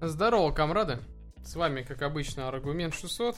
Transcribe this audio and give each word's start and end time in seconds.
Здорово, 0.00 0.52
комрады! 0.52 1.00
С 1.42 1.56
вами, 1.56 1.82
как 1.82 2.02
обычно, 2.02 2.46
Аргумент 2.46 2.94
600. 2.94 3.34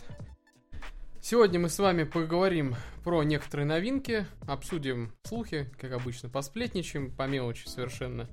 Сегодня 1.22 1.58
мы 1.58 1.70
с 1.70 1.78
вами 1.78 2.04
поговорим 2.04 2.76
про 3.02 3.22
некоторые 3.22 3.66
новинки, 3.66 4.26
обсудим 4.46 5.10
слухи, 5.22 5.72
как 5.80 5.92
обычно, 5.92 6.28
посплетничаем, 6.28 7.16
по 7.16 7.26
мелочи 7.26 7.66
совершенно. 7.66 8.28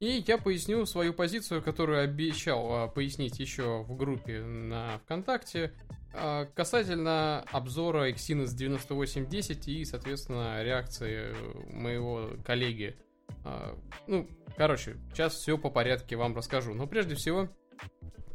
И 0.00 0.24
я 0.26 0.38
поясню 0.38 0.86
свою 0.86 1.12
позицию, 1.12 1.60
которую 1.60 2.02
обещал 2.02 2.72
а, 2.72 2.88
пояснить 2.88 3.38
еще 3.38 3.82
в 3.82 3.94
группе 3.94 4.40
на 4.40 4.98
ВКонтакте, 5.00 5.74
а, 6.14 6.46
касательно 6.46 7.44
обзора 7.52 8.10
Exynos 8.10 8.54
9810 8.54 9.68
и, 9.68 9.84
соответственно, 9.84 10.62
реакции 10.62 11.34
моего 11.70 12.30
коллеги. 12.42 12.96
А, 13.44 13.78
ну, 14.06 14.26
короче, 14.56 14.96
сейчас 15.12 15.34
все 15.34 15.58
по 15.58 15.68
порядке 15.68 16.16
вам 16.16 16.34
расскажу. 16.34 16.72
Но 16.72 16.86
прежде 16.86 17.14
всего, 17.16 17.50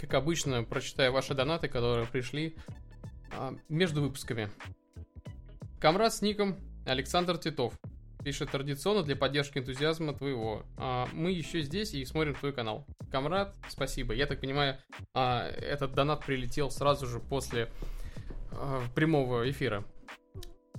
как 0.02 0.16
обычно, 0.16 0.64
прочитаю 0.64 1.14
ваши 1.14 1.36
донаты, 1.36 1.68
которые 1.68 2.08
пришли 2.08 2.56
а, 3.38 3.54
между 3.70 4.02
выпусками. 4.02 4.50
Камрад 5.80 6.12
с 6.12 6.24
ником 6.24 6.58
Александр 6.88 7.38
Титов 7.38 7.80
пишет 8.24 8.50
традиционно 8.50 9.04
для 9.04 9.16
поддержки 9.16 9.60
энтузиазма 9.60 10.16
твоего. 10.16 10.66
А, 10.78 11.08
мы 11.14 11.32
еще 11.32 11.62
здесь 11.62 11.94
и 11.94 12.04
смотрим 12.04 12.34
твой 12.34 12.52
канал. 12.52 12.88
Камрад, 13.12 13.56
спасибо. 13.70 14.16
Я 14.16 14.26
так 14.26 14.42
понимаю, 14.42 14.80
а, 15.14 15.48
этот 15.48 15.94
донат 15.94 16.26
прилетел 16.26 16.72
сразу 16.72 17.06
же 17.06 17.20
после 17.20 17.70
прямого 18.96 19.50
эфира. 19.50 19.86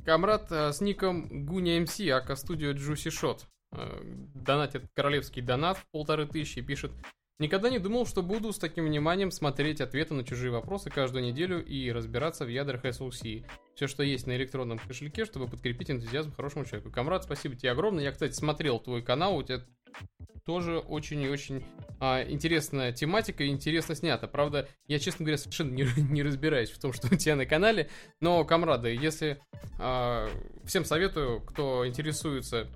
Камрад 0.05 0.51
с 0.51 0.81
ником 0.81 1.47
Гуня 1.47 1.81
МС, 1.81 2.01
ака 2.01 2.35
студио 2.35 2.73
Juicy 2.73 3.11
Shot. 3.11 3.43
Донатит 4.35 4.85
королевский 4.95 5.43
донат 5.43 5.79
полторы 5.93 6.27
тысячи 6.27 6.59
и 6.59 6.63
пишет 6.63 6.93
Никогда 7.43 7.71
не 7.71 7.81
думал, 7.81 8.07
что 8.07 8.23
буду 8.23 8.53
с 8.53 8.59
таким 8.59 8.85
вниманием 8.85 9.33
смотреть 9.33 9.81
ответы 9.81 10.15
на 10.15 10.23
чужие 10.23 10.53
вопросы 10.53 10.91
каждую 10.91 11.25
неделю 11.25 11.61
и 11.61 11.91
разбираться 11.91 12.45
в 12.45 12.49
ядрах 12.49 12.85
SLC. 12.85 13.45
Все, 13.75 13.89
что 13.89 14.05
есть 14.05 14.29
на 14.29 14.37
электронном 14.37 14.79
кошельке, 14.79 15.25
чтобы 15.25 15.49
подкрепить 15.49 15.91
энтузиазм 15.91 16.33
хорошему 16.33 16.67
человеку. 16.67 16.93
Камрад, 16.93 17.25
спасибо 17.25 17.57
тебе 17.57 17.73
огромное. 17.73 18.05
Я, 18.05 18.13
кстати, 18.13 18.33
смотрел 18.33 18.79
твой 18.79 19.03
канал, 19.03 19.35
у 19.37 19.43
тебя 19.43 19.61
тоже 20.47 20.79
очень 20.79 21.21
и 21.21 21.29
очень 21.29 21.65
а, 21.99 22.23
интересная 22.23 22.93
тематика 22.93 23.43
и 23.43 23.49
интересно 23.49 23.97
снято. 23.97 24.29
Правда, 24.29 24.69
я, 24.87 25.01
честно 25.01 25.25
говоря, 25.25 25.37
совершенно 25.39 25.73
не, 25.73 25.83
не 25.97 26.23
разбираюсь 26.23 26.71
в 26.71 26.79
том, 26.79 26.93
что 26.93 27.09
у 27.13 27.17
тебя 27.17 27.35
на 27.35 27.45
канале. 27.45 27.91
Но, 28.21 28.45
камрады, 28.45 28.91
если 28.91 29.41
а, 29.81 30.29
всем 30.65 30.85
советую, 30.85 31.41
кто 31.41 31.89
интересуется 31.89 32.69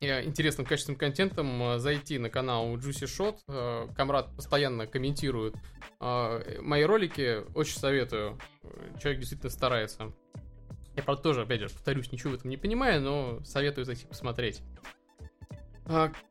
интересным 0.00 0.66
качественным 0.66 0.98
контентом 0.98 1.62
э, 1.62 1.78
зайти 1.78 2.18
на 2.18 2.30
канал 2.30 2.76
Juicy 2.76 3.06
Shot. 3.06 3.38
Э, 3.48 3.88
Камрад 3.96 4.34
постоянно 4.34 4.86
комментирует 4.86 5.54
э, 6.00 6.60
мои 6.60 6.84
ролики. 6.84 7.42
Очень 7.54 7.78
советую. 7.78 8.38
Человек 9.00 9.20
действительно 9.20 9.50
старается. 9.50 10.12
Я, 10.96 11.02
правда, 11.02 11.22
тоже, 11.22 11.42
опять 11.42 11.60
же, 11.60 11.68
повторюсь, 11.68 12.12
ничего 12.12 12.32
в 12.32 12.34
этом 12.34 12.50
не 12.50 12.56
понимаю, 12.56 13.00
но 13.00 13.40
советую 13.44 13.84
зайти 13.84 14.06
посмотреть. 14.06 14.62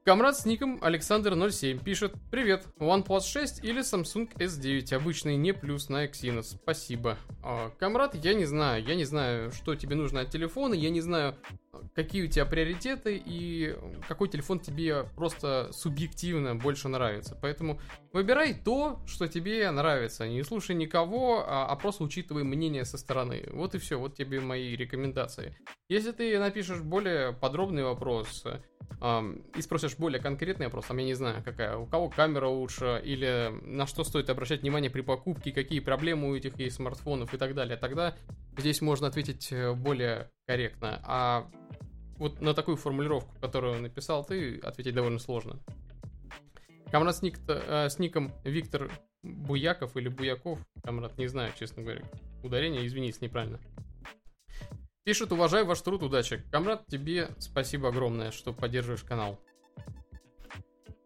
Камрад 0.03 0.36
с 0.36 0.45
ником 0.45 0.80
Александр07 0.84 1.84
пишет 1.84 2.16
Привет, 2.31 2.66
OnePlus 2.80 3.22
6 3.22 3.64
или 3.64 3.81
Samsung 3.81 4.36
S9 4.38 4.95
Обычный 4.95 5.36
не 5.36 5.53
плюс 5.53 5.89
на 5.89 6.06
Exynos 6.06 6.58
Спасибо 6.59 7.19
Камрад, 7.78 8.16
я 8.16 8.34
не 8.34 8.45
знаю, 8.45 8.84
я 8.84 8.95
не 8.95 9.03
знаю, 9.03 9.52
что 9.52 9.75
тебе 9.75 9.95
нужно 9.95 10.22
от 10.22 10.31
телефона 10.31 10.73
Я 10.73 10.89
не 10.89 11.02
знаю, 11.02 11.36
какие 11.96 12.24
у 12.24 12.28
тебя 12.28 12.46
приоритеты 12.46 13.22
И 13.24 13.76
какой 14.08 14.30
телефон 14.30 14.60
тебе 14.60 15.04
просто 15.16 15.70
субъективно 15.72 16.56
больше 16.56 16.88
нравится. 16.88 17.38
Поэтому 17.42 17.80
выбирай 18.12 18.54
то, 18.54 19.00
что 19.06 19.28
тебе 19.28 19.70
нравится. 19.72 20.28
Не 20.28 20.44
слушай 20.44 20.76
никого, 20.76 21.44
а, 21.48 21.68
а 21.68 21.76
просто 21.76 22.03
учитывай 22.03 22.44
мнение 22.44 22.86
со 22.86 22.98
стороны. 22.98 23.44
Вот 23.52 23.76
и 23.76 23.78
все, 23.78 24.00
вот 24.00 24.16
тебе 24.16 24.40
мои 24.40 24.76
рекомендации. 24.76 25.56
Если 25.90 26.12
ты 26.12 26.40
напишешь 26.40 26.82
более 26.82 27.34
подробный 27.34 27.84
вопрос 27.84 28.44
и 29.58 29.62
спросишь 29.62 29.98
более 29.98 30.22
конкретный 30.22 30.68
вопрос, 30.68 30.86
там 30.86 30.98
я 30.98 31.06
не 31.06 31.14
знаю, 31.14 31.44
какая, 31.44 31.76
у 31.76 31.86
кого 31.86 32.09
камера 32.09 32.48
лучше, 32.48 33.02
или 33.03 33.52
на 33.64 33.86
что 33.86 34.06
стоит 34.06 34.30
обращать 34.30 34.62
внимание 34.62 34.90
при 34.90 35.02
покупке, 35.02 35.52
какие 35.52 35.82
проблемы 35.82 36.30
у 36.30 36.36
этих 36.36 36.58
есть 36.58 36.78
смартфонов 36.78 37.34
и 37.34 37.38
так 37.38 37.53
далее, 37.53 37.76
тогда 37.76 38.16
здесь 38.58 38.82
можно 38.82 39.08
ответить 39.08 39.52
э, 39.52 39.74
более 39.74 40.30
корректно. 40.46 41.02
А 41.04 41.50
вот 42.18 42.42
на 42.42 42.54
такую 42.54 42.78
формулировку, 42.78 43.36
которую 43.40 43.81
написал 43.81 44.24
ты, 44.24 44.59
ответить 44.59 44.94
довольно 44.94 45.20
сложно. 45.20 45.59
Камрад 46.92 47.16
с, 47.16 47.22
ник, 47.22 47.40
э, 47.48 47.90
с 47.90 47.98
ником 47.98 48.31
Виктор 48.44 48.92
Буяков 49.24 49.98
или 49.98 50.09
Буяков, 50.09 50.59
Камрад, 50.84 51.18
не 51.18 51.28
знаю, 51.28 51.52
честно 51.58 51.82
говоря, 51.82 52.03
ударение, 52.44 52.86
извините, 52.86 53.20
неправильно. 53.22 53.59
Пишет, 55.03 55.32
уважаю 55.32 55.66
ваш 55.66 55.82
труд, 55.82 56.03
удачи. 56.03 56.44
Камрад, 56.52 56.86
тебе 56.88 57.30
спасибо 57.40 57.90
огромное, 57.90 58.32
что 58.32 58.53
поддерживаешь 58.53 59.03
канал. 59.03 59.40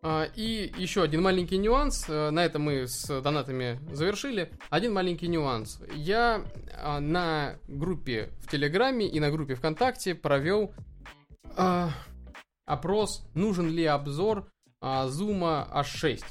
А, 0.09 0.23
и 0.38 0.72
еще 0.78 1.03
один 1.03 1.22
маленький 1.22 1.57
нюанс. 1.57 2.06
Э, 2.07 2.29
на 2.29 2.45
этом 2.45 2.62
мы 2.62 2.88
с 2.88 3.09
донатами 3.22 3.78
завершили. 3.91 4.50
Один 4.69 4.94
маленький 4.94 5.28
нюанс. 5.28 5.81
Я 5.94 6.45
а, 6.75 7.01
на 7.01 7.57
группе 7.68 8.29
в 8.40 8.50
Телеграме 8.50 9.06
и 9.06 9.19
на 9.19 9.31
группе 9.31 9.56
ВКонтакте 9.56 10.16
провел 10.16 10.72
а, 11.57 11.90
опрос, 12.66 13.28
нужен 13.34 13.69
ли 13.69 13.84
обзор 13.84 14.50
Зума 15.07 15.67
H6 15.73 16.23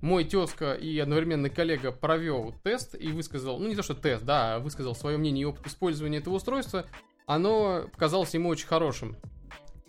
мой 0.00 0.24
тезка 0.24 0.72
и 0.72 0.98
одновременно 0.98 1.50
коллега 1.50 1.92
провел 1.92 2.54
тест 2.62 2.94
и 2.94 3.08
высказал, 3.08 3.58
ну 3.58 3.68
не 3.68 3.74
то 3.74 3.82
что 3.82 3.94
тест, 3.94 4.24
да, 4.24 4.60
высказал 4.60 4.94
свое 4.94 5.18
мнение 5.18 5.42
и 5.42 5.46
опыт 5.46 5.66
использования 5.66 6.18
этого 6.18 6.34
устройства, 6.34 6.86
оно 7.26 7.86
показалось 7.92 8.32
ему 8.34 8.48
очень 8.48 8.66
хорошим. 8.66 9.16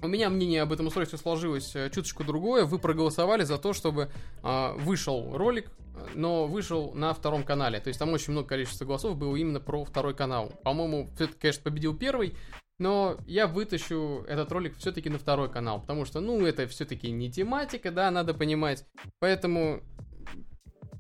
У 0.05 0.07
меня 0.07 0.29
мнение 0.29 0.61
об 0.61 0.71
этом 0.71 0.88
устройстве 0.88 1.17
сложилось 1.17 1.75
э, 1.75 1.89
чуточку 1.89 2.23
другое. 2.23 2.66
Вы 2.66 2.77
проголосовали 2.77 3.43
за 3.43 3.57
то, 3.57 3.73
чтобы 3.73 4.11
э, 4.43 4.73
вышел 4.77 5.35
ролик, 5.35 5.71
но 6.13 6.45
вышел 6.45 6.93
на 6.93 7.13
втором 7.13 7.43
канале. 7.43 7.79
То 7.79 7.88
есть 7.88 7.99
там 7.99 8.13
очень 8.13 8.33
много 8.33 8.47
количества 8.49 8.85
голосов 8.85 9.17
было 9.17 9.35
именно 9.35 9.59
про 9.59 9.83
второй 9.83 10.13
канал. 10.13 10.51
По-моему, 10.63 11.09
все-таки, 11.16 11.39
конечно, 11.39 11.63
победил 11.63 11.97
первый, 11.97 12.35
но 12.77 13.17
я 13.25 13.47
вытащу 13.47 14.23
этот 14.27 14.51
ролик 14.51 14.77
все-таки 14.77 15.09
на 15.09 15.17
второй 15.17 15.49
канал, 15.49 15.81
потому 15.81 16.05
что, 16.05 16.19
ну, 16.19 16.45
это 16.45 16.67
все-таки 16.67 17.09
не 17.09 17.31
тематика, 17.31 17.89
да, 17.89 18.11
надо 18.11 18.33
понимать. 18.33 18.85
Поэтому 19.19 19.81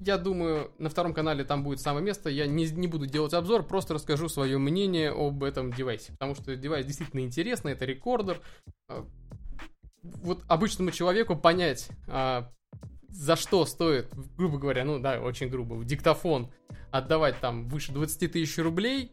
я 0.05 0.17
думаю, 0.17 0.71
на 0.77 0.89
втором 0.89 1.13
канале 1.13 1.43
там 1.43 1.63
будет 1.63 1.79
самое 1.79 2.05
место. 2.05 2.29
Я 2.29 2.45
не, 2.45 2.65
не 2.65 2.87
буду 2.87 3.07
делать 3.07 3.33
обзор, 3.33 3.63
просто 3.63 3.95
расскажу 3.95 4.29
свое 4.29 4.57
мнение 4.57 5.11
об 5.11 5.43
этом 5.43 5.73
девайсе. 5.73 6.11
Потому 6.11 6.35
что 6.35 6.55
девайс 6.55 6.85
действительно 6.85 7.21
интересный, 7.21 7.71
это 7.71 7.85
рекордер. 7.85 8.41
А, 8.87 9.05
вот 10.03 10.43
обычному 10.47 10.91
человеку 10.91 11.35
понять, 11.35 11.89
а, 12.07 12.51
за 13.09 13.35
что 13.35 13.65
стоит, 13.65 14.13
грубо 14.37 14.59
говоря, 14.59 14.85
ну 14.85 14.99
да, 14.99 15.19
очень 15.19 15.49
грубо, 15.49 15.83
диктофон 15.83 16.51
отдавать 16.91 17.39
там 17.39 17.67
выше 17.67 17.91
20 17.91 18.31
тысяч 18.31 18.57
рублей, 18.59 19.11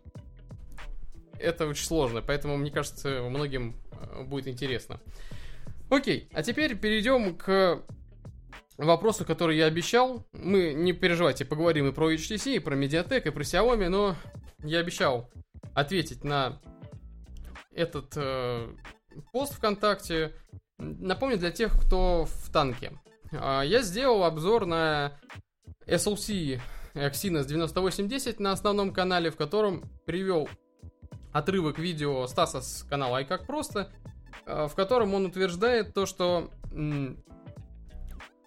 это 1.38 1.66
очень 1.66 1.86
сложно. 1.86 2.20
Поэтому, 2.20 2.56
мне 2.56 2.70
кажется, 2.70 3.22
многим 3.22 3.76
а, 3.92 4.24
будет 4.24 4.46
интересно. 4.46 5.00
Окей, 5.88 6.28
а 6.32 6.42
теперь 6.42 6.76
перейдем 6.76 7.36
к 7.36 7.82
вопросы, 8.84 9.24
которые 9.24 9.58
я 9.58 9.66
обещал. 9.66 10.26
Мы, 10.32 10.72
не 10.72 10.92
переживайте, 10.92 11.44
поговорим 11.44 11.88
и 11.88 11.92
про 11.92 12.12
HTC, 12.12 12.56
и 12.56 12.58
про 12.58 12.76
Mediatek, 12.76 13.28
и 13.28 13.30
про 13.30 13.42
Xiaomi, 13.42 13.88
но 13.88 14.16
я 14.64 14.78
обещал 14.80 15.30
ответить 15.74 16.24
на 16.24 16.60
этот 17.72 18.12
э, 18.16 18.68
пост 19.32 19.54
ВКонтакте. 19.54 20.32
Напомню 20.78 21.38
для 21.38 21.50
тех, 21.50 21.80
кто 21.80 22.26
в 22.26 22.52
танке. 22.52 22.92
Э, 23.30 23.62
я 23.64 23.82
сделал 23.82 24.24
обзор 24.24 24.66
на 24.66 25.18
SLC 25.86 26.60
Exynos 26.94 27.46
9810 27.46 28.40
на 28.40 28.52
основном 28.52 28.92
канале, 28.92 29.30
в 29.30 29.36
котором 29.36 29.84
привел 30.04 30.48
отрывок 31.32 31.78
видео 31.78 32.26
Стаса 32.26 32.60
с 32.60 32.82
канала 32.82 33.18
«Ай 33.18 33.24
как 33.24 33.46
просто», 33.46 33.90
э, 34.46 34.66
в 34.68 34.74
котором 34.74 35.14
он 35.14 35.26
утверждает 35.26 35.94
то, 35.94 36.06
что 36.06 36.50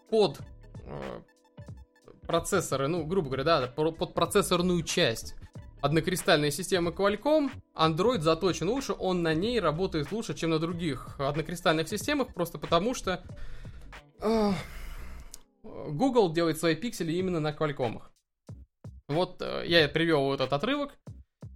под 0.10 0.40
э, 0.86 1.22
процессоры, 2.28 2.88
ну, 2.88 3.06
грубо 3.06 3.28
говоря, 3.28 3.44
да, 3.44 3.68
под 3.68 4.14
процессорную 4.14 4.84
часть 4.84 5.36
однокристальной 5.82 6.52
системы 6.52 6.92
Qualcomm, 6.92 7.52
Android 7.76 8.20
заточен 8.20 8.70
лучше, 8.70 8.94
он 8.94 9.22
на 9.22 9.34
ней 9.34 9.60
работает 9.60 10.12
лучше, 10.12 10.34
чем 10.34 10.50
на 10.50 10.60
других 10.60 11.20
однокристальных 11.20 11.88
системах, 11.88 12.34
просто 12.34 12.58
потому 12.58 12.94
что 12.94 13.24
э, 14.22 14.52
Google 15.64 16.34
делает 16.34 16.58
свои 16.58 16.76
пиксели 16.76 17.14
именно 17.14 17.40
на 17.40 17.52
Qualcomm. 17.52 18.02
Вот 19.08 19.42
э, 19.42 19.64
я 19.68 19.88
привел 19.88 20.34
этот 20.34 20.54
отрывок, 20.54 20.98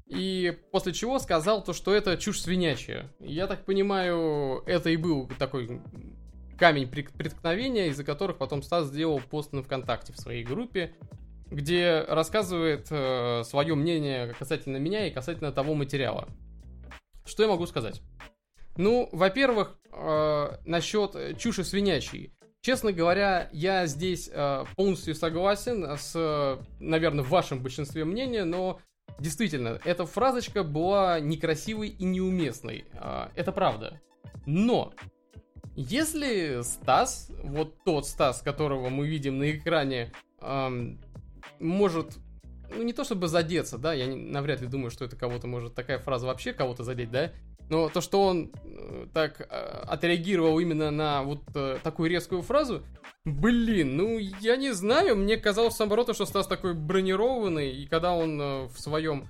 и 0.05 0.57
после 0.71 0.93
чего 0.93 1.19
сказал 1.19 1.63
то, 1.63 1.73
что 1.73 1.93
это 1.93 2.17
чушь 2.17 2.41
свинячья. 2.41 3.11
Я 3.19 3.47
так 3.47 3.65
понимаю, 3.65 4.63
это 4.65 4.89
и 4.89 4.97
был 4.97 5.29
такой 5.37 5.81
камень 6.59 6.87
преткновения, 6.87 7.87
из-за 7.87 8.03
которых 8.03 8.37
потом 8.37 8.61
Стас 8.61 8.87
сделал 8.87 9.19
пост 9.19 9.53
на 9.53 9.63
ВКонтакте 9.63 10.13
в 10.13 10.17
своей 10.17 10.43
группе, 10.43 10.93
где 11.49 12.05
рассказывает 12.07 12.87
э, 12.91 13.43
свое 13.45 13.73
мнение 13.73 14.33
касательно 14.37 14.77
меня 14.77 15.07
и 15.07 15.11
касательно 15.11 15.51
того 15.51 15.73
материала. 15.73 16.27
Что 17.25 17.43
я 17.43 17.49
могу 17.49 17.65
сказать? 17.65 18.01
Ну, 18.77 19.09
во-первых, 19.11 19.79
э, 19.91 20.57
насчет 20.65 21.37
чуши 21.39 21.63
свинячьей. 21.63 22.33
Честно 22.61 22.91
говоря, 22.91 23.49
я 23.53 23.87
здесь 23.87 24.29
э, 24.31 24.65
полностью 24.75 25.15
согласен 25.15 25.97
с, 25.97 26.59
наверное, 26.79 27.23
в 27.23 27.29
вашем 27.29 27.63
большинстве 27.63 28.03
мнения, 28.03 28.43
но 28.43 28.79
действительно, 29.17 29.79
эта 29.85 30.05
фразочка 30.05 30.63
была 30.63 31.19
некрасивой 31.19 31.87
и 31.87 32.03
неуместной. 32.03 32.85
Э, 32.93 33.29
это 33.35 33.51
правда. 33.51 34.01
Но 34.45 34.93
если 35.81 36.61
Стас, 36.63 37.31
вот 37.43 37.83
тот 37.83 38.05
Стас, 38.05 38.41
которого 38.41 38.89
мы 38.89 39.07
видим 39.07 39.37
на 39.37 39.51
экране, 39.51 40.11
э, 40.41 40.95
может 41.59 42.17
ну, 42.75 42.83
не 42.83 42.93
то 42.93 43.03
чтобы 43.03 43.27
задеться, 43.27 43.77
да, 43.77 43.93
я 43.93 44.05
не, 44.05 44.15
навряд 44.15 44.61
ли 44.61 44.67
думаю, 44.67 44.91
что 44.91 45.05
это 45.05 45.15
кого-то 45.15 45.47
может, 45.47 45.73
такая 45.73 45.99
фраза 45.99 46.27
вообще 46.27 46.53
кого-то 46.53 46.83
задеть, 46.83 47.11
да, 47.11 47.31
но 47.69 47.87
то, 47.87 48.01
что 48.01 48.23
он 48.23 48.51
э, 48.63 49.07
так 49.13 49.41
э, 49.41 49.45
отреагировал 49.87 50.59
именно 50.59 50.91
на 50.91 51.23
вот 51.23 51.41
э, 51.55 51.77
такую 51.83 52.09
резкую 52.09 52.41
фразу, 52.41 52.83
блин, 53.25 53.95
ну 53.95 54.17
я 54.17 54.55
не 54.57 54.71
знаю, 54.71 55.15
мне 55.15 55.37
казалось 55.37 55.77
наоборот, 55.79 56.13
что 56.13 56.25
Стас 56.25 56.47
такой 56.47 56.73
бронированный, 56.73 57.71
и 57.71 57.87
когда 57.87 58.13
он 58.13 58.67
в 58.67 58.79
своем 58.79 59.27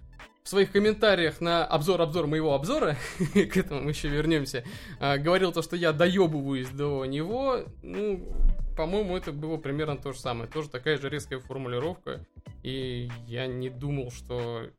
в 0.50 0.52
своих 0.52 0.72
комментариях 0.72 1.42
на 1.42 1.64
обзор-обзор 1.64 2.26
моего 2.26 2.56
обзора, 2.56 2.98
к 3.36 3.56
этому 3.56 3.82
мы 3.82 3.92
еще 3.92 4.08
вернемся, 4.08 4.64
говорил 5.00 5.52
то, 5.52 5.62
что 5.62 5.76
я 5.76 5.94
доебываюсь 5.94 6.70
до 6.70 7.06
него, 7.06 7.66
ну, 7.84 8.28
по-моему, 8.76 9.16
это 9.16 9.32
было 9.32 9.58
примерно 9.58 9.96
то 9.96 10.12
же 10.12 10.20
самое. 10.20 10.50
Тоже 10.50 10.70
такая 10.70 10.98
же 10.98 11.08
резкая 11.08 11.40
формулировка. 11.40 12.26
И 12.64 13.12
я 13.28 13.46
не 13.46 13.70
думал, 13.70 14.10
что 14.10 14.72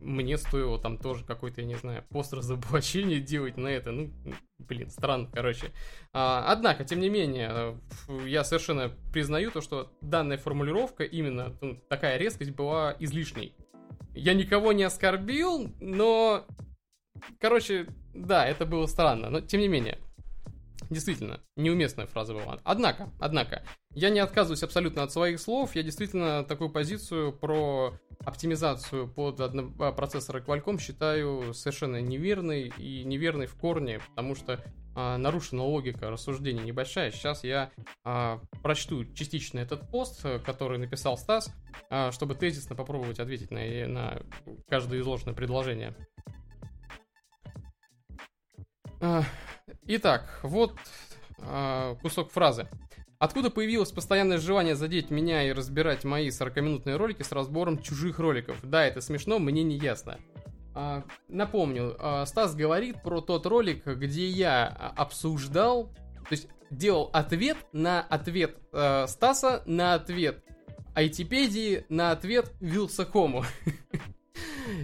мне 0.00 0.38
стоило 0.38 0.78
там 0.78 0.98
тоже 0.98 1.24
какой-то, 1.24 1.60
я 1.60 1.66
не 1.66 1.74
знаю, 1.74 2.04
пост 2.10 2.32
разоблачения 2.32 3.18
делать 3.18 3.56
на 3.56 3.68
это. 3.68 3.90
Ну, 3.90 4.12
блин, 4.58 4.90
странно, 4.90 5.28
короче. 5.32 5.72
А, 6.12 6.44
однако, 6.52 6.84
тем 6.84 7.00
не 7.00 7.08
менее, 7.08 7.80
я 8.26 8.44
совершенно 8.44 8.92
признаю 9.12 9.50
то, 9.50 9.60
что 9.60 9.90
данная 10.00 10.38
формулировка, 10.38 11.02
именно 11.02 11.56
ну, 11.60 11.82
такая 11.88 12.16
резкость 12.16 12.52
была 12.52 12.94
излишней. 13.00 13.54
Я 14.16 14.32
никого 14.32 14.72
не 14.72 14.82
оскорбил, 14.82 15.74
но... 15.78 16.46
Короче, 17.38 17.86
да, 18.14 18.46
это 18.46 18.64
было 18.64 18.86
странно, 18.86 19.28
но 19.28 19.40
тем 19.42 19.60
не 19.60 19.68
менее. 19.68 19.98
Действительно, 20.88 21.40
неуместная 21.56 22.06
фраза 22.06 22.32
была. 22.32 22.58
Однако, 22.64 23.10
однако, 23.20 23.62
я 23.90 24.08
не 24.08 24.20
отказываюсь 24.20 24.62
абсолютно 24.62 25.02
от 25.02 25.12
своих 25.12 25.38
слов. 25.38 25.74
Я 25.74 25.82
действительно 25.82 26.44
такую 26.44 26.70
позицию 26.70 27.32
про 27.32 27.98
оптимизацию 28.24 29.06
под 29.06 29.36
процессоры 29.96 30.40
Qualcomm 30.40 30.80
считаю 30.80 31.52
совершенно 31.52 32.00
неверной 32.00 32.72
и 32.78 33.04
неверной 33.04 33.46
в 33.46 33.54
корне, 33.54 34.00
потому 34.10 34.34
что 34.34 34.64
а, 34.96 35.18
нарушена 35.18 35.62
логика 35.62 36.10
рассуждения 36.10 36.62
небольшая. 36.62 37.10
Сейчас 37.10 37.44
я 37.44 37.70
а, 38.02 38.40
прочту 38.62 39.04
частично 39.12 39.58
этот 39.58 39.90
пост, 39.90 40.22
который 40.44 40.78
написал 40.78 41.18
Стас, 41.18 41.54
а, 41.90 42.10
чтобы 42.12 42.34
тезисно 42.34 42.74
попробовать 42.74 43.20
ответить 43.20 43.50
на, 43.50 43.60
на 43.86 44.22
каждое 44.68 45.00
изложенное 45.00 45.34
предложение. 45.34 45.94
Итак, 49.88 50.40
вот 50.42 50.74
а, 51.38 51.96
кусок 51.96 52.30
фразы. 52.30 52.66
Откуда 53.18 53.50
появилось 53.50 53.92
постоянное 53.92 54.38
желание 54.38 54.74
задеть 54.74 55.10
меня 55.10 55.46
и 55.46 55.52
разбирать 55.52 56.04
мои 56.04 56.28
40-минутные 56.28 56.96
ролики 56.96 57.22
с 57.22 57.32
разбором 57.32 57.82
чужих 57.82 58.18
роликов? 58.18 58.58
Да, 58.62 58.84
это 58.84 59.00
смешно, 59.00 59.38
мне 59.38 59.62
не 59.62 59.76
ясно. 59.76 60.18
А, 60.78 61.04
напомню, 61.28 61.96
а, 61.98 62.26
Стас 62.26 62.54
говорит 62.54 63.02
про 63.02 63.22
тот 63.22 63.46
ролик, 63.46 63.86
где 63.86 64.28
я 64.28 64.66
обсуждал, 64.66 65.84
то 65.84 66.32
есть 66.32 66.48
делал 66.70 67.08
ответ 67.14 67.56
на 67.72 68.02
ответ 68.02 68.58
а, 68.72 69.06
Стаса 69.06 69.62
на 69.64 69.94
ответ 69.94 70.44
Айтипедии 70.94 71.86
на 71.88 72.10
ответ 72.10 72.52
Вилсакому. 72.60 73.44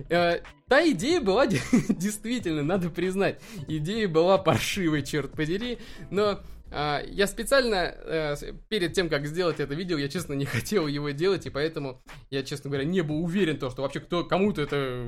Э, 0.09 0.39
та 0.69 0.89
идея 0.91 1.21
была 1.21 1.47
действительно, 1.89 2.63
надо 2.63 2.89
признать, 2.89 3.41
идея 3.67 4.07
была 4.07 4.39
паршивой, 4.39 5.03
черт 5.03 5.33
подери, 5.33 5.79
но 6.09 6.23
а, 6.23 6.45
я 6.73 7.27
специально 7.27 7.77
э, 7.77 8.37
перед 8.69 8.95
тем, 8.95 9.09
как 9.09 9.27
сделать 9.27 9.61
это 9.61 9.75
видео, 9.75 9.99
я, 9.99 10.09
честно, 10.09 10.33
не 10.33 10.45
хотел 10.47 10.87
его 10.87 11.11
делать, 11.11 11.47
и 11.47 11.51
поэтому 11.51 12.03
я, 12.31 12.43
честно 12.43 12.71
говоря, 12.71 12.87
не 12.87 13.03
был 13.03 13.23
уверен, 13.23 13.59
то, 13.59 13.71
что 13.71 13.83
вообще 13.83 14.01
кто, 14.01 14.25
кому-то 14.25 14.63
это 14.63 15.03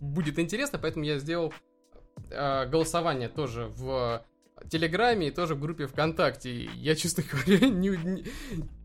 будет 0.00 0.38
интересно, 0.38 0.78
поэтому 0.78 1.04
я 1.04 1.18
сделал 1.18 1.52
а, 2.32 2.66
голосование 2.66 3.28
тоже 3.28 3.66
в 3.76 4.24
Телеграме 4.70 5.28
и 5.28 5.30
тоже 5.30 5.54
в 5.54 5.60
группе 5.60 5.86
ВКонтакте. 5.86 6.64
Я, 6.74 6.96
честно 6.96 7.22
говоря, 7.30 7.68
не, 7.68 7.90
не, 7.90 8.24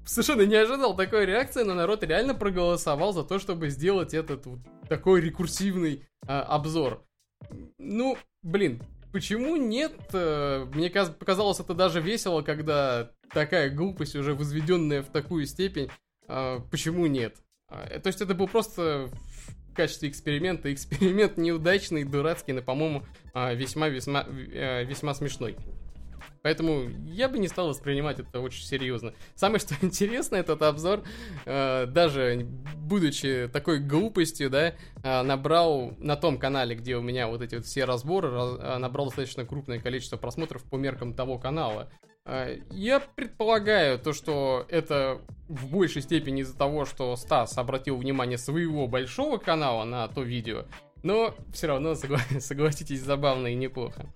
совершенно 0.05 0.43
не 0.43 0.55
ожидал 0.55 0.95
такой 0.95 1.25
реакции, 1.25 1.63
но 1.63 1.73
народ 1.73 2.03
реально 2.03 2.35
проголосовал 2.35 3.13
за 3.13 3.23
то, 3.23 3.39
чтобы 3.39 3.69
сделать 3.69 4.13
этот 4.13 4.45
вот 4.45 4.59
такой 4.87 5.21
рекурсивный 5.21 6.03
а, 6.27 6.43
обзор. 6.43 7.03
Ну, 7.77 8.17
блин, 8.41 8.81
почему 9.13 9.55
нет? 9.55 9.93
Э, 10.11 10.65
мне 10.73 10.89
показалось 10.89 11.61
это 11.61 11.73
даже 11.73 12.01
весело, 12.01 12.41
когда 12.41 13.11
такая 13.31 13.69
глупость 13.69 14.15
уже 14.15 14.33
возведенная 14.33 15.03
в 15.03 15.07
такую 15.07 15.45
степень. 15.45 15.89
А, 16.27 16.59
почему 16.71 17.05
нет? 17.05 17.37
А, 17.69 17.99
то 17.99 18.07
есть 18.07 18.21
это 18.21 18.33
был 18.33 18.47
просто 18.47 19.09
в 19.69 19.75
качестве 19.75 20.09
эксперимента. 20.09 20.73
Эксперимент 20.73 21.37
неудачный, 21.37 22.03
дурацкий, 22.03 22.53
но, 22.53 22.61
по-моему, 22.61 23.03
весьма-весьма 23.33 24.25
э, 24.27 24.83
весьма 24.83 25.13
смешной. 25.13 25.55
Поэтому 26.43 26.89
я 27.05 27.29
бы 27.29 27.39
не 27.39 27.47
стал 27.47 27.69
воспринимать 27.69 28.19
это 28.19 28.41
очень 28.41 28.65
серьезно. 28.65 29.13
Самое 29.33 29.59
что 29.59 29.75
интересно, 29.81 30.35
этот 30.35 30.61
обзор, 30.61 31.03
э, 31.45 31.85
даже 31.87 32.45
будучи 32.75 33.49
такой 33.51 33.79
глупостью, 33.79 34.49
да, 34.49 34.73
э, 35.03 35.21
набрал 35.23 35.95
на 35.99 36.17
том 36.17 36.37
канале, 36.37 36.75
где 36.75 36.97
у 36.97 37.01
меня 37.01 37.27
вот 37.27 37.41
эти 37.41 37.55
вот 37.55 37.65
все 37.65 37.85
разборы, 37.85 38.29
раз, 38.29 38.57
э, 38.59 38.77
набрал 38.77 39.05
достаточно 39.05 39.45
крупное 39.45 39.79
количество 39.79 40.17
просмотров 40.17 40.63
по 40.63 40.75
меркам 40.75 41.13
того 41.13 41.39
канала. 41.39 41.89
Э, 42.25 42.57
я 42.71 42.99
предполагаю 42.99 43.97
то, 43.97 44.11
что 44.11 44.65
это 44.67 45.21
в 45.47 45.71
большей 45.71 46.01
степени 46.01 46.41
из-за 46.41 46.57
того, 46.57 46.83
что 46.83 47.15
Стас 47.15 47.57
обратил 47.57 47.95
внимание 47.95 48.37
своего 48.37 48.87
большого 48.87 49.37
канала 49.37 49.85
на 49.85 50.09
то 50.09 50.23
видео, 50.23 50.65
но 51.03 51.33
все 51.53 51.67
равно, 51.67 51.91
согла- 51.93 52.39
согласитесь, 52.41 53.01
забавно 53.01 53.47
и 53.47 53.55
неплохо. 53.55 54.07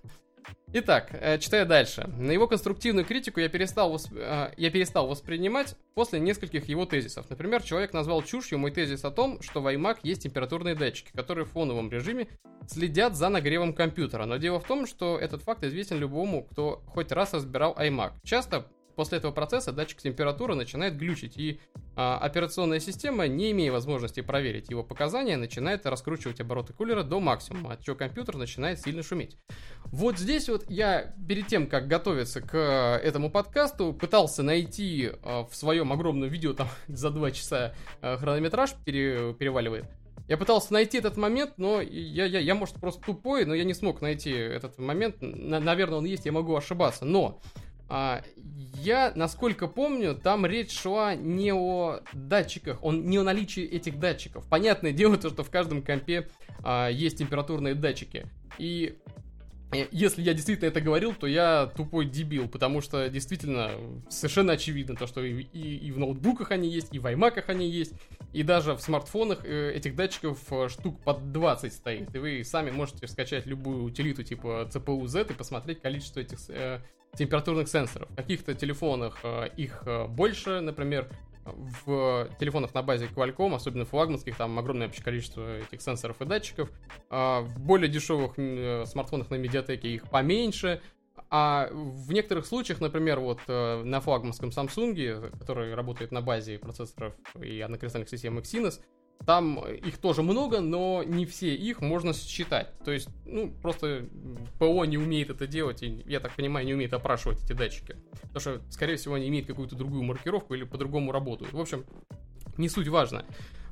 Итак, 0.70 1.08
э, 1.12 1.38
читая 1.38 1.64
дальше. 1.64 2.06
На 2.18 2.30
его 2.30 2.46
конструктивную 2.46 3.06
критику 3.06 3.40
я 3.40 3.48
перестал, 3.48 3.90
восп... 3.90 4.12
Э, 4.14 4.52
я 4.58 4.70
перестал 4.70 5.06
воспринимать 5.06 5.74
после 5.94 6.20
нескольких 6.20 6.68
его 6.68 6.84
тезисов. 6.84 7.30
Например, 7.30 7.62
человек 7.62 7.94
назвал 7.94 8.22
чушью 8.22 8.58
мой 8.58 8.70
тезис 8.70 9.02
о 9.04 9.10
том, 9.10 9.40
что 9.40 9.62
в 9.62 9.66
iMac 9.66 10.00
есть 10.02 10.24
температурные 10.24 10.74
датчики, 10.74 11.10
которые 11.14 11.46
в 11.46 11.52
фоновом 11.52 11.90
режиме 11.90 12.28
следят 12.66 13.16
за 13.16 13.30
нагревом 13.30 13.72
компьютера. 13.72 14.26
Но 14.26 14.36
дело 14.36 14.60
в 14.60 14.64
том, 14.64 14.86
что 14.86 15.18
этот 15.18 15.42
факт 15.42 15.64
известен 15.64 15.98
любому, 15.98 16.44
кто 16.44 16.82
хоть 16.88 17.12
раз 17.12 17.32
разбирал 17.32 17.74
iMac. 17.78 18.12
Часто 18.22 18.66
После 18.98 19.18
этого 19.18 19.30
процесса 19.30 19.70
датчик 19.70 20.02
температуры 20.02 20.56
начинает 20.56 20.96
глючить, 20.96 21.36
и 21.36 21.60
а, 21.94 22.18
операционная 22.18 22.80
система, 22.80 23.28
не 23.28 23.52
имея 23.52 23.70
возможности 23.70 24.22
проверить 24.22 24.70
его 24.70 24.82
показания, 24.82 25.36
начинает 25.36 25.86
раскручивать 25.86 26.40
обороты 26.40 26.72
кулера 26.72 27.04
до 27.04 27.20
максимума, 27.20 27.74
от 27.74 27.84
чего 27.84 27.94
компьютер 27.94 28.36
начинает 28.36 28.80
сильно 28.80 29.04
шуметь. 29.04 29.36
Вот 29.84 30.18
здесь 30.18 30.48
вот 30.48 30.68
я 30.68 31.14
перед 31.28 31.46
тем, 31.46 31.68
как 31.68 31.86
готовиться 31.86 32.40
к 32.40 32.56
этому 33.00 33.30
подкасту, 33.30 33.92
пытался 33.92 34.42
найти 34.42 35.12
а, 35.22 35.44
в 35.44 35.54
своем 35.54 35.92
огромном 35.92 36.28
видео, 36.28 36.52
там 36.52 36.66
за 36.88 37.10
два 37.10 37.30
часа 37.30 37.76
а, 38.00 38.16
хронометраж 38.16 38.74
пере, 38.84 39.32
переваливает, 39.32 39.84
я 40.26 40.36
пытался 40.36 40.72
найти 40.72 40.98
этот 40.98 41.16
момент, 41.16 41.52
но 41.56 41.80
я, 41.80 42.24
я, 42.26 42.40
я, 42.40 42.54
может, 42.56 42.74
просто 42.74 43.00
тупой, 43.00 43.44
но 43.44 43.54
я 43.54 43.62
не 43.62 43.74
смог 43.74 44.02
найти 44.02 44.32
этот 44.32 44.76
момент. 44.78 45.18
На, 45.20 45.60
наверное, 45.60 45.98
он 45.98 46.04
есть, 46.04 46.26
я 46.26 46.32
могу 46.32 46.54
ошибаться. 46.54 47.06
Но 47.06 47.40
а, 47.88 48.22
я, 48.74 49.12
насколько 49.14 49.66
помню, 49.66 50.14
там 50.14 50.46
речь 50.46 50.78
шла 50.78 51.14
не 51.14 51.52
о 51.52 52.00
датчиках, 52.12 52.82
он 52.82 53.06
не 53.06 53.18
о 53.18 53.22
наличии 53.22 53.62
этих 53.62 53.98
датчиков. 53.98 54.46
Понятное 54.48 54.92
дело, 54.92 55.16
то, 55.16 55.30
что 55.30 55.42
в 55.42 55.50
каждом 55.50 55.82
компе 55.82 56.28
а, 56.62 56.88
есть 56.88 57.18
температурные 57.18 57.74
датчики. 57.74 58.26
И 58.58 58.98
Э, 59.72 59.86
если 59.90 60.22
я 60.22 60.34
действительно 60.34 60.68
это 60.68 60.80
говорил, 60.80 61.14
то 61.14 61.26
я 61.26 61.66
тупой 61.66 62.06
дебил, 62.06 62.48
потому 62.48 62.80
что 62.80 63.08
действительно 63.08 63.72
совершенно 64.08 64.54
очевидно 64.54 64.96
то, 64.96 65.06
что 65.06 65.22
и, 65.22 65.42
и, 65.42 65.76
и 65.76 65.90
в 65.90 65.98
ноутбуках 65.98 66.50
они 66.50 66.68
есть, 66.68 66.94
и 66.94 66.98
в 66.98 67.06
iMac 67.06 67.44
они 67.48 67.68
есть, 67.68 67.92
и 68.32 68.42
даже 68.42 68.74
в 68.74 68.80
смартфонах 68.80 69.44
э, 69.44 69.72
этих 69.74 69.94
датчиков 69.94 70.38
э, 70.50 70.68
штук 70.68 71.02
под 71.02 71.32
20 71.32 71.72
стоит. 71.72 72.14
И 72.14 72.18
вы 72.18 72.44
сами 72.44 72.70
можете 72.70 73.06
скачать 73.06 73.46
любую 73.46 73.84
утилиту 73.84 74.22
типа 74.22 74.68
CPU-Z 74.72 75.26
и 75.30 75.34
посмотреть 75.34 75.80
количество 75.80 76.20
этих 76.20 76.38
э, 76.48 76.80
температурных 77.16 77.68
сенсоров. 77.68 78.08
В 78.10 78.16
каких-то 78.16 78.54
телефонах 78.54 79.20
э, 79.22 79.48
их 79.56 79.82
э, 79.86 80.06
больше, 80.06 80.60
например, 80.60 81.08
в 81.44 82.28
телефонах 82.38 82.74
на 82.74 82.82
базе 82.82 83.06
Qualcomm, 83.06 83.54
особенно 83.54 83.86
флагманских, 83.86 84.36
там 84.36 84.58
огромное 84.58 84.86
вообще 84.86 85.02
количество 85.02 85.58
этих 85.60 85.80
сенсоров 85.80 86.20
и 86.20 86.26
датчиков. 86.26 86.70
А 87.08 87.40
в 87.40 87.58
более 87.60 87.88
дешевых 87.88 88.34
э, 88.36 88.84
смартфонах 88.86 89.30
на 89.30 89.36
медиатеке 89.36 89.88
их 89.88 90.08
поменьше. 90.10 90.82
А 91.30 91.68
в 91.72 92.12
некоторых 92.12 92.46
случаях, 92.46 92.80
например, 92.80 93.20
вот 93.20 93.40
на 93.48 94.00
флагманском 94.00 94.48
Samsung, 94.48 95.36
который 95.38 95.74
работает 95.74 96.10
на 96.10 96.22
базе 96.22 96.58
процессоров 96.58 97.12
и 97.42 97.60
однокристальных 97.60 98.08
систем 98.08 98.38
Exynos, 98.38 98.80
там 99.26 99.58
их 99.68 99.98
тоже 99.98 100.22
много, 100.22 100.60
но 100.60 101.02
не 101.04 101.26
все 101.26 101.54
их 101.54 101.80
можно 101.80 102.12
считать. 102.14 102.72
То 102.84 102.92
есть, 102.92 103.08
ну, 103.26 103.50
просто 103.62 104.06
ПО 104.58 104.84
не 104.84 104.96
умеет 104.96 105.30
это 105.30 105.46
делать, 105.46 105.82
и, 105.82 106.02
я 106.06 106.20
так 106.20 106.34
понимаю, 106.34 106.66
не 106.66 106.74
умеет 106.74 106.92
опрашивать 106.92 107.44
эти 107.44 107.52
датчики. 107.52 107.96
Потому 108.32 108.40
что, 108.40 108.62
скорее 108.70 108.96
всего, 108.96 109.14
они 109.14 109.28
имеют 109.28 109.46
какую-то 109.46 109.76
другую 109.76 110.02
маркировку 110.02 110.54
или 110.54 110.64
по-другому 110.64 111.12
работают. 111.12 111.52
В 111.52 111.60
общем, 111.60 111.84
не 112.56 112.68
суть 112.68 112.88
важно. 112.88 113.24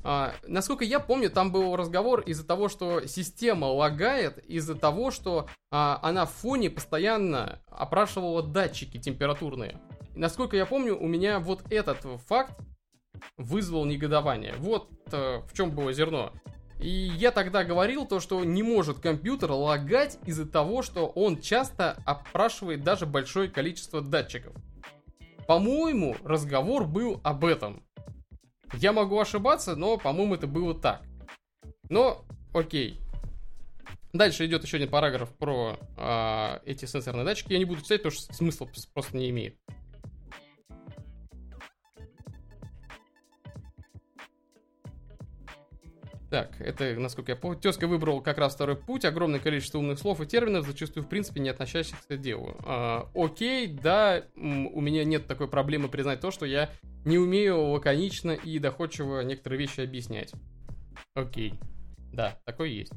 А, 0.03 0.33
насколько 0.47 0.85
я 0.85 0.99
помню, 0.99 1.29
там 1.29 1.51
был 1.51 1.75
разговор 1.75 2.21
из-за 2.21 2.45
того, 2.45 2.69
что 2.69 3.05
система 3.07 3.65
лагает, 3.65 4.37
из-за 4.45 4.75
того, 4.75 5.11
что 5.11 5.47
а, 5.69 5.99
она 6.01 6.25
в 6.25 6.31
фоне 6.31 6.69
постоянно 6.69 7.59
опрашивала 7.69 8.41
датчики 8.41 8.97
температурные. 8.97 9.79
Насколько 10.15 10.55
я 10.55 10.65
помню, 10.65 10.97
у 10.97 11.07
меня 11.07 11.39
вот 11.39 11.61
этот 11.69 11.99
факт 12.27 12.57
вызвал 13.37 13.85
негодование. 13.85 14.55
Вот 14.57 14.89
э, 15.11 15.41
в 15.47 15.53
чем 15.53 15.71
было 15.71 15.93
зерно. 15.93 16.33
И 16.79 16.89
я 16.89 17.31
тогда 17.31 17.63
говорил 17.63 18.05
то, 18.05 18.19
что 18.19 18.43
не 18.43 18.61
может 18.61 18.99
компьютер 18.99 19.51
лагать 19.51 20.19
из-за 20.25 20.45
того, 20.45 20.83
что 20.83 21.07
он 21.07 21.41
часто 21.41 21.97
опрашивает 22.05 22.83
даже 22.83 23.05
большое 23.05 23.49
количество 23.49 24.01
датчиков. 24.01 24.53
По-моему, 25.47 26.15
разговор 26.23 26.85
был 26.85 27.19
об 27.23 27.45
этом. 27.45 27.83
Я 28.73 28.93
могу 28.93 29.19
ошибаться, 29.19 29.75
но, 29.75 29.97
по-моему, 29.97 30.35
это 30.35 30.45
было 30.45 30.75
так. 30.75 31.01
Но, 31.89 32.25
окей. 32.53 32.99
Дальше 34.13 34.45
идет 34.45 34.63
еще 34.63 34.77
один 34.77 34.89
параграф 34.89 35.33
про 35.35 35.77
э, 35.97 36.59
эти 36.65 36.85
сенсорные 36.85 37.25
датчики. 37.25 37.53
Я 37.53 37.59
не 37.59 37.65
буду 37.65 37.81
читать, 37.81 38.03
потому 38.03 38.11
что 38.11 38.33
смысла 38.33 38.67
просто 38.93 39.17
не 39.17 39.29
имеет. 39.29 39.57
Так, 46.29 46.59
это, 46.59 46.93
насколько 46.99 47.31
я 47.31 47.35
помню, 47.37 47.57
тезка 47.57 47.87
выбрал 47.87 48.21
как 48.21 48.37
раз 48.37 48.53
второй 48.53 48.75
путь, 48.75 49.05
огромное 49.05 49.39
количество 49.39 49.77
умных 49.77 49.97
слов 49.97 50.19
и 50.19 50.25
терминов, 50.25 50.65
зачастую, 50.65 51.05
в 51.05 51.07
принципе, 51.07 51.39
не 51.39 51.47
относящихся 51.47 52.17
к 52.17 52.17
делу. 52.17 52.57
А, 52.65 53.09
окей, 53.15 53.67
да, 53.67 54.23
у 54.35 54.81
меня 54.81 55.05
нет 55.05 55.25
такой 55.25 55.47
проблемы 55.47 55.87
признать 55.87 56.19
то, 56.19 56.31
что 56.31 56.45
я 56.45 56.69
не 57.05 57.17
умею 57.17 57.61
лаконично 57.69 58.31
и 58.31 58.59
доходчиво 58.59 59.21
некоторые 59.21 59.59
вещи 59.59 59.79
объяснять. 59.79 60.33
Окей, 61.13 61.53
да, 62.11 62.37
такое 62.43 62.67
есть. 62.69 62.93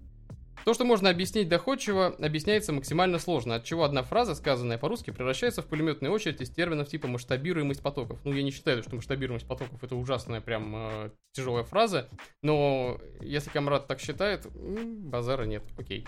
То, 0.64 0.75
что 0.75 0.85
можно 0.85 1.09
объяснить 1.11 1.49
доходчиво, 1.49 2.14
объясняется 2.19 2.73
максимально 2.73 3.19
сложно, 3.19 3.55
от 3.55 3.64
чего 3.64 3.85
одна 3.85 4.02
фраза, 4.02 4.35
сказанная 4.35 4.79
по-русски, 4.79 5.11
превращается 5.11 5.62
в 5.62 5.67
пулеметную 5.67 6.12
очередь 6.12 6.40
из 6.40 6.50
терминов 6.50 6.88
типа 6.88 7.09
масштабируемость 7.09 7.83
потоков. 7.83 8.21
Ну, 8.25 8.33
я 8.33 8.43
не 8.43 8.50
считаю, 8.50 8.83
что 8.83 8.97
масштабируемость 8.97 9.47
потоков 9.47 9.83
это 9.83 9.97
ужасная, 9.97 10.40
прям 10.40 10.75
э, 10.76 11.11
тяжелая 11.33 11.64
фраза, 11.64 12.09
но 12.43 13.00
если 13.21 13.50
комрад 13.50 13.87
так 13.87 14.00
считает, 14.00 14.47
базара 14.55 15.45
нет, 15.45 15.64
окей. 15.79 16.07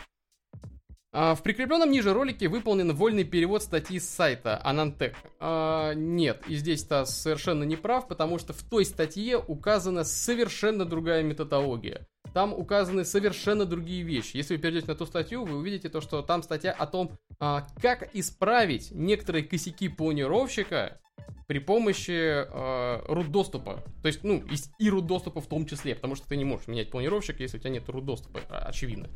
А, 1.14 1.35
в 1.35 1.42
прикрепленном 1.42 1.90
ниже 1.90 2.14
ролике 2.14 2.49
выполнен 2.49 2.95
вольный 2.95 3.25
перевод 3.25 3.62
статьи 3.62 4.00
с 4.00 4.09
сайта 4.09 4.61
Anantec. 4.64 5.14
А, 5.40 5.92
нет, 5.92 6.42
и 6.49 6.57
здесь-то 6.57 7.04
совершенно 7.04 7.64
не 7.64 7.76
прав, 7.76 8.09
потому 8.09 8.38
что 8.38 8.52
в 8.52 8.62
той 8.62 8.85
статье 8.85 9.37
указана 9.37 10.04
совершенно 10.04 10.85
другая 10.85 11.23
методология 11.23 12.07
там 12.33 12.54
указаны 12.54 13.04
совершенно 13.04 13.64
другие 13.64 14.02
вещи. 14.02 14.37
Если 14.37 14.57
вы 14.57 14.62
перейдете 14.62 14.87
на 14.88 14.95
ту 14.95 15.07
статью, 15.07 15.45
вы 15.45 15.57
увидите 15.57 15.88
то, 15.88 16.00
что 16.00 16.23
там 16.23 16.42
статья 16.42 16.73
о 16.73 16.87
том, 16.87 17.12
а, 17.38 17.66
как 17.81 18.09
исправить 18.14 18.90
некоторые 18.90 19.45
косяки 19.45 19.88
планировщика 19.88 21.00
при 21.47 21.59
помощи 21.59 22.11
э, 22.11 23.04
root 23.09 23.28
доступа. 23.28 23.85
То 24.00 24.09
есть, 24.09 24.25
ну, 24.25 24.38
и, 24.38 24.54
и 24.78 24.88
root 24.88 25.02
доступа 25.02 25.40
в 25.40 25.47
том 25.47 25.66
числе, 25.66 25.95
потому 25.95 26.14
что 26.14 26.26
ты 26.26 26.37
не 26.37 26.45
можешь 26.45 26.69
менять 26.69 26.90
планировщик, 26.90 27.40
если 27.40 27.59
у 27.59 27.61
тебя 27.61 27.71
нет 27.71 27.87
root 27.88 28.02
доступа, 28.02 28.40
очевидно. 28.49 29.11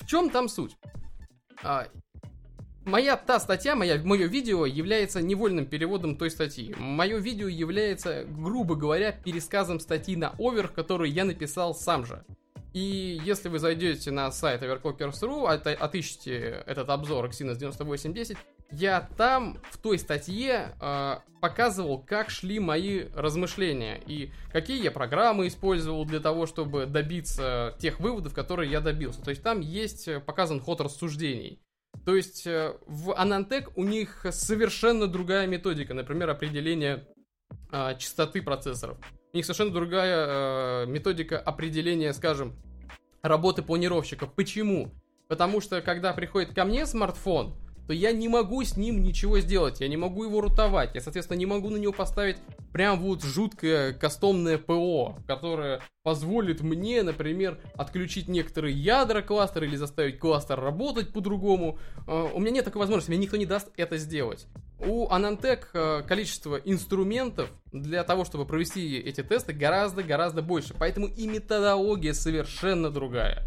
В 0.00 0.06
чем 0.06 0.30
там 0.30 0.48
суть? 0.48 0.76
Э, 1.62 1.86
моя 2.84 3.16
та 3.16 3.40
статья, 3.40 3.74
моя, 3.74 4.00
мое 4.02 4.26
видео 4.26 4.66
является 4.66 5.20
невольным 5.20 5.66
переводом 5.66 6.16
той 6.16 6.30
статьи. 6.30 6.74
Мое 6.78 7.18
видео 7.18 7.48
является, 7.48 8.24
грубо 8.24 8.76
говоря, 8.76 9.12
пересказом 9.12 9.80
статьи 9.80 10.16
на 10.16 10.34
овер, 10.38 10.68
которую 10.68 11.10
я 11.10 11.24
написал 11.24 11.74
сам 11.74 12.06
же. 12.06 12.24
И 12.72 13.20
если 13.24 13.48
вы 13.48 13.58
зайдете 13.58 14.10
на 14.10 14.30
сайт 14.30 14.62
overclockers.ru, 14.62 15.46
от, 15.46 15.66
отыщите 15.66 16.62
этот 16.66 16.90
обзор 16.90 17.24
Exynos 17.26 17.56
9810, 17.56 18.36
я 18.70 19.08
там 19.16 19.58
в 19.70 19.78
той 19.78 19.98
статье 19.98 20.74
э, 20.80 21.16
показывал, 21.40 22.02
как 22.02 22.30
шли 22.30 22.58
мои 22.58 23.04
размышления 23.14 24.00
и 24.06 24.32
какие 24.52 24.82
я 24.82 24.90
программы 24.90 25.46
использовал 25.46 26.04
для 26.04 26.20
того, 26.20 26.46
чтобы 26.46 26.86
добиться 26.86 27.74
тех 27.78 28.00
выводов, 28.00 28.34
которые 28.34 28.70
я 28.70 28.80
добился. 28.80 29.22
То 29.22 29.30
есть 29.30 29.42
там 29.42 29.60
есть 29.60 30.08
показан 30.24 30.60
ход 30.60 30.80
рассуждений. 30.80 31.60
То 32.04 32.14
есть 32.14 32.46
э, 32.46 32.76
в 32.86 33.10
Anantec 33.10 33.72
у 33.76 33.84
них 33.84 34.26
совершенно 34.30 35.06
другая 35.06 35.46
методика, 35.46 35.94
например, 35.94 36.30
определения 36.30 37.06
а, 37.70 37.94
частоты 37.94 38.42
процессоров. 38.42 38.98
У 39.32 39.36
них 39.36 39.44
совершенно 39.44 39.72
другая 39.72 40.26
а, 40.28 40.86
методика 40.86 41.38
определения, 41.38 42.12
скажем, 42.12 42.54
работы 43.22 43.62
планировщика. 43.62 44.26
Почему? 44.26 44.92
Потому 45.28 45.60
что 45.60 45.82
когда 45.82 46.12
приходит 46.12 46.54
ко 46.54 46.64
мне 46.64 46.86
смартфон, 46.86 47.56
то 47.86 47.92
я 47.92 48.12
не 48.12 48.28
могу 48.28 48.62
с 48.64 48.76
ним 48.76 49.02
ничего 49.02 49.40
сделать, 49.40 49.80
я 49.80 49.88
не 49.88 49.96
могу 49.96 50.24
его 50.24 50.40
рутовать, 50.40 50.94
я, 50.94 51.00
соответственно, 51.00 51.38
не 51.38 51.46
могу 51.46 51.70
на 51.70 51.76
него 51.76 51.92
поставить 51.92 52.36
прям 52.72 53.00
вот 53.00 53.22
жуткое 53.22 53.92
кастомное 53.92 54.58
ПО, 54.58 55.16
которое 55.26 55.80
позволит 56.02 56.60
мне, 56.60 57.02
например, 57.02 57.58
отключить 57.74 58.28
некоторые 58.28 58.74
ядра 58.74 59.22
кластера 59.22 59.66
или 59.66 59.76
заставить 59.76 60.18
кластер 60.18 60.60
работать 60.60 61.12
по-другому. 61.12 61.78
А, 62.06 62.24
у 62.32 62.40
меня 62.40 62.52
нет 62.52 62.64
такой 62.64 62.80
возможности, 62.80 63.10
мне 63.10 63.18
никто 63.18 63.36
не 63.36 63.46
даст 63.46 63.68
это 63.76 63.98
сделать. 63.98 64.46
У 64.78 65.08
Anantec 65.08 65.64
а, 65.74 66.02
количество 66.02 66.56
инструментов 66.56 67.50
для 67.72 68.04
того, 68.04 68.24
чтобы 68.24 68.46
провести 68.46 68.98
эти 68.98 69.22
тесты 69.22 69.52
гораздо-гораздо 69.52 70.42
больше, 70.42 70.74
поэтому 70.78 71.06
и 71.06 71.26
методология 71.26 72.12
совершенно 72.12 72.90
другая. 72.90 73.44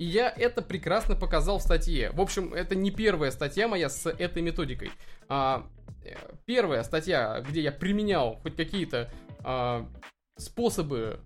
И 0.00 0.04
я 0.06 0.30
это 0.30 0.62
прекрасно 0.62 1.14
показал 1.14 1.58
в 1.58 1.62
статье. 1.62 2.10
В 2.12 2.22
общем, 2.22 2.54
это 2.54 2.74
не 2.74 2.90
первая 2.90 3.30
статья 3.30 3.68
моя 3.68 3.90
с 3.90 4.08
этой 4.08 4.40
методикой. 4.40 4.92
А, 5.28 5.68
э, 6.02 6.14
первая 6.46 6.82
статья, 6.84 7.44
где 7.46 7.60
я 7.60 7.70
применял 7.70 8.36
хоть 8.36 8.56
какие-то 8.56 9.10
а, 9.44 9.86
способы 10.38 11.20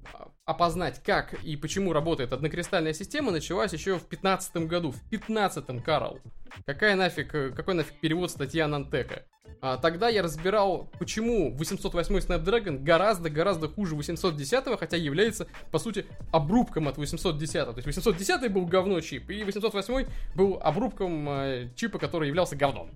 опознать, 0.44 1.00
как 1.04 1.34
и 1.44 1.56
почему 1.56 1.92
работает 1.92 2.32
однокристальная 2.32 2.94
система, 2.94 3.30
началась 3.30 3.72
еще 3.72 3.92
в 3.92 4.08
2015 4.08 4.56
году. 4.66 4.90
В 4.90 5.08
15 5.08 5.80
Карл. 5.84 6.18
Какая 6.66 6.96
нафиг, 6.96 7.32
э, 7.32 7.50
какой 7.50 7.74
нафиг 7.74 8.00
перевод 8.00 8.32
статьи 8.32 8.60
Анантека? 8.60 9.24
А, 9.60 9.78
тогда 9.78 10.08
я 10.08 10.22
разбирал, 10.22 10.90
почему 10.98 11.54
808 11.54 12.16
Snapdragon 12.18 12.82
гораздо-гораздо 12.82 13.68
хуже 13.68 13.94
810, 13.94 14.78
хотя 14.78 14.96
является, 14.96 15.46
по 15.70 15.78
сути, 15.78 16.06
обрубком 16.32 16.88
от 16.88 16.96
810. 16.96 17.64
То 17.64 17.72
есть 17.76 17.86
810 17.86 18.52
был 18.52 18.66
говно 18.66 19.00
чип, 19.00 19.30
и 19.30 19.44
808 19.44 20.06
был 20.34 20.58
обрубком 20.62 21.28
э, 21.28 21.70
чипа, 21.76 21.98
который 21.98 22.28
являлся 22.28 22.56
говном. 22.56 22.90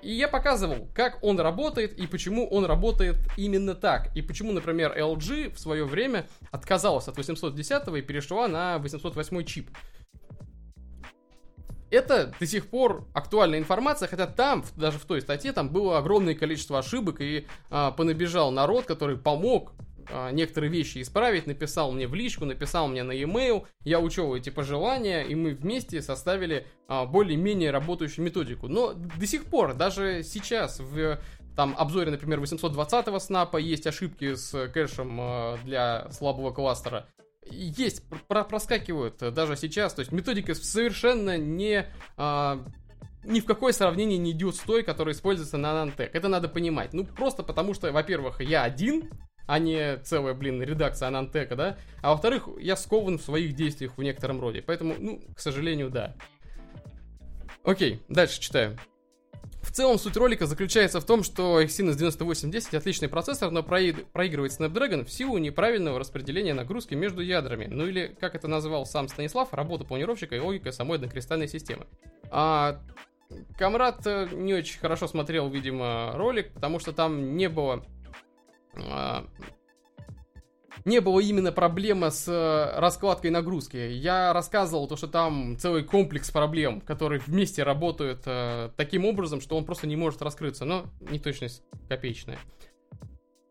И 0.00 0.12
я 0.12 0.28
показывал, 0.28 0.88
как 0.94 1.18
он 1.22 1.40
работает 1.40 1.98
и 1.98 2.06
почему 2.06 2.48
он 2.48 2.64
работает 2.64 3.16
именно 3.36 3.74
так. 3.74 4.14
И 4.16 4.22
почему, 4.22 4.52
например, 4.52 4.96
LG 4.96 5.54
в 5.54 5.58
свое 5.58 5.84
время 5.84 6.26
отказалась 6.52 7.08
от 7.08 7.16
810 7.16 7.88
и 7.88 8.02
перешла 8.02 8.46
на 8.46 8.78
808 8.78 9.44
чип. 9.44 9.70
Это 11.90 12.34
до 12.38 12.46
сих 12.46 12.68
пор 12.68 13.06
актуальная 13.14 13.58
информация, 13.58 14.08
хотя 14.08 14.26
там, 14.26 14.64
даже 14.76 14.98
в 14.98 15.04
той 15.04 15.20
статье, 15.20 15.52
там 15.52 15.70
было 15.70 15.98
огромное 15.98 16.34
количество 16.34 16.78
ошибок, 16.78 17.20
и 17.20 17.46
а, 17.70 17.90
понабежал 17.92 18.50
народ, 18.50 18.84
который 18.84 19.16
помог 19.16 19.72
а, 20.10 20.30
некоторые 20.30 20.70
вещи 20.70 21.00
исправить, 21.00 21.46
написал 21.46 21.92
мне 21.92 22.06
в 22.06 22.14
личку, 22.14 22.44
написал 22.44 22.88
мне 22.88 23.02
на 23.02 23.12
e-mail, 23.12 23.66
я 23.84 24.00
учел 24.00 24.34
эти 24.34 24.50
пожелания, 24.50 25.22
и 25.22 25.34
мы 25.34 25.50
вместе 25.50 26.02
составили 26.02 26.66
а, 26.88 27.06
более-менее 27.06 27.70
работающую 27.70 28.24
методику. 28.24 28.68
Но 28.68 28.92
до 28.94 29.26
сих 29.26 29.44
пор, 29.44 29.74
даже 29.74 30.22
сейчас, 30.22 30.80
в 30.80 31.18
там 31.56 31.74
обзоре, 31.76 32.10
например, 32.10 32.40
820 32.40 33.20
снапа 33.22 33.56
есть 33.56 33.86
ошибки 33.86 34.34
с 34.34 34.68
кэшем 34.68 35.18
а, 35.20 35.58
для 35.64 36.08
слабого 36.10 36.52
кластера. 36.52 37.06
Есть, 37.50 38.02
про 38.28 38.44
проскакивают 38.44 39.18
даже 39.18 39.56
сейчас, 39.56 39.94
то 39.94 40.00
есть 40.00 40.12
методика 40.12 40.54
совершенно 40.54 41.36
не 41.36 41.86
а, 42.16 42.64
ни 43.24 43.40
в 43.40 43.44
какое 43.44 43.72
сравнение 43.72 44.18
не 44.18 44.32
идет 44.32 44.56
с 44.56 44.60
той, 44.60 44.82
которая 44.82 45.14
используется 45.14 45.58
на 45.58 45.68
Nantec. 45.68 46.10
Это 46.12 46.28
надо 46.28 46.48
понимать. 46.48 46.92
Ну, 46.92 47.04
просто 47.04 47.42
потому 47.42 47.74
что, 47.74 47.92
во-первых, 47.92 48.40
я 48.40 48.62
один, 48.62 49.10
а 49.46 49.58
не 49.58 49.98
целая, 49.98 50.34
блин, 50.34 50.62
редакция 50.62 51.10
Anantec, 51.10 51.54
да? 51.54 51.76
А 52.00 52.10
во-вторых, 52.10 52.48
я 52.60 52.76
скован 52.76 53.18
в 53.18 53.22
своих 53.22 53.54
действиях 53.54 53.96
в 53.96 54.02
некотором 54.02 54.40
роде. 54.40 54.62
Поэтому, 54.62 54.94
ну, 54.98 55.20
к 55.34 55.40
сожалению, 55.40 55.90
да. 55.90 56.14
Окей, 57.64 58.02
дальше 58.08 58.40
читаю. 58.40 58.78
В 59.62 59.72
целом 59.72 59.98
суть 59.98 60.16
ролика 60.16 60.46
заключается 60.46 61.00
в 61.00 61.04
том, 61.04 61.22
что 61.22 61.60
Exynos 61.60 61.96
9810 61.96 62.74
отличный 62.74 63.08
процессор, 63.08 63.50
но 63.50 63.62
проигрывает 63.62 64.52
Snapdragon 64.52 65.04
в 65.04 65.10
силу 65.10 65.38
неправильного 65.38 65.98
распределения 65.98 66.54
нагрузки 66.54 66.94
между 66.94 67.22
ядрами. 67.22 67.66
Ну 67.66 67.86
или, 67.86 68.16
как 68.20 68.34
это 68.34 68.48
называл 68.48 68.86
сам 68.86 69.08
Станислав, 69.08 69.52
работа 69.52 69.84
планировщика 69.84 70.36
и 70.36 70.40
логика 70.40 70.72
самой 70.72 70.96
однокристальной 70.96 71.48
системы. 71.48 71.86
А, 72.30 72.80
Камрад 73.58 74.06
э, 74.06 74.28
не 74.32 74.54
очень 74.54 74.78
хорошо 74.78 75.06
смотрел, 75.06 75.48
видимо, 75.48 76.12
ролик, 76.14 76.52
потому 76.52 76.78
что 76.78 76.92
там 76.92 77.36
не 77.36 77.48
было... 77.48 77.84
Не 80.88 81.00
было 81.02 81.20
именно 81.20 81.52
проблемы 81.52 82.10
с 82.10 82.26
э, 82.26 82.80
раскладкой 82.80 83.30
нагрузки. 83.30 83.76
Я 83.76 84.32
рассказывал 84.32 84.88
то, 84.88 84.96
что 84.96 85.06
там 85.06 85.58
целый 85.58 85.84
комплекс 85.84 86.30
проблем, 86.30 86.80
которые 86.80 87.20
вместе 87.20 87.62
работают 87.62 88.22
э, 88.24 88.70
таким 88.74 89.04
образом, 89.04 89.42
что 89.42 89.58
он 89.58 89.66
просто 89.66 89.86
не 89.86 89.96
может 89.96 90.22
раскрыться. 90.22 90.64
Но 90.64 90.86
неточность 91.02 91.62
копеечная. 91.90 92.38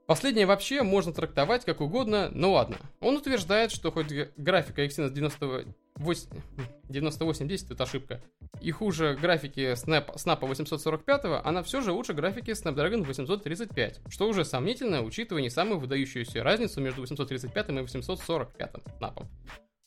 Последнее 0.08 0.48
вообще 0.48 0.82
можно 0.82 1.14
трактовать 1.14 1.64
как 1.64 1.80
угодно, 1.80 2.32
но 2.32 2.54
ладно. 2.54 2.78
Он 3.02 3.18
утверждает, 3.18 3.70
что 3.72 3.92
хоть 3.92 4.12
графика 4.36 4.84
Exynos 4.84 5.12
98, 5.12 5.74
9810 5.98 7.72
это 7.72 7.84
ошибка, 7.84 8.22
и 8.62 8.72
хуже 8.72 9.18
графики 9.20 9.74
Snap, 9.74 10.16
Snap 10.16 10.46
845, 10.46 11.46
она 11.46 11.64
все 11.64 11.82
же 11.82 11.92
лучше 11.92 12.14
графики 12.14 12.52
Snapdragon 12.52 13.04
835, 13.04 14.02
что 14.10 14.28
уже 14.28 14.46
сомнительно, 14.46 15.02
учитывая 15.04 15.42
не 15.42 15.50
самую 15.50 15.80
выдающуюся 15.80 16.44
разницу 16.44 16.82
между 16.82 17.02
835 17.02 17.70
и 17.70 17.74
845 17.74 18.74
Snap. 19.00 19.26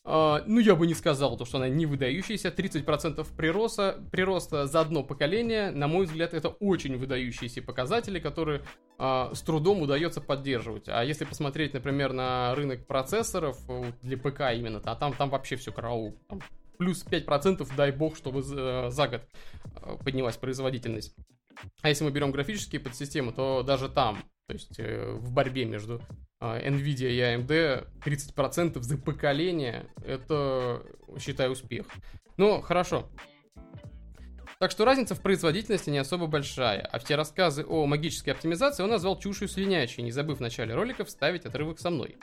Uh, 0.03 0.41
ну, 0.47 0.59
я 0.59 0.75
бы 0.75 0.87
не 0.87 0.95
сказал, 0.95 1.37
то, 1.37 1.45
что 1.45 1.57
она 1.57 1.69
не 1.69 1.85
выдающаяся. 1.85 2.49
30% 2.49 3.27
прироста, 3.37 4.03
прироста 4.11 4.65
за 4.65 4.79
одно 4.81 5.03
поколение, 5.03 5.69
на 5.69 5.87
мой 5.87 6.05
взгляд, 6.05 6.33
это 6.33 6.49
очень 6.49 6.97
выдающиеся 6.97 7.61
показатели, 7.61 8.19
которые 8.19 8.63
uh, 8.97 9.33
с 9.35 9.41
трудом 9.41 9.81
удается 9.81 10.19
поддерживать. 10.19 10.89
А 10.89 11.03
если 11.03 11.25
посмотреть, 11.25 11.73
например, 11.73 12.13
на 12.13 12.55
рынок 12.55 12.87
процессоров 12.87 13.59
для 14.01 14.17
ПК 14.17 14.41
именно, 14.55 14.79
то 14.79 14.95
там, 14.95 15.13
там 15.13 15.29
вообще 15.29 15.55
все 15.55 15.71
караул. 15.71 16.17
Там 16.27 16.41
плюс 16.79 17.05
5%, 17.05 17.67
дай 17.77 17.91
бог, 17.91 18.17
чтобы 18.17 18.41
за, 18.41 18.89
за 18.89 19.07
год 19.07 19.21
поднялась 20.03 20.35
производительность. 20.35 21.15
А 21.81 21.89
если 21.89 22.03
мы 22.03 22.11
берем 22.11 22.31
графические 22.31 22.81
подсистемы, 22.81 23.33
то 23.33 23.61
даже 23.61 23.87
там, 23.87 24.23
то 24.47 24.53
есть 24.53 24.79
э, 24.79 25.13
в 25.13 25.31
борьбе 25.31 25.65
между 25.65 26.01
а, 26.01 26.03
Nvidia 26.41 27.09
и 27.09 27.19
AMD 27.19 27.87
30% 28.03 28.81
за 28.81 28.97
поколение, 28.97 29.85
это, 30.05 30.83
считаю, 31.19 31.51
успех. 31.51 31.85
Ну, 32.37 32.61
хорошо. 32.61 33.07
Так 34.59 34.69
что 34.69 34.85
разница 34.85 35.15
в 35.15 35.21
производительности 35.21 35.89
не 35.89 35.97
особо 35.97 36.27
большая, 36.27 36.81
а 36.81 36.99
все 36.99 37.15
рассказы 37.15 37.65
о 37.67 37.87
магической 37.87 38.33
оптимизации 38.33 38.83
он 38.83 38.91
назвал 38.91 39.17
чушью 39.17 39.47
слинячей, 39.47 40.03
не 40.03 40.11
забыв 40.11 40.37
в 40.37 40.41
начале 40.41 40.75
ролика 40.75 41.03
вставить 41.03 41.45
отрывок 41.45 41.79
со 41.79 41.89
мной. 41.89 42.17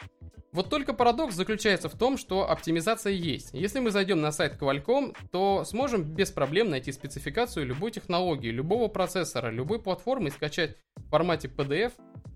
Вот 0.52 0.70
только 0.70 0.94
парадокс 0.94 1.34
заключается 1.34 1.88
в 1.88 1.98
том, 1.98 2.16
что 2.16 2.48
оптимизация 2.48 3.12
есть. 3.12 3.50
Если 3.52 3.80
мы 3.80 3.90
зайдем 3.90 4.20
на 4.20 4.32
сайт 4.32 4.54
Qualcomm, 4.58 5.16
то 5.30 5.64
сможем 5.64 6.02
без 6.04 6.30
проблем 6.30 6.70
найти 6.70 6.90
спецификацию 6.90 7.66
любой 7.66 7.90
технологии, 7.90 8.50
любого 8.50 8.88
процессора, 8.88 9.50
любой 9.50 9.82
платформы 9.82 10.28
и 10.28 10.32
скачать 10.32 10.76
в 11.08 11.10
формате 11.10 11.48
PDF 11.48 11.92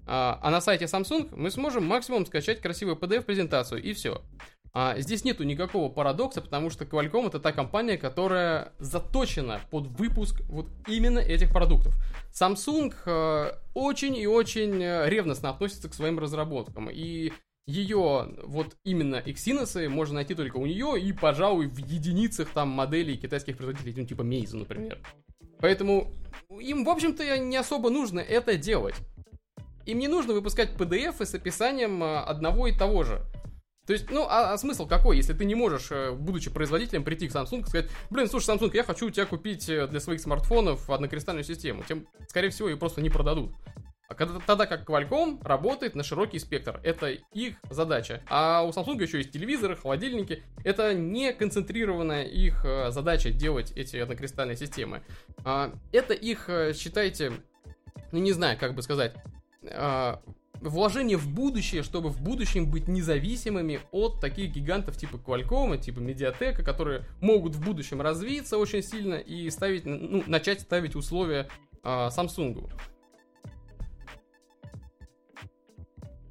а, 0.06 0.38
а 0.42 0.50
на 0.50 0.60
сайте 0.60 0.86
Samsung 0.86 1.28
мы 1.36 1.50
сможем 1.50 1.84
максимум 1.84 2.26
скачать 2.26 2.60
красивую 2.60 2.96
PDF-презентацию, 2.96 3.82
и 3.82 3.92
все. 3.92 4.22
А 4.74 4.98
здесь 4.98 5.24
нету 5.24 5.44
никакого 5.44 5.92
парадокса, 5.92 6.40
потому 6.40 6.70
что 6.70 6.86
Qualcomm 6.86 7.28
это 7.28 7.38
та 7.38 7.52
компания, 7.52 7.98
которая 7.98 8.72
заточена 8.78 9.60
под 9.70 9.88
выпуск 9.88 10.40
вот 10.48 10.70
именно 10.88 11.18
этих 11.18 11.52
продуктов. 11.52 11.94
Samsung 12.32 12.94
э, 13.04 13.52
очень 13.74 14.16
и 14.16 14.26
очень 14.26 14.78
ревностно 14.78 15.50
относится 15.50 15.90
к 15.90 15.94
своим 15.94 16.18
разработкам, 16.18 16.88
и 16.90 17.32
ее 17.66 18.34
вот 18.42 18.76
именно 18.82 19.16
Exynos 19.16 19.88
можно 19.88 20.16
найти 20.16 20.34
только 20.34 20.56
у 20.56 20.66
нее 20.66 20.98
и, 21.00 21.12
пожалуй, 21.12 21.68
в 21.68 21.76
единицах 21.78 22.48
там 22.48 22.70
моделей 22.70 23.16
китайских 23.16 23.56
производителей, 23.56 23.94
ну, 23.96 24.06
типа 24.06 24.22
Meizu, 24.22 24.56
например. 24.56 24.98
Поэтому 25.62 26.10
им, 26.60 26.84
в 26.84 26.90
общем-то, 26.90 27.38
не 27.38 27.56
особо 27.56 27.88
нужно 27.88 28.18
это 28.18 28.56
делать. 28.56 28.96
Им 29.86 30.00
не 30.00 30.08
нужно 30.08 30.34
выпускать 30.34 30.72
PDF 30.72 31.24
с 31.24 31.34
описанием 31.34 32.02
э, 32.02 32.18
одного 32.18 32.66
и 32.66 32.76
того 32.76 33.04
же. 33.04 33.22
То 33.86 33.92
есть, 33.92 34.10
ну, 34.10 34.26
а, 34.28 34.52
а 34.52 34.58
смысл 34.58 34.86
какой, 34.86 35.16
если 35.16 35.32
ты 35.32 35.44
не 35.44 35.54
можешь, 35.54 35.88
э, 35.90 36.12
будучи 36.12 36.50
производителем, 36.50 37.04
прийти 37.04 37.28
к 37.28 37.32
Samsung 37.32 37.60
и 37.60 37.66
сказать, 37.66 37.90
блин, 38.10 38.28
слушай, 38.28 38.50
Samsung, 38.50 38.70
я 38.74 38.82
хочу 38.82 39.06
у 39.06 39.10
тебя 39.10 39.24
купить 39.24 39.68
э, 39.68 39.86
для 39.86 40.00
своих 40.00 40.20
смартфонов 40.20 40.90
однокристальную 40.90 41.44
систему. 41.44 41.84
Тем, 41.88 42.08
скорее 42.28 42.50
всего, 42.50 42.68
ее 42.68 42.76
просто 42.76 43.00
не 43.00 43.10
продадут. 43.10 43.52
А 44.12 44.14
когда, 44.14 44.40
тогда 44.40 44.66
как 44.66 44.88
Qualcomm 44.88 45.42
работает 45.42 45.94
на 45.94 46.02
широкий 46.02 46.38
спектр. 46.38 46.80
Это 46.84 47.08
их 47.08 47.56
задача. 47.70 48.22
А 48.28 48.62
у 48.62 48.70
Samsung 48.70 49.00
еще 49.02 49.18
есть 49.18 49.32
телевизоры, 49.32 49.74
холодильники. 49.74 50.42
Это 50.64 50.92
не 50.92 51.32
концентрированная 51.32 52.24
их 52.24 52.64
задача 52.90 53.30
делать 53.30 53.72
эти 53.72 53.96
однокристальные 53.96 54.56
системы. 54.56 55.02
А, 55.44 55.72
это 55.92 56.12
их, 56.12 56.50
считайте, 56.74 57.32
ну 58.12 58.18
не 58.18 58.32
знаю, 58.32 58.58
как 58.58 58.74
бы 58.74 58.82
сказать, 58.82 59.14
э, 59.62 60.16
вложение 60.60 61.16
в 61.16 61.28
будущее, 61.28 61.82
чтобы 61.82 62.10
в 62.10 62.20
будущем 62.20 62.70
быть 62.70 62.88
независимыми 62.88 63.80
от 63.92 64.20
таких 64.20 64.52
гигантов 64.52 64.98
типа 64.98 65.16
Qualcomm, 65.16 65.78
типа 65.78 66.00
Mediatek, 66.00 66.62
которые 66.62 67.06
могут 67.20 67.54
в 67.54 67.64
будущем 67.64 68.02
развиться 68.02 68.58
очень 68.58 68.82
сильно 68.82 69.14
и 69.14 69.48
ставить, 69.48 69.86
ну, 69.86 70.22
начать 70.26 70.60
ставить 70.60 70.96
условия 70.96 71.48
э, 71.82 71.88
Samsung. 71.88 72.70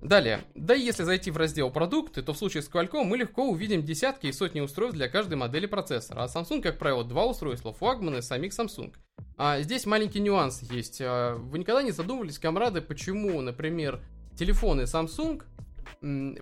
Далее, 0.01 0.41
да 0.55 0.73
если 0.73 1.03
зайти 1.03 1.29
в 1.29 1.37
раздел 1.37 1.69
продукты, 1.69 2.23
то 2.23 2.33
в 2.33 2.37
случае 2.37 2.63
с 2.63 2.69
Qualcomm 2.69 3.03
мы 3.03 3.17
легко 3.17 3.47
увидим 3.47 3.83
десятки 3.83 4.27
и 4.27 4.31
сотни 4.31 4.59
устройств 4.59 4.97
для 4.97 5.07
каждой 5.07 5.35
модели 5.35 5.67
процессора, 5.67 6.23
а 6.23 6.25
Samsung, 6.25 6.61
как 6.61 6.79
правило, 6.79 7.03
два 7.03 7.27
устройства, 7.27 7.71
флагманы 7.71 8.23
самих 8.23 8.51
Samsung. 8.51 8.95
А 9.37 9.61
здесь 9.61 9.85
маленький 9.85 10.19
нюанс 10.19 10.63
есть. 10.63 11.01
А, 11.01 11.35
вы 11.35 11.59
никогда 11.59 11.83
не 11.83 11.91
задумывались, 11.91 12.39
комрады, 12.39 12.81
почему, 12.81 13.41
например, 13.41 14.01
телефоны 14.35 14.81
Samsung 14.81 15.43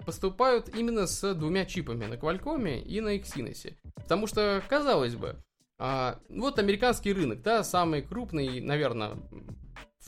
поступают 0.06 0.70
именно 0.74 1.06
с 1.06 1.34
двумя 1.34 1.66
чипами, 1.66 2.06
на 2.06 2.14
Qualcomm 2.14 2.80
и 2.82 3.02
на 3.02 3.18
Exynos? 3.18 3.74
Потому 3.96 4.26
что, 4.28 4.64
казалось 4.70 5.16
бы, 5.16 5.36
а, 5.78 6.20
вот 6.30 6.60
американский 6.60 7.12
рынок, 7.12 7.42
да, 7.42 7.66
самый 7.66 8.04
крупный, 8.04 8.62
наверное, 8.62 9.18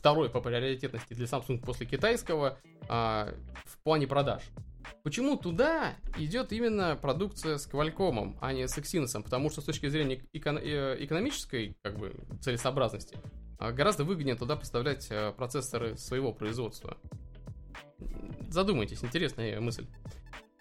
второй 0.02 0.32
по 0.32 0.42
приоритетности 0.42 1.14
для 1.14 1.28
Samsung 1.28 1.64
после 1.64 1.86
китайского 1.86 2.58
а, 2.90 3.36
в 3.66 3.78
плане 3.84 4.08
продаж. 4.08 4.42
Почему 5.04 5.38
туда 5.38 5.94
идет 6.18 6.52
именно 6.52 6.98
продукция 7.00 7.60
с 7.60 7.68
Qualcomm, 7.68 8.36
а 8.42 8.52
не 8.52 8.68
с 8.68 8.76
Exynos? 8.80 9.22
Потому 9.22 9.52
что 9.52 9.62
с 9.62 9.66
точки 9.66 9.88
зрения 9.90 10.24
эко- 10.34 10.60
э, 10.60 10.98
экономической 11.04 11.78
как 11.84 12.00
бы, 12.00 12.16
целесообразности 12.42 13.20
а, 13.60 13.72
гораздо 13.72 14.04
выгоднее 14.04 14.36
туда 14.36 14.56
поставлять 14.56 15.06
э, 15.12 15.34
процессоры 15.34 15.96
своего 15.98 16.34
производства. 16.34 16.98
Задумайтесь, 18.50 19.04
интересная 19.04 19.60
мысль. 19.60 19.86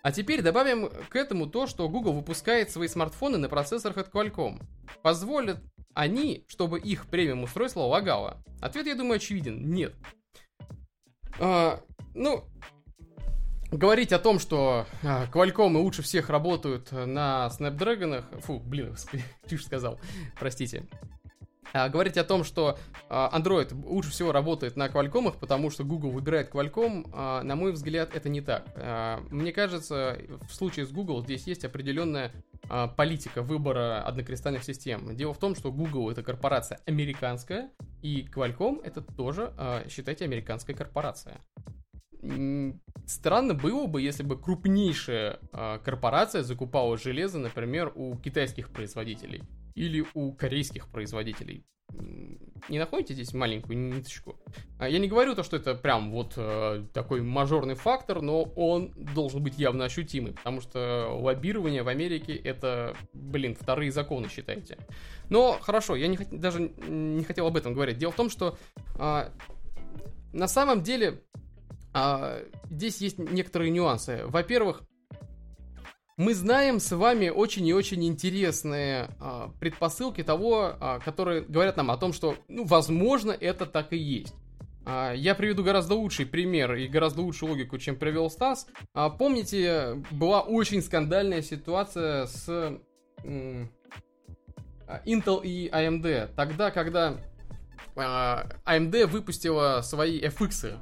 А 0.02 0.12
теперь 0.12 0.42
добавим 0.42 0.90
к 1.08 1.16
этому 1.16 1.46
то, 1.46 1.66
что 1.66 1.88
Google 1.88 2.12
выпускает 2.12 2.70
свои 2.70 2.88
смартфоны 2.88 3.38
на 3.38 3.48
процессорах 3.48 3.96
от 3.96 4.12
Qualcomm. 4.12 4.62
Позволят 5.02 5.62
они, 5.94 6.44
чтобы 6.48 6.78
их 6.78 7.06
премиум 7.06 7.44
устройство 7.44 7.80
лагало? 7.80 8.42
Ответ, 8.60 8.86
я 8.86 8.94
думаю, 8.94 9.16
очевиден. 9.16 9.70
Нет. 9.70 9.94
А, 11.38 11.80
ну, 12.14 12.44
говорить 13.70 14.12
о 14.12 14.18
том, 14.18 14.38
что 14.38 14.86
а, 15.02 15.26
Qualcomm 15.26 15.76
лучше 15.78 16.02
всех 16.02 16.28
работают 16.28 16.92
на 16.92 17.50
Snapdragon, 17.58 18.24
фу, 18.40 18.60
блин, 18.60 18.96
чушь 19.48 19.64
сказал, 19.64 19.98
простите. 20.38 20.86
А, 21.72 21.88
говорить 21.88 22.16
о 22.16 22.24
том, 22.24 22.44
что 22.44 22.78
а, 23.08 23.30
Android 23.38 23.74
лучше 23.86 24.10
всего 24.10 24.32
работает 24.32 24.76
на 24.76 24.88
Qualcomm, 24.88 25.36
потому 25.38 25.70
что 25.70 25.84
Google 25.84 26.10
выбирает 26.10 26.50
Qualcomm, 26.50 27.10
а, 27.12 27.42
на 27.42 27.56
мой 27.56 27.72
взгляд, 27.72 28.14
это 28.14 28.28
не 28.28 28.40
так. 28.40 28.66
Мне 29.30 29.52
кажется, 29.52 30.18
в 30.48 30.54
случае 30.54 30.86
с 30.86 30.90
Google 30.90 31.22
здесь 31.22 31.46
есть 31.46 31.64
определенная 31.64 32.32
политика 32.96 33.42
выбора 33.42 34.02
однокристальных 34.02 34.64
систем. 34.64 35.16
Дело 35.16 35.34
в 35.34 35.38
том, 35.38 35.54
что 35.54 35.72
Google 35.72 36.10
это 36.10 36.22
корпорация 36.22 36.80
американская, 36.86 37.70
и 38.02 38.26
Qualcomm 38.32 38.80
это 38.84 39.00
тоже, 39.00 39.52
считайте, 39.88 40.24
американская 40.24 40.74
корпорация. 40.76 41.40
Странно 43.06 43.54
было 43.54 43.86
бы, 43.86 44.02
если 44.02 44.22
бы 44.22 44.38
крупнейшая 44.38 45.38
корпорация 45.84 46.42
закупала 46.42 46.96
железо, 46.96 47.38
например, 47.38 47.92
у 47.94 48.16
китайских 48.16 48.70
производителей 48.70 49.42
или 49.74 50.04
у 50.14 50.32
корейских 50.32 50.88
производителей. 50.88 51.64
Не 52.68 52.78
находите 52.78 53.14
здесь 53.14 53.32
маленькую 53.34 53.78
ниточку? 53.78 54.36
А, 54.78 54.88
я 54.88 54.98
не 54.98 55.08
говорю 55.08 55.34
то, 55.34 55.42
что 55.42 55.56
это 55.56 55.74
прям 55.74 56.12
вот 56.12 56.34
э, 56.36 56.84
такой 56.92 57.20
мажорный 57.22 57.74
фактор, 57.74 58.22
но 58.22 58.42
он 58.42 58.92
должен 59.14 59.42
быть 59.42 59.58
явно 59.58 59.86
ощутимый, 59.86 60.34
потому 60.34 60.60
что 60.60 61.08
лоббирование 61.20 61.82
в 61.82 61.88
Америке 61.88 62.34
это, 62.36 62.96
блин, 63.12 63.56
вторые 63.58 63.90
законы, 63.90 64.28
считайте. 64.28 64.78
Но 65.30 65.58
хорошо, 65.60 65.96
я 65.96 66.06
не, 66.06 66.16
даже 66.16 66.60
не 66.60 67.24
хотел 67.24 67.46
об 67.46 67.56
этом 67.56 67.74
говорить. 67.74 67.98
Дело 67.98 68.12
в 68.12 68.16
том, 68.16 68.30
что 68.30 68.56
э, 68.96 69.30
на 70.32 70.48
самом 70.48 70.82
деле 70.82 71.22
э, 71.92 72.44
здесь 72.70 72.98
есть 72.98 73.18
некоторые 73.18 73.70
нюансы. 73.70 74.22
Во-первых, 74.26 74.82
мы 76.20 76.34
знаем 76.34 76.80
с 76.80 76.94
вами 76.94 77.30
очень 77.30 77.66
и 77.66 77.72
очень 77.72 78.04
интересные 78.04 79.08
а, 79.20 79.50
предпосылки 79.58 80.22
того, 80.22 80.76
а, 80.78 80.98
которые 80.98 81.40
говорят 81.40 81.78
нам 81.78 81.90
о 81.90 81.96
том, 81.96 82.12
что, 82.12 82.36
ну, 82.46 82.66
возможно, 82.66 83.32
это 83.32 83.64
так 83.64 83.94
и 83.94 83.96
есть. 83.96 84.34
А, 84.84 85.14
я 85.14 85.34
приведу 85.34 85.64
гораздо 85.64 85.94
лучший 85.94 86.26
пример 86.26 86.74
и 86.74 86.88
гораздо 86.88 87.22
лучшую 87.22 87.52
логику, 87.52 87.78
чем 87.78 87.96
привел 87.96 88.28
Стас. 88.28 88.66
А, 88.92 89.08
помните, 89.08 90.04
была 90.10 90.42
очень 90.42 90.82
скандальная 90.82 91.40
ситуация 91.40 92.26
с 92.26 92.78
м, 93.24 93.70
Intel 95.06 95.42
и 95.42 95.70
AMD. 95.70 96.34
Тогда, 96.36 96.70
когда 96.70 97.16
а, 97.96 98.46
AMD 98.66 99.06
выпустила 99.06 99.80
свои 99.80 100.20
FX, 100.20 100.76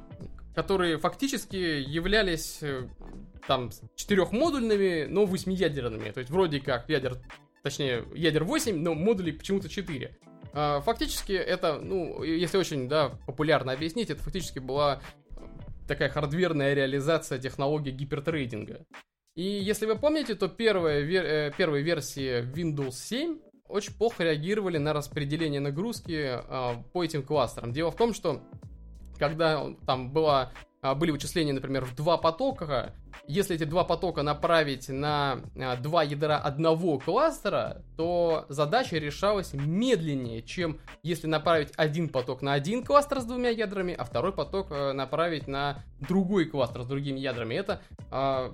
которые 0.53 0.97
фактически 0.97 1.55
являлись 1.55 2.57
э, 2.61 2.89
там 3.49 3.71
четырехмодульными, 3.95 5.07
но 5.09 5.25
восьмиядерными. 5.25 6.11
То 6.11 6.19
есть 6.19 6.29
вроде 6.29 6.59
как 6.59 6.87
ядер, 6.87 7.17
точнее, 7.63 8.05
ядер 8.13 8.43
8, 8.43 8.77
но 8.77 8.93
модулей 8.93 9.31
почему-то 9.31 9.67
4. 9.67 10.15
А, 10.53 10.81
фактически 10.81 11.31
это, 11.31 11.79
ну, 11.79 12.21
если 12.21 12.59
очень, 12.59 12.87
да, 12.87 13.09
популярно 13.25 13.71
объяснить, 13.71 14.11
это 14.11 14.21
фактически 14.21 14.59
была 14.59 15.01
такая 15.87 16.09
хардверная 16.09 16.75
реализация 16.75 17.39
технологии 17.39 17.89
гипертрейдинга. 17.89 18.85
И 19.35 19.41
если 19.41 19.87
вы 19.87 19.95
помните, 19.95 20.35
то 20.35 20.47
первая, 20.47 21.01
вер, 21.01 21.25
э, 21.25 21.51
первые 21.57 21.83
версии 21.83 22.43
Windows 22.53 22.91
7 22.91 23.39
очень 23.67 23.93
плохо 23.93 24.23
реагировали 24.23 24.77
на 24.77 24.93
распределение 24.93 25.59
нагрузки 25.59 26.37
э, 26.37 26.73
по 26.93 27.03
этим 27.03 27.23
кластерам. 27.23 27.73
Дело 27.73 27.89
в 27.89 27.95
том, 27.95 28.13
что 28.13 28.43
когда 29.17 29.73
там 29.87 30.11
была 30.11 30.51
были 30.81 31.11
вычисления, 31.11 31.53
например, 31.53 31.85
в 31.85 31.95
два 31.95 32.17
потока, 32.17 32.93
если 33.29 33.55
эти 33.55 33.63
два 33.63 33.83
потока 33.83 34.23
направить 34.23 34.89
на 34.89 35.41
а, 35.55 35.75
два 35.77 36.01
ядра 36.01 36.37
одного 36.37 36.97
кластера, 36.97 37.83
то 37.95 38.45
задача 38.49 38.97
решалась 38.97 39.53
медленнее, 39.53 40.41
чем 40.41 40.79
если 41.03 41.27
направить 41.27 41.71
один 41.75 42.09
поток 42.09 42.41
на 42.41 42.53
один 42.53 42.83
кластер 42.83 43.21
с 43.21 43.25
двумя 43.25 43.49
ядрами, 43.49 43.93
а 43.93 44.03
второй 44.03 44.33
поток 44.33 44.71
э, 44.71 44.93
направить 44.93 45.47
на 45.47 45.83
другой 45.99 46.45
кластер 46.45 46.81
с 46.81 46.87
другими 46.87 47.19
ядрами. 47.19 47.53
Это 47.53 47.81
э, 48.11 48.51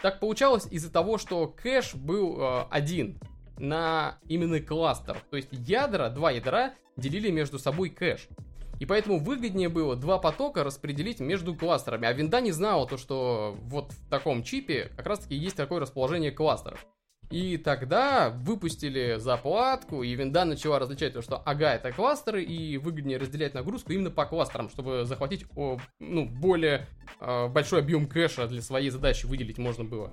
так 0.00 0.18
получалось 0.18 0.66
из-за 0.70 0.90
того, 0.90 1.18
что 1.18 1.46
кэш 1.46 1.94
был 1.94 2.40
э, 2.40 2.64
один 2.70 3.18
на 3.58 4.18
именно 4.28 4.60
кластер. 4.60 5.18
То 5.30 5.36
есть 5.36 5.48
ядра, 5.50 6.08
два 6.08 6.30
ядра 6.30 6.72
делили 6.96 7.30
между 7.30 7.58
собой 7.58 7.90
кэш. 7.90 8.28
И 8.78 8.86
поэтому 8.86 9.18
выгоднее 9.18 9.68
было 9.68 9.96
два 9.96 10.18
потока 10.18 10.64
распределить 10.64 11.20
между 11.20 11.54
кластерами. 11.54 12.06
А 12.06 12.12
винда 12.12 12.40
не 12.40 12.52
знала 12.52 12.86
то, 12.86 12.96
что 12.96 13.56
вот 13.62 13.92
в 13.92 14.10
таком 14.10 14.42
чипе 14.42 14.90
как 14.96 15.06
раз 15.06 15.20
таки 15.20 15.34
есть 15.34 15.56
такое 15.56 15.80
расположение 15.80 16.30
кластеров. 16.30 16.86
И 17.30 17.56
тогда 17.56 18.30
выпустили 18.30 19.16
заплатку, 19.18 20.04
и 20.04 20.14
винда 20.14 20.44
начала 20.44 20.78
различать 20.78 21.12
то, 21.12 21.22
что 21.22 21.38
ага, 21.38 21.74
это 21.74 21.90
кластеры, 21.90 22.44
и 22.44 22.78
выгоднее 22.78 23.18
разделять 23.18 23.52
нагрузку 23.52 23.92
именно 23.92 24.12
по 24.12 24.26
кластерам, 24.26 24.70
чтобы 24.70 25.04
захватить 25.04 25.44
о, 25.56 25.78
ну, 25.98 26.24
более 26.24 26.86
э, 27.20 27.48
большой 27.48 27.80
объем 27.80 28.06
кэша 28.06 28.46
для 28.46 28.62
своей 28.62 28.90
задачи 28.90 29.26
выделить 29.26 29.58
можно 29.58 29.82
было. 29.82 30.12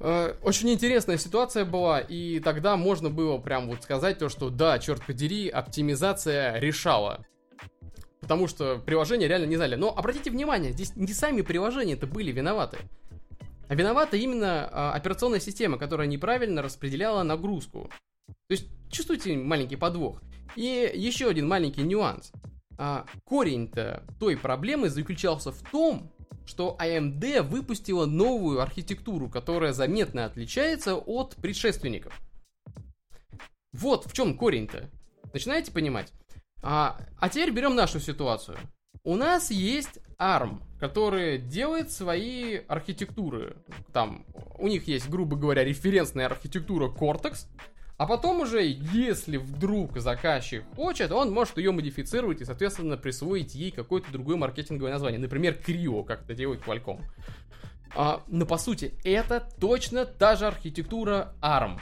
Э, 0.00 0.34
очень 0.42 0.70
интересная 0.70 1.18
ситуация 1.18 1.66
была, 1.66 2.00
и 2.00 2.40
тогда 2.40 2.78
можно 2.78 3.10
было 3.10 3.36
прям 3.36 3.68
вот 3.68 3.82
сказать 3.82 4.18
то, 4.18 4.30
что 4.30 4.48
да, 4.48 4.78
черт 4.78 5.04
подери, 5.04 5.50
оптимизация 5.50 6.58
решала. 6.58 7.26
Потому 8.26 8.48
что 8.48 8.78
приложения 8.84 9.28
реально 9.28 9.46
не 9.46 9.54
знали. 9.54 9.76
Но 9.76 9.96
обратите 9.96 10.32
внимание, 10.32 10.72
здесь 10.72 10.96
не 10.96 11.12
сами 11.12 11.42
приложения-то 11.42 12.08
были 12.08 12.32
виноваты. 12.32 12.76
А 13.68 13.74
виновата 13.76 14.16
именно 14.16 14.68
а, 14.72 14.94
операционная 14.94 15.38
система, 15.38 15.78
которая 15.78 16.08
неправильно 16.08 16.60
распределяла 16.60 17.22
нагрузку. 17.22 17.88
То 18.26 18.50
есть 18.50 18.66
чувствуете 18.90 19.36
маленький 19.36 19.76
подвох. 19.76 20.20
И 20.56 20.90
еще 20.92 21.28
один 21.28 21.46
маленький 21.46 21.82
нюанс. 21.82 22.32
А, 22.76 23.06
корень-то 23.22 24.02
той 24.18 24.36
проблемы 24.36 24.90
заключался 24.90 25.52
в 25.52 25.62
том, 25.70 26.10
что 26.46 26.76
AMD 26.80 27.42
выпустила 27.42 28.06
новую 28.06 28.60
архитектуру, 28.60 29.30
которая 29.30 29.72
заметно 29.72 30.24
отличается 30.24 30.96
от 30.96 31.36
предшественников. 31.36 32.20
Вот 33.72 34.06
в 34.06 34.12
чем 34.12 34.36
корень-то. 34.36 34.90
Начинаете 35.32 35.70
понимать? 35.70 36.12
А, 36.62 36.98
а 37.18 37.28
теперь 37.28 37.50
берем 37.50 37.74
нашу 37.74 38.00
ситуацию. 38.00 38.58
У 39.04 39.14
нас 39.14 39.50
есть 39.50 40.00
ARM, 40.18 40.60
который 40.80 41.38
делает 41.38 41.92
свои 41.92 42.56
архитектуры. 42.56 43.56
Там 43.92 44.24
у 44.58 44.66
них 44.68 44.88
есть, 44.88 45.08
грубо 45.08 45.36
говоря, 45.36 45.64
референсная 45.64 46.26
архитектура 46.26 46.88
Cortex, 46.88 47.46
а 47.98 48.06
потом 48.06 48.40
уже, 48.40 48.62
если 48.62 49.38
вдруг 49.38 49.98
заказчик 49.98 50.64
хочет, 50.74 51.12
он 51.12 51.32
может 51.32 51.56
ее 51.56 51.72
модифицировать 51.72 52.42
и, 52.42 52.44
соответственно, 52.44 52.96
присвоить 52.96 53.54
ей 53.54 53.70
какое-то 53.70 54.12
другое 54.12 54.36
маркетинговое 54.36 54.92
название. 54.92 55.18
Например, 55.18 55.56
Creo, 55.66 56.04
как 56.04 56.24
это 56.24 56.34
делает 56.34 56.60
Qualcomm. 56.60 57.00
А, 57.94 58.22
но 58.26 58.44
по 58.44 58.58
сути, 58.58 58.92
это 59.04 59.48
точно 59.58 60.04
та 60.04 60.36
же 60.36 60.46
архитектура 60.46 61.32
ARM. 61.40 61.78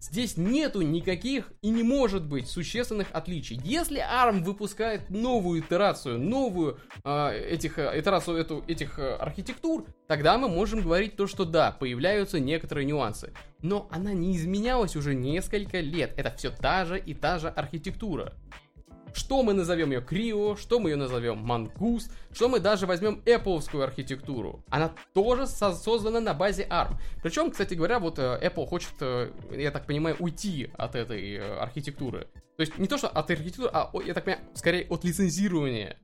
Здесь 0.00 0.36
нету 0.36 0.82
никаких 0.82 1.52
и 1.62 1.70
не 1.70 1.82
может 1.82 2.24
быть 2.26 2.48
существенных 2.48 3.08
отличий. 3.12 3.60
Если 3.64 4.00
ARM 4.00 4.42
выпускает 4.42 5.10
новую 5.10 5.60
итерацию, 5.60 6.18
новую 6.18 6.78
э, 7.04 7.38
этих, 7.50 7.78
э, 7.78 7.98
итерацию 7.98 8.36
эту, 8.36 8.64
этих 8.66 8.98
э, 8.98 9.14
архитектур, 9.14 9.86
тогда 10.06 10.38
мы 10.38 10.48
можем 10.48 10.82
говорить 10.82 11.16
то, 11.16 11.26
что 11.26 11.44
да, 11.44 11.72
появляются 11.72 12.40
некоторые 12.40 12.84
нюансы. 12.84 13.32
Но 13.62 13.88
она 13.90 14.12
не 14.12 14.36
изменялась 14.36 14.96
уже 14.96 15.14
несколько 15.14 15.80
лет. 15.80 16.12
Это 16.16 16.34
все 16.36 16.50
та 16.50 16.84
же 16.84 16.98
и 16.98 17.14
та 17.14 17.38
же 17.38 17.48
архитектура. 17.48 18.34
Что 19.14 19.44
мы 19.44 19.54
назовем 19.54 19.92
ее 19.92 20.02
Крио, 20.02 20.56
что 20.56 20.80
мы 20.80 20.90
ее 20.90 20.96
назовем 20.96 21.38
Mongoose, 21.50 22.10
что 22.32 22.48
мы 22.48 22.58
даже 22.58 22.86
возьмем 22.86 23.22
Apple 23.24 23.82
архитектуру. 23.82 24.64
Она 24.68 24.92
тоже 25.12 25.46
создана 25.46 26.20
на 26.20 26.34
базе 26.34 26.66
ARM. 26.68 26.96
Причем, 27.22 27.52
кстати 27.52 27.74
говоря, 27.74 28.00
вот 28.00 28.18
э, 28.18 28.40
Apple 28.42 28.66
хочет, 28.66 28.92
э, 29.00 29.30
я 29.52 29.70
так 29.70 29.86
понимаю, 29.86 30.16
уйти 30.18 30.68
от 30.76 30.96
этой 30.96 31.34
э, 31.34 31.58
архитектуры. 31.58 32.26
То 32.56 32.60
есть 32.60 32.76
не 32.76 32.88
то, 32.88 32.98
что 32.98 33.08
от 33.08 33.30
архитектуры, 33.30 33.70
а, 33.72 33.90
я 34.04 34.14
так 34.14 34.24
понимаю, 34.24 34.44
скорее 34.54 34.86
от 34.88 35.04
лицензирования 35.04 35.96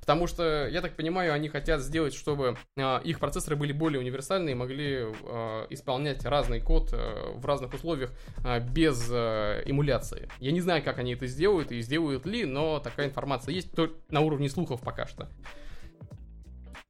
Потому 0.00 0.26
что, 0.26 0.66
я 0.68 0.80
так 0.80 0.96
понимаю, 0.96 1.32
они 1.32 1.48
хотят 1.48 1.80
сделать, 1.80 2.14
чтобы 2.14 2.56
э, 2.76 3.00
их 3.04 3.20
процессоры 3.20 3.56
были 3.56 3.72
более 3.72 4.00
универсальные 4.00 4.52
и 4.52 4.56
могли 4.56 5.04
э, 5.04 5.66
исполнять 5.70 6.24
разный 6.24 6.60
код 6.60 6.90
э, 6.92 7.32
в 7.34 7.44
разных 7.44 7.74
условиях 7.74 8.12
э, 8.44 8.60
без 8.60 9.08
э, 9.10 9.62
эмуляции. 9.66 10.28
Я 10.40 10.52
не 10.52 10.60
знаю, 10.60 10.82
как 10.82 10.98
они 10.98 11.14
это 11.14 11.26
сделают 11.26 11.70
и 11.70 11.80
сделают 11.82 12.26
ли, 12.26 12.44
но 12.44 12.80
такая 12.80 13.08
информация 13.08 13.52
есть 13.52 13.72
только 13.72 13.94
на 14.08 14.20
уровне 14.20 14.48
слухов 14.48 14.80
пока 14.80 15.06
что. 15.06 15.28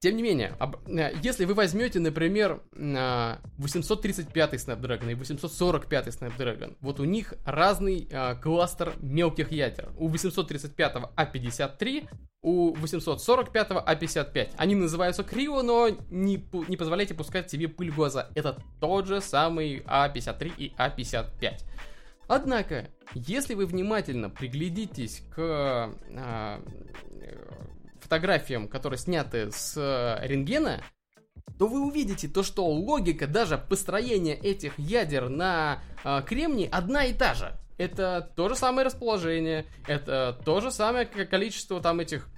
Тем 0.00 0.16
не 0.16 0.22
менее, 0.22 0.56
э, 0.86 1.12
если 1.22 1.44
вы 1.44 1.52
возьмете, 1.52 2.00
например, 2.00 2.62
835 2.72 4.54
Snapdragon 4.54 5.12
и 5.12 5.14
845 5.14 6.06
Snapdragon, 6.06 6.74
вот 6.80 7.00
у 7.00 7.04
них 7.04 7.34
разный 7.44 8.08
э, 8.10 8.36
кластер 8.36 8.94
мелких 9.02 9.52
ядер. 9.52 9.90
У 9.98 10.08
835 10.08 10.96
A53, 11.16 12.08
у 12.40 12.72
845 12.76 13.70
A55. 13.70 14.52
Они 14.56 14.74
называются 14.74 15.22
криво, 15.22 15.60
но 15.60 15.90
не, 16.08 16.42
не 16.68 16.78
позволяйте 16.78 17.12
пускать 17.12 17.50
себе 17.50 17.68
пыль 17.68 17.90
в 17.90 17.96
глаза. 17.96 18.30
Это 18.34 18.56
тот 18.80 19.06
же 19.06 19.20
самый 19.20 19.80
A53 19.80 20.52
и 20.56 20.72
A55. 20.78 21.58
Однако, 22.26 22.88
если 23.12 23.52
вы 23.52 23.66
внимательно 23.66 24.30
приглядитесь 24.30 25.24
к 25.34 25.92
а, 26.16 26.62
фотографиям, 28.10 28.66
которые 28.66 28.98
сняты 28.98 29.52
с 29.52 29.76
э, 29.76 30.26
рентгена, 30.26 30.82
то 31.60 31.68
вы 31.68 31.86
увидите 31.86 32.26
то, 32.26 32.42
что 32.42 32.66
логика 32.66 33.28
даже 33.28 33.56
построения 33.56 34.34
этих 34.34 34.76
ядер 34.80 35.28
на 35.28 35.80
э, 36.02 36.20
кремнии 36.26 36.68
одна 36.70 37.04
и 37.04 37.14
та 37.14 37.34
же. 37.34 37.56
Это 37.78 38.28
то 38.34 38.48
же 38.48 38.56
самое 38.56 38.84
расположение, 38.84 39.64
это 39.86 40.36
то 40.44 40.60
же 40.60 40.72
самое 40.72 41.06
количество 41.06 41.80
там 41.80 42.00
этих 42.00 42.28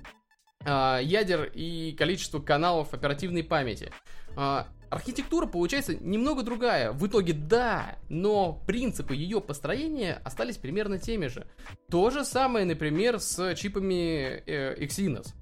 э, 0.63 0.99
ядер 1.03 1.45
и 1.55 1.93
количество 1.93 2.39
каналов 2.39 2.93
оперативной 2.93 3.43
памяти. 3.43 3.91
Э, 4.37 4.65
архитектура 4.91 5.47
получается 5.47 5.95
немного 5.95 6.43
другая. 6.43 6.93
В 6.93 7.07
итоге 7.07 7.33
да, 7.33 7.97
но 8.11 8.63
принципы 8.67 9.15
ее 9.15 9.41
построения 9.41 10.21
остались 10.23 10.59
примерно 10.59 10.99
теми 10.99 11.29
же. 11.29 11.47
То 11.91 12.11
же 12.11 12.27
самое, 12.27 12.67
например, 12.67 13.19
с 13.21 13.55
чипами 13.55 14.43
э, 14.45 14.77
Exynos. 14.79 15.33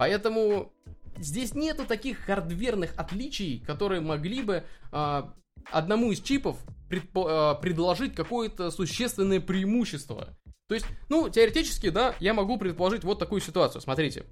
Поэтому 0.00 0.72
здесь 1.18 1.54
нету 1.54 1.84
таких 1.84 2.20
хардверных 2.20 2.94
отличий, 2.96 3.62
которые 3.66 4.00
могли 4.00 4.42
бы 4.42 4.64
э, 4.92 5.22
одному 5.70 6.10
из 6.10 6.22
чипов 6.22 6.56
предпо- 6.88 7.58
э, 7.58 7.60
предложить 7.60 8.14
какое-то 8.14 8.70
существенное 8.70 9.40
преимущество. 9.40 10.38
То 10.68 10.74
есть, 10.74 10.86
ну, 11.10 11.28
теоретически, 11.28 11.90
да, 11.90 12.14
я 12.18 12.32
могу 12.32 12.56
предположить 12.56 13.04
вот 13.04 13.18
такую 13.18 13.42
ситуацию. 13.42 13.82
Смотрите, 13.82 14.24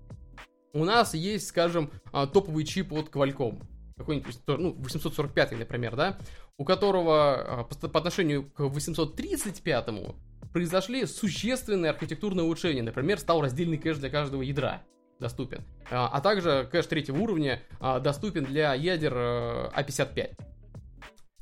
у 0.73 0.87
нас 0.87 1.13
есть, 1.13 1.49
скажем, 1.49 1.91
э, 2.15 2.27
топовый 2.33 2.65
чип 2.65 2.91
от 2.95 3.11
Qualcomm. 3.11 3.63
Какой-нибудь, 3.99 4.39
ну, 4.47 4.73
845, 4.73 5.59
например, 5.59 5.97
да, 5.97 6.19
у 6.57 6.65
которого 6.65 7.69
по 7.69 7.99
отношению 7.99 8.51
к 8.53 8.61
835 8.61 10.15
произошли 10.51 11.05
существенные 11.05 11.91
архитектурные 11.91 12.45
улучшения. 12.45 12.83
Например, 12.83 13.19
стал 13.19 13.43
раздельный 13.43 13.77
кэш 13.77 13.99
для 13.99 14.09
каждого 14.09 14.41
ядра 14.41 14.83
доступен. 15.19 15.65
А, 15.91 16.09
а 16.09 16.21
также 16.21 16.69
кэш 16.71 16.87
третьего 16.87 17.19
уровня 17.19 17.63
а, 17.81 18.01
доступен 18.01 18.45
для 18.45 18.75
ядер 18.75 19.15
А55. 19.15 20.19
Э, 20.19 20.35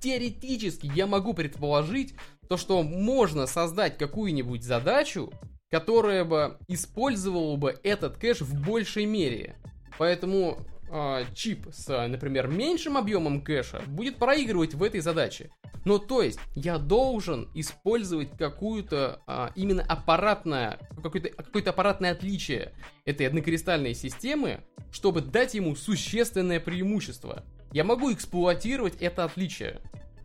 Теоретически 0.01 0.91
я 0.95 1.07
могу 1.07 1.35
предположить 1.35 2.15
то, 2.49 2.57
что 2.57 2.83
можно 2.83 3.47
создать 3.47 3.99
какую-нибудь 3.99 4.63
задачу, 4.63 5.33
которая 5.71 6.25
бы 6.25 6.59
использовала 6.69 7.57
бы 7.57 7.79
этот 7.83 8.17
кэш 8.19 8.41
в 8.41 8.65
большей 8.65 9.07
мере. 9.07 9.57
Поэтому 9.99 10.59
э, 10.91 11.25
чип 11.35 11.67
с, 11.73 12.07
например, 12.09 12.49
меньшим 12.49 12.97
объемом 12.97 13.43
кэша 13.43 13.83
будет 13.87 14.17
проигрывать 14.17 14.75
в 14.75 14.83
этой 14.83 15.01
задаче. 15.01 15.51
Но 15.87 15.99
то 15.99 16.21
есть 16.21 16.41
я 16.57 16.79
должен 16.79 17.49
использовать 17.55 18.37
какую-то 18.37 19.23
а, 19.29 19.53
именно 19.55 19.83
аппаратное, 19.83 20.81
какое-то, 21.01 21.29
какое-то 21.29 21.71
аппаратное 21.71 22.11
отличие 22.11 22.73
этой 23.05 23.29
однокристальной 23.29 23.95
системы, 23.95 24.65
чтобы 24.91 25.21
дать 25.21 25.55
ему 25.55 25.77
существенное 25.77 26.59
преимущество. 26.59 27.45
Я 27.73 27.85
могу 27.85 28.13
эксплуатировать 28.13 28.97
это 29.01 29.23
отличие. 29.23 29.81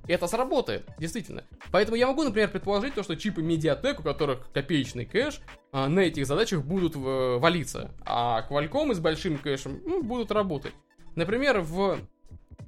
Это 0.07 0.27
сработает, 0.27 0.87
действительно. 0.97 1.43
Поэтому 1.71 1.95
я 1.95 2.07
могу, 2.07 2.23
например, 2.23 2.49
предположить 2.49 2.95
то, 2.95 3.03
что 3.03 3.15
чипы 3.15 3.41
Mediatek, 3.41 3.99
у 3.99 4.03
которых 4.03 4.51
копеечный 4.51 5.05
кэш, 5.05 5.41
а, 5.71 5.87
на 5.87 6.01
этих 6.01 6.25
задачах 6.25 6.63
будут 6.63 6.95
в, 6.95 7.37
валиться, 7.37 7.91
а 8.05 8.45
Qualcomm 8.49 8.93
с 8.93 8.99
большим 8.99 9.37
кэшем 9.37 9.81
ну, 9.85 10.03
будут 10.03 10.31
работать. 10.31 10.73
Например, 11.15 11.61
в 11.61 11.99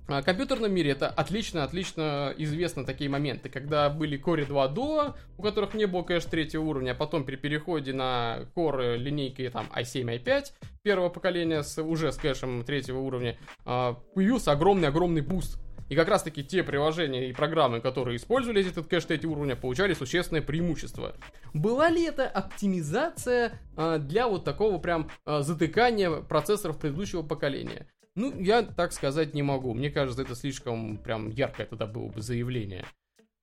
а, 0.08 0.22
компьютерном 0.22 0.74
мире 0.74 0.92
это 0.92 1.08
отлично-отлично 1.08 2.34
известно 2.38 2.86
такие 2.86 3.10
моменты, 3.10 3.50
когда 3.50 3.90
были 3.90 4.20
Core 4.22 4.46
2 4.46 4.68
Duo, 4.68 5.16
у 5.38 5.42
которых 5.42 5.74
не 5.74 5.86
было 5.86 6.04
кэш 6.04 6.26
третьего 6.26 6.64
уровня, 6.64 6.92
а 6.92 6.96
потом 6.96 7.24
при 7.24 7.38
переходе 7.38 7.94
на 7.94 8.42
Core 8.56 8.98
линейки 8.98 9.50
там 9.50 9.68
i7, 9.74 10.24
i5 10.24 10.46
первого 10.82 11.10
поколения 11.10 11.64
с, 11.64 11.82
уже 11.82 12.12
с 12.12 12.18
кэшем 12.18 12.66
третьего 12.66 13.00
уровня, 13.00 13.38
а, 13.66 13.94
появился 14.14 14.52
огромный-огромный 14.52 15.22
буст. 15.22 15.63
И 15.90 15.96
как 15.96 16.08
раз 16.08 16.24
таки 16.24 16.44
те 16.44 16.64
приложения 16.64 17.30
и 17.30 17.34
программы, 17.34 17.82
которые 17.82 18.18
использовали 18.18 18.68
этот 18.68 18.88
кэш 18.88 19.06
третьего 19.06 19.32
уровня, 19.32 19.56
получали 19.56 19.94
существенное 19.94 20.42
преимущество. 20.42 21.16
Была 21.54 21.90
ли 21.90 22.04
это 22.04 22.28
оптимизация 22.28 23.60
а, 23.76 23.98
для 23.98 24.28
вот 24.28 24.44
такого 24.44 24.80
прям 24.80 25.10
затыкания 25.26 26.10
процессоров 26.10 26.80
предыдущего 26.80 27.22
поколения? 27.22 27.88
Ну, 28.16 28.40
я 28.40 28.62
так 28.62 28.94
сказать 28.94 29.34
не 29.34 29.42
могу. 29.42 29.74
Мне 29.74 29.90
кажется, 29.90 30.22
это 30.22 30.36
слишком 30.36 30.98
прям 30.98 31.30
яркое 31.30 31.66
тогда 31.66 31.88
было 31.88 32.10
бы 32.10 32.22
заявление. 32.22 32.86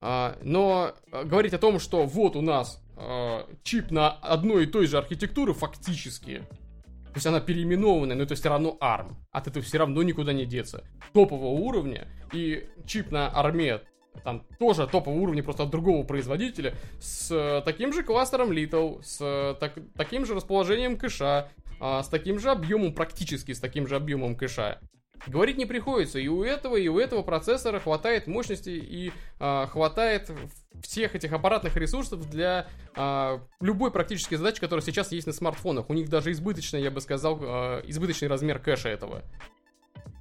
А, 0.00 0.38
но 0.42 0.94
а, 1.10 1.24
говорить 1.24 1.54
о 1.54 1.58
том, 1.58 1.78
что 1.78 2.06
вот 2.06 2.36
у 2.36 2.40
нас 2.40 2.82
а, 2.96 3.46
чип 3.62 3.90
на 3.90 4.10
одной 4.10 4.64
и 4.64 4.66
той 4.66 4.86
же 4.86 4.96
архитектуре 4.96 5.52
фактически, 5.52 6.42
то 7.12 7.16
есть 7.16 7.26
она 7.26 7.40
переименованная, 7.40 8.16
но 8.16 8.22
это 8.22 8.34
все 8.34 8.48
равно 8.48 8.76
ARM. 8.80 9.14
От 9.32 9.48
этого 9.48 9.64
все 9.64 9.78
равно 9.78 10.02
никуда 10.02 10.32
не 10.32 10.46
деться. 10.46 10.84
Топового 11.12 11.60
уровня 11.60 12.06
и 12.32 12.68
чип 12.86 13.10
на 13.10 13.28
арме 13.28 13.80
там 14.24 14.44
тоже 14.58 14.86
топового 14.86 15.20
уровня, 15.20 15.42
просто 15.42 15.64
от 15.64 15.70
другого 15.70 16.04
производителя, 16.04 16.74
с 17.00 17.30
э, 17.30 17.62
таким 17.64 17.92
же 17.92 18.02
кластером 18.02 18.50
Little, 18.52 19.02
с 19.02 19.18
э, 19.20 19.54
так, 19.58 19.74
таким 19.96 20.26
же 20.26 20.34
расположением 20.34 20.96
кэша, 20.96 21.48
а, 21.80 22.02
с 22.02 22.08
таким 22.08 22.38
же 22.38 22.50
объемом, 22.50 22.92
практически 22.92 23.52
с 23.52 23.60
таким 23.60 23.86
же 23.86 23.96
объемом 23.96 24.36
кэша. 24.36 24.80
Говорить 25.26 25.58
не 25.58 25.66
приходится, 25.66 26.18
и 26.18 26.28
у 26.28 26.42
этого, 26.42 26.76
и 26.76 26.88
у 26.88 26.98
этого 26.98 27.22
процессора 27.22 27.78
хватает 27.78 28.26
мощности 28.26 28.70
и 28.70 29.12
а, 29.38 29.66
хватает 29.66 30.30
всех 30.82 31.14
этих 31.14 31.32
аппаратных 31.32 31.76
ресурсов 31.76 32.28
для 32.28 32.68
а, 32.94 33.40
любой 33.60 33.90
практически 33.90 34.34
задачи, 34.34 34.60
которая 34.60 34.84
сейчас 34.84 35.12
есть 35.12 35.26
на 35.26 35.32
смартфонах. 35.32 35.90
У 35.90 35.94
них 35.94 36.08
даже 36.08 36.32
избыточный, 36.32 36.82
я 36.82 36.90
бы 36.90 37.00
сказал, 37.00 37.38
а, 37.40 37.80
избыточный 37.86 38.28
размер 38.28 38.58
кэша 38.58 38.88
этого. 38.88 39.22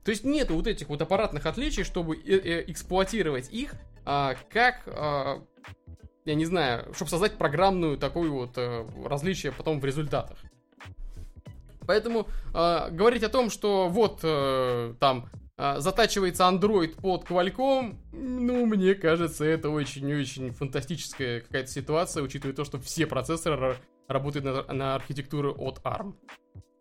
То 0.04 0.12
есть 0.12 0.24
нет 0.24 0.50
вот 0.50 0.68
этих 0.68 0.90
вот 0.90 1.02
аппаратных 1.02 1.46
отличий, 1.46 1.84
чтобы 1.84 2.16
э 2.16 2.20
-э 2.20 2.64
эксплуатировать 2.72 3.52
их 3.52 3.74
а, 4.06 4.36
как, 4.50 4.84
а, 4.88 5.42
я 6.26 6.36
не 6.36 6.46
знаю, 6.46 6.94
чтобы 6.94 7.12
создать 7.12 7.38
программную 7.38 7.98
такую 7.98 8.34
вот 8.34 8.54
а, 8.58 8.88
различие 9.06 9.52
потом 9.52 9.80
в 9.80 9.86
результатах. 9.86 10.38
Поэтому 11.90 12.28
э, 12.54 12.92
говорить 12.92 13.24
о 13.24 13.30
том, 13.30 13.50
что 13.50 13.88
вот 13.88 14.20
э, 14.22 14.94
там 15.00 15.28
затачивается 15.60 16.44
Android 16.44 17.02
под 17.02 17.26
Qualcomm, 17.26 17.98
ну, 18.14 18.66
мне 18.66 18.96
кажется, 18.96 19.44
это 19.44 19.70
очень-очень 19.70 20.52
фантастическая 20.52 21.42
какая-то 21.42 21.70
ситуация, 21.70 22.24
учитывая 22.24 22.56
то, 22.56 22.64
что 22.64 22.80
все 22.80 23.06
процессоры 23.06 23.76
работают 24.08 24.46
на, 24.46 24.74
на 24.74 24.96
архитектуру 24.96 25.54
от 25.58 25.80
ARM. 25.84 26.16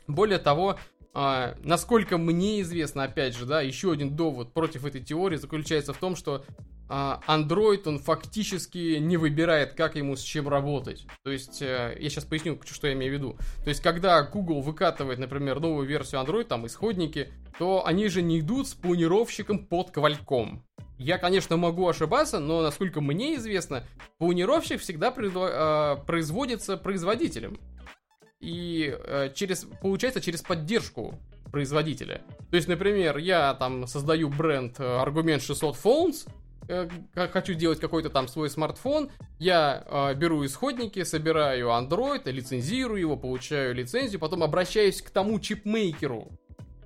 Более 0.07 0.39
того, 0.39 0.79
а, 1.13 1.57
насколько 1.65 2.19
мне 2.19 2.61
известно, 2.61 3.03
опять 3.03 3.37
же, 3.37 3.47
да, 3.47 3.61
еще 3.61 3.91
один 3.91 4.15
довод 4.15 4.53
против 4.53 4.85
этой 4.85 5.03
теории 5.03 5.37
заключается 5.37 5.93
в 5.93 5.99
том, 5.99 6.15
что 6.15 6.45
а, 6.89 7.21
Android, 7.27 7.83
он 7.87 7.99
фактически 7.99 8.97
не 8.99 9.19
выбирает, 9.19 9.75
как 9.75 9.97
ему 9.97 10.17
с 10.17 10.23
чем 10.23 10.49
работать. 10.49 11.07
То 11.23 11.31
есть, 11.31 11.61
э, 11.61 11.97
я 12.01 12.09
сейчас 12.09 12.25
поясню, 12.25 12.59
что 12.65 12.87
я 12.87 12.95
имею 12.95 13.13
в 13.13 13.15
виду. 13.15 13.37
То 13.63 13.69
есть, 13.69 13.83
когда 13.83 14.23
Google 14.23 14.63
выкатывает, 14.63 15.19
например, 15.19 15.61
новую 15.61 15.87
версию 15.87 16.23
Android, 16.23 16.45
там, 16.45 16.67
исходники, 16.67 17.31
то 17.59 17.87
они 17.87 18.09
же 18.09 18.23
не 18.23 18.41
идут 18.41 18.69
с 18.69 18.75
планировщиком 18.75 19.67
под 19.67 19.91
Qualcomm. 19.91 20.61
Я, 20.97 21.19
конечно, 21.19 21.57
могу 21.59 21.87
ошибаться, 21.87 22.39
но, 22.41 22.63
насколько 22.63 23.01
мне 23.03 23.37
известно, 23.37 23.85
планировщик 24.19 24.81
всегда 24.81 25.15
а, 25.15 25.97
производится 25.97 26.79
производителем. 26.79 27.59
И 28.41 28.97
э, 28.97 29.31
через, 29.35 29.67
получается 29.83 30.21
через 30.21 30.41
поддержку 30.43 31.19
производителя. 31.53 32.23
То 32.51 32.57
есть, 32.57 32.69
например, 32.69 33.19
я 33.19 33.53
там 33.55 33.87
создаю 33.87 34.29
бренд 34.29 34.79
Argument 34.79 35.41
600 35.41 35.77
Phones, 35.77 36.29
э, 36.69 36.89
хочу 37.33 37.55
делать 37.55 37.81
какой-то 37.81 38.11
там 38.11 38.29
свой 38.29 38.51
смартфон, 38.51 39.11
я 39.39 39.85
э, 39.87 40.15
беру 40.15 40.45
исходники, 40.45 41.03
собираю 41.05 41.69
Android, 41.69 42.31
лицензирую 42.31 43.01
его, 43.01 43.17
получаю 43.17 43.75
лицензию, 43.75 44.21
потом 44.21 44.43
обращаюсь 44.43 45.03
к 45.03 45.11
тому 45.11 45.41
чипмейкеру, 45.41 46.31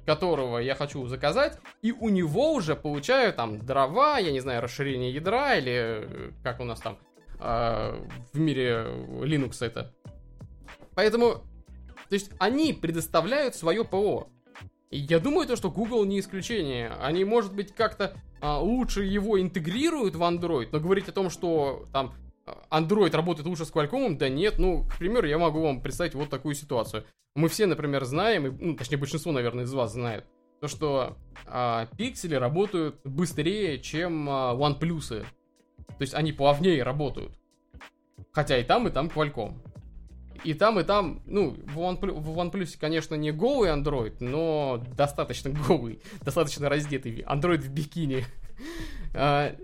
которого 0.07 0.59
я 0.59 0.75
хочу 0.75 1.07
заказать, 1.07 1.59
и 1.83 1.93
у 1.93 2.09
него 2.09 2.55
уже 2.55 2.75
получаю 2.75 3.33
там 3.33 3.59
дрова, 3.59 4.19
я 4.19 4.33
не 4.33 4.41
знаю, 4.41 4.63
расширение 4.63 5.13
ядра 5.13 5.57
или 5.57 5.73
э, 5.75 6.31
как 6.43 6.61
у 6.61 6.65
нас 6.65 6.81
там 6.81 6.99
э, 7.39 8.07
в 8.33 8.39
мире 8.39 8.87
Linux 9.23 9.65
это. 9.65 9.95
Поэтому, 10.95 11.43
то 12.09 12.15
есть 12.15 12.31
они 12.39 12.73
предоставляют 12.73 13.55
свое 13.55 13.85
ПО. 13.85 14.29
Я 14.95 15.21
думаю, 15.21 15.47
то, 15.47 15.57
что 15.57 15.71
Google 15.71 16.05
не 16.05 16.21
исключение. 16.21 16.91
Они, 17.01 17.25
может 17.25 17.55
быть, 17.55 17.75
как-то 17.75 18.15
а, 18.43 18.61
лучше 18.61 19.05
его 19.05 19.41
интегрируют 19.41 20.17
в 20.17 20.23
Android, 20.23 20.69
но 20.71 20.81
говорить 20.81 21.09
о 21.09 21.13
том, 21.13 21.31
что 21.31 21.87
там 21.93 22.13
Android 22.71 23.11
работает 23.17 23.47
лучше 23.47 23.65
с 23.65 23.73
Qualcomm, 23.73 24.19
да 24.19 24.29
нет. 24.29 24.59
Ну, 24.59 24.85
к 24.85 24.99
примеру, 24.99 25.27
я 25.27 25.39
могу 25.39 25.63
вам 25.63 25.81
представить 25.81 26.15
вот 26.15 26.29
такую 26.29 26.55
ситуацию. 26.55 27.05
Мы 27.35 27.49
все, 27.49 27.65
например, 27.65 28.05
знаем, 28.05 28.47
и, 28.47 28.51
ну, 28.51 28.77
точнее, 28.77 28.99
большинство, 28.99 29.33
наверное, 29.33 29.65
из 29.65 29.73
вас 29.73 29.93
знает, 29.93 30.27
то, 30.61 30.69
что 30.69 31.17
а, 31.47 31.87
пиксели 31.97 32.35
работают 32.35 33.01
быстрее, 33.05 33.79
чем 33.81 34.29
а, 34.29 34.55
OnePlus. 34.55 35.25
То 35.87 36.01
есть 36.01 36.13
они 36.13 36.33
плавнее 36.33 36.83
работают. 36.83 37.33
Хотя 38.33 38.59
и 38.59 38.65
там, 38.65 38.89
и 38.89 38.91
там 38.91 39.09
Qualcomm. 39.09 39.55
И 40.45 40.55
там, 40.55 40.81
и 40.81 40.85
там, 40.85 41.23
ну, 41.27 41.57
в 41.67 41.79
OnePlus, 41.79 42.77
конечно, 42.79 43.15
не 43.15 43.31
голый 43.31 43.71
Android, 43.71 44.17
но 44.21 44.85
достаточно 44.97 45.51
голый, 45.69 46.01
достаточно 46.23 46.69
раздетый 46.69 47.21
Android 47.21 47.59
в 47.59 47.69
бикини. 47.71 48.25
А, 49.15 49.55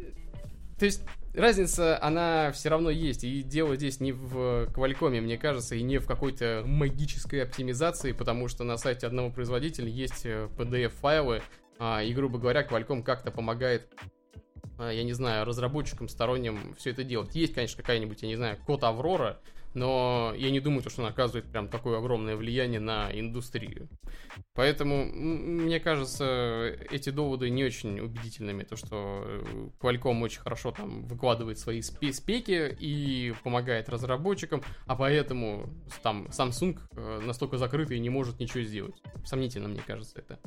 то 0.79 0.85
есть 0.85 1.03
разница, 1.33 1.99
она 2.03 2.53
все 2.53 2.69
равно 2.69 2.91
есть. 2.91 3.25
И 3.25 3.43
дело 3.43 3.77
здесь 3.77 4.01
не 4.01 4.13
в 4.13 4.67
Qualcomm, 4.75 5.21
мне 5.21 5.39
кажется, 5.39 5.75
и 5.75 5.83
не 5.83 5.99
в 5.99 6.07
какой-то 6.07 6.65
магической 6.67 7.43
оптимизации, 7.45 8.13
потому 8.13 8.49
что 8.49 8.65
на 8.65 8.77
сайте 8.77 9.07
одного 9.07 9.31
производителя 9.31 9.89
есть 9.89 10.27
PDF-файлы, 10.27 11.37
э, 11.37 11.41
а, 11.79 12.03
и, 12.03 12.13
грубо 12.13 12.39
говоря, 12.39 12.63
Qualcomm 12.63 13.03
как-то 13.03 13.31
помогает 13.31 13.89
а, 14.79 14.91
я 14.91 15.03
не 15.03 15.13
знаю, 15.13 15.45
разработчикам 15.45 16.09
сторонним 16.09 16.75
все 16.79 16.91
это 16.91 17.05
делать. 17.05 17.35
Есть, 17.35 17.55
конечно, 17.55 17.83
какая-нибудь, 17.83 18.23
я 18.23 18.29
не 18.29 18.37
знаю, 18.37 18.59
код 18.65 18.85
Аврора, 18.85 19.41
но 19.75 20.33
я 20.37 20.51
не 20.51 20.61
думаю, 20.61 20.89
что 20.89 21.03
он 21.03 21.09
оказывает 21.09 21.51
прям 21.51 21.69
такое 21.69 21.99
огромное 21.99 22.37
влияние 22.37 22.81
на 22.81 23.11
индустрию. 23.13 23.89
Поэтому, 24.55 25.05
мне 25.05 25.81
кажется, 25.81 26.77
эти 26.91 27.11
доводы 27.11 27.51
не 27.51 27.65
очень 27.65 28.01
убедительными. 28.01 28.65
То, 28.65 28.77
что 28.77 29.23
э, 29.25 29.69
Qualcomm 29.81 30.23
очень 30.23 30.41
хорошо 30.41 30.73
там 30.73 31.07
выкладывает 31.07 31.59
свои 31.59 31.83
спеки 31.83 32.77
и 32.79 33.35
помогает 33.45 33.89
разработчикам, 33.89 34.63
а 34.87 34.97
поэтому 34.97 35.69
там 36.03 36.27
Samsung 36.27 36.79
э, 36.93 37.21
настолько 37.25 37.59
закрытый 37.59 37.97
и 37.97 38.01
не 38.01 38.11
может 38.11 38.41
ничего 38.41 38.63
сделать. 38.63 38.95
Сомнительно, 39.25 39.69
мне 39.69 39.83
кажется, 39.87 40.19
это. 40.19 40.39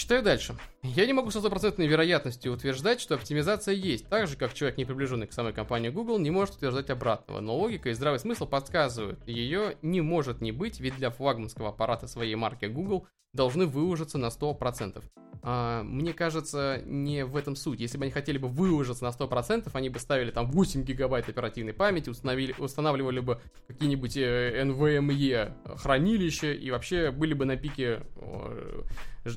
Читаю 0.00 0.22
дальше. 0.22 0.56
Я 0.82 1.04
не 1.04 1.12
могу 1.12 1.30
со 1.30 1.40
стопроцентной 1.40 1.86
вероятностью 1.86 2.54
утверждать, 2.54 3.02
что 3.02 3.16
оптимизация 3.16 3.74
есть, 3.74 4.08
так 4.08 4.28
же, 4.28 4.36
как 4.36 4.54
человек, 4.54 4.78
не 4.78 4.86
приближенный 4.86 5.26
к 5.26 5.32
самой 5.34 5.52
компании 5.52 5.90
Google, 5.90 6.18
не 6.18 6.30
может 6.30 6.54
утверждать 6.54 6.88
обратного, 6.88 7.40
но 7.40 7.54
логика 7.54 7.90
и 7.90 7.92
здравый 7.92 8.18
смысл 8.18 8.46
подсказывают, 8.46 9.20
ее 9.28 9.76
не 9.82 10.00
может 10.00 10.40
не 10.40 10.52
быть, 10.52 10.80
ведь 10.80 10.96
для 10.96 11.10
флагманского 11.10 11.68
аппарата 11.68 12.06
своей 12.06 12.34
марки 12.34 12.64
Google 12.64 13.08
должны 13.32 13.66
выложиться 13.66 14.18
на 14.18 14.26
100%. 14.26 15.02
А, 15.42 15.82
мне 15.82 16.12
кажется, 16.12 16.82
не 16.84 17.24
в 17.24 17.36
этом 17.36 17.56
суть. 17.56 17.80
Если 17.80 17.96
бы 17.96 18.04
они 18.04 18.12
хотели 18.12 18.38
бы 18.38 18.48
выложиться 18.48 19.04
на 19.04 19.08
100%, 19.08 19.70
они 19.72 19.88
бы 19.88 19.98
ставили 19.98 20.30
там 20.30 20.50
8 20.50 20.84
гигабайт 20.84 21.28
оперативной 21.28 21.72
памяти, 21.72 22.10
установили, 22.10 22.54
устанавливали 22.58 23.20
бы 23.20 23.40
какие-нибудь 23.66 24.16
э, 24.16 24.62
NVMe 24.64 25.76
хранилища 25.78 26.52
и 26.52 26.70
вообще 26.70 27.10
были 27.10 27.34
бы 27.34 27.44
на 27.46 27.56
пике, 27.56 28.02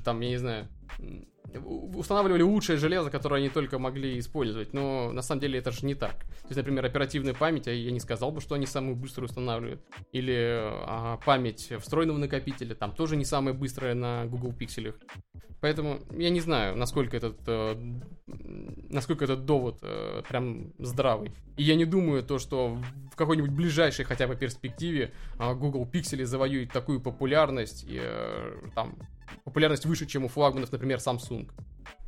там, 0.04 0.20
я 0.22 0.30
не 0.30 0.38
знаю, 0.38 0.68
устанавливали 1.60 2.42
лучшее 2.42 2.78
железо, 2.78 3.10
которое 3.10 3.38
они 3.38 3.50
только 3.50 3.80
могли 3.80 4.20
использовать, 4.20 4.74
но 4.74 5.12
на 5.12 5.22
самом 5.22 5.42
деле 5.42 5.60
это 5.60 5.72
же 5.72 5.86
не 5.86 5.96
так. 5.96 6.20
То 6.20 6.50
есть, 6.50 6.58
например, 6.58 6.86
оперативная 6.86 7.34
память, 7.34 7.68
я 7.68 7.92
не 7.92 8.00
сказал 8.00 8.32
бы, 8.32 8.42
что 8.42 8.56
они 8.56 8.66
самую 8.66 8.96
быструю 8.96 9.28
устанавливают. 9.28 9.82
Или 10.12 10.60
а, 10.62 11.18
память 11.26 11.72
встроенного 11.80 12.18
накопителя, 12.18 12.76
там 12.76 12.94
тоже 12.94 13.16
не 13.16 13.26
самая 13.26 13.54
быстрая 13.54 13.94
на 13.94 14.26
Google 14.26 14.52
Pixel. 14.52 14.94
Поэтому 15.64 16.02
я 16.12 16.30
не 16.30 16.42
знаю, 16.42 16.76
насколько 16.76 17.16
этот, 17.16 17.38
э, 17.48 17.76
насколько 18.90 19.24
этот 19.24 19.46
довод 19.46 19.80
э, 19.82 20.22
прям 20.28 20.74
здравый. 20.78 21.32
И 21.56 21.64
я 21.64 21.76
не 21.76 21.86
думаю 21.86 22.22
то, 22.22 22.38
что 22.38 22.78
в 23.10 23.16
какой-нибудь 23.16 23.52
ближайшей 23.52 24.04
хотя 24.04 24.28
бы 24.28 24.36
перспективе 24.36 25.14
э, 25.40 25.54
Google 25.54 25.88
Pixel 25.90 26.26
завоюет 26.26 26.74
такую 26.74 27.00
популярность, 27.00 27.86
и, 27.88 27.98
э, 27.98 28.56
там, 28.76 28.98
популярность 29.44 29.86
выше, 29.86 30.06
чем 30.06 30.26
у 30.26 30.28
флагманов, 30.28 30.72
например, 30.72 31.00
Samsung. 31.00 31.52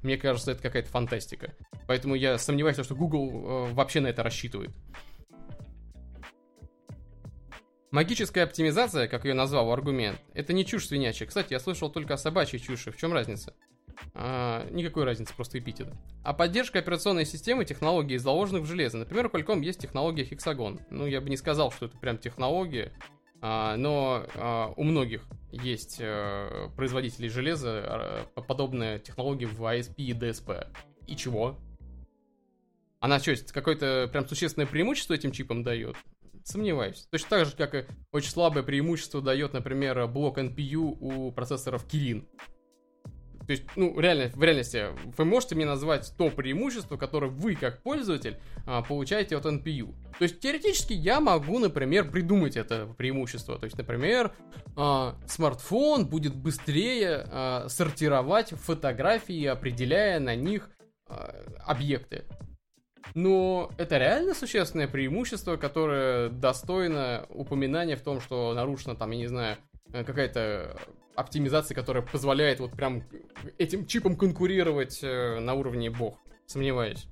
Мне 0.02 0.18
кажется, 0.18 0.52
это 0.52 0.62
какая-то 0.62 0.90
фантастика. 0.90 1.56
Поэтому 1.88 2.16
я 2.16 2.38
сомневаюсь, 2.38 2.78
что 2.78 2.96
Google 2.96 3.30
э, 3.70 3.74
вообще 3.74 4.02
на 4.02 4.08
это 4.08 4.24
рассчитывает. 4.24 4.72
Магическая 7.92 8.44
оптимизация, 8.44 9.08
как 9.08 9.24
ее 9.24 9.34
назвал 9.34 9.72
аргумент, 9.72 10.20
это 10.34 10.52
не 10.52 10.66
чушь 10.66 10.88
свинячья. 10.88 11.26
Кстати, 11.26 11.54
я 11.54 11.60
слышал 11.60 11.90
только 11.90 12.16
о 12.16 12.18
собачьей 12.18 12.62
чуши. 12.62 12.92
В 12.92 12.98
чем 12.98 13.14
разница? 13.14 13.54
А, 14.14 14.70
никакой 14.70 15.06
разницы, 15.06 15.34
просто 15.34 15.60
эпитет. 15.60 15.88
А 16.24 16.34
поддержка 16.34 16.80
операционной 16.80 17.26
системы 17.26 17.66
технологий, 17.66 18.18
заложенных 18.18 18.64
в 18.64 18.66
железо. 18.66 18.98
Например, 18.98 19.28
у 19.28 19.30
Qualcomm 19.30 19.64
есть 19.64 19.80
технология 19.80 20.24
Hexagon. 20.24 20.82
Ну, 20.90 21.06
я 21.06 21.22
бы 21.22 21.30
не 21.30 21.38
сказал, 21.38 21.72
что 21.72 21.86
это 21.86 21.98
прям 21.98 22.18
технология, 22.18 22.92
но 23.78 24.26
а, 24.36 24.74
у 24.76 24.84
многих 24.84 25.24
есть 25.52 26.00
а, 26.02 26.70
производителей 26.76 27.30
железа 27.30 28.26
а, 28.36 28.42
подобная 28.42 28.98
технология 28.98 29.46
в 29.46 29.62
ASP 29.62 29.94
и 29.98 30.14
DSP. 30.14 30.68
И 31.06 31.16
чего? 31.16 31.58
Она 33.00 33.20
что, 33.20 33.36
какое-то 33.54 34.10
прям 34.12 34.28
существенное 34.28 34.66
преимущество 34.66 35.14
этим 35.14 35.32
чипам 35.32 35.64
дает? 35.64 35.96
Сомневаюсь. 36.44 37.08
Точно 37.12 37.30
так 37.30 37.46
же, 37.46 37.56
как 37.56 37.76
и 37.76 37.86
очень 38.12 38.32
слабое 38.32 38.64
преимущество 38.64 39.22
дает, 39.22 39.54
например, 39.54 40.08
блок 40.08 40.38
NPU 40.38 40.98
у 41.00 41.32
процессоров 41.32 41.86
Kirin. 41.88 42.26
То 43.46 43.52
есть, 43.52 43.64
ну, 43.76 44.00
реально, 44.00 44.32
в 44.34 44.44
реальности, 44.44 44.88
вы 45.18 45.26
можете 45.26 45.56
мне 45.56 45.66
назвать 45.66 46.14
то 46.18 46.30
преимущество, 46.30 46.98
которое 46.98 47.30
вы, 47.32 47.56
как 47.56 47.82
пользователь, 47.84 48.38
а, 48.66 48.82
получаете 48.82 49.38
от 49.38 49.46
NPU. 49.46 49.94
То 50.18 50.24
есть, 50.24 50.40
теоретически, 50.40 50.94
я 50.94 51.20
могу, 51.20 51.60
например, 51.60 52.10
придумать 52.10 52.58
это 52.58 52.88
преимущество. 52.98 53.60
То 53.60 53.66
есть, 53.66 53.78
например, 53.78 54.34
а, 54.76 55.16
смартфон 55.28 56.08
будет 56.08 56.36
быстрее 56.36 57.26
а, 57.28 57.68
сортировать 57.70 58.50
фотографии, 58.52 59.46
определяя 59.46 60.20
на 60.20 60.36
них 60.36 60.70
объекты. 61.64 62.26
Но 63.14 63.70
это 63.78 63.98
реально 63.98 64.34
существенное 64.34 64.88
преимущество, 64.88 65.58
которое 65.58 66.30
достойно 66.30 67.26
упоминания 67.30 67.96
в 67.96 68.02
том, 68.02 68.20
что 68.20 68.54
нарушена 68.54 68.96
там, 68.96 69.12
я 69.12 69.18
не 69.18 69.28
знаю, 69.28 69.58
э, 69.94 70.04
какая-то 70.04 70.78
оптимизация, 71.16 71.76
которая 71.76 72.04
позволяет 72.04 72.60
вот 72.60 72.72
прям 72.72 73.04
этим 73.58 73.86
чипом 73.86 74.16
конкурировать 74.16 75.00
э, 75.02 75.40
на 75.40 75.54
уровне 75.54 75.90
бог. 75.90 76.20
Сомневаюсь. 76.46 77.08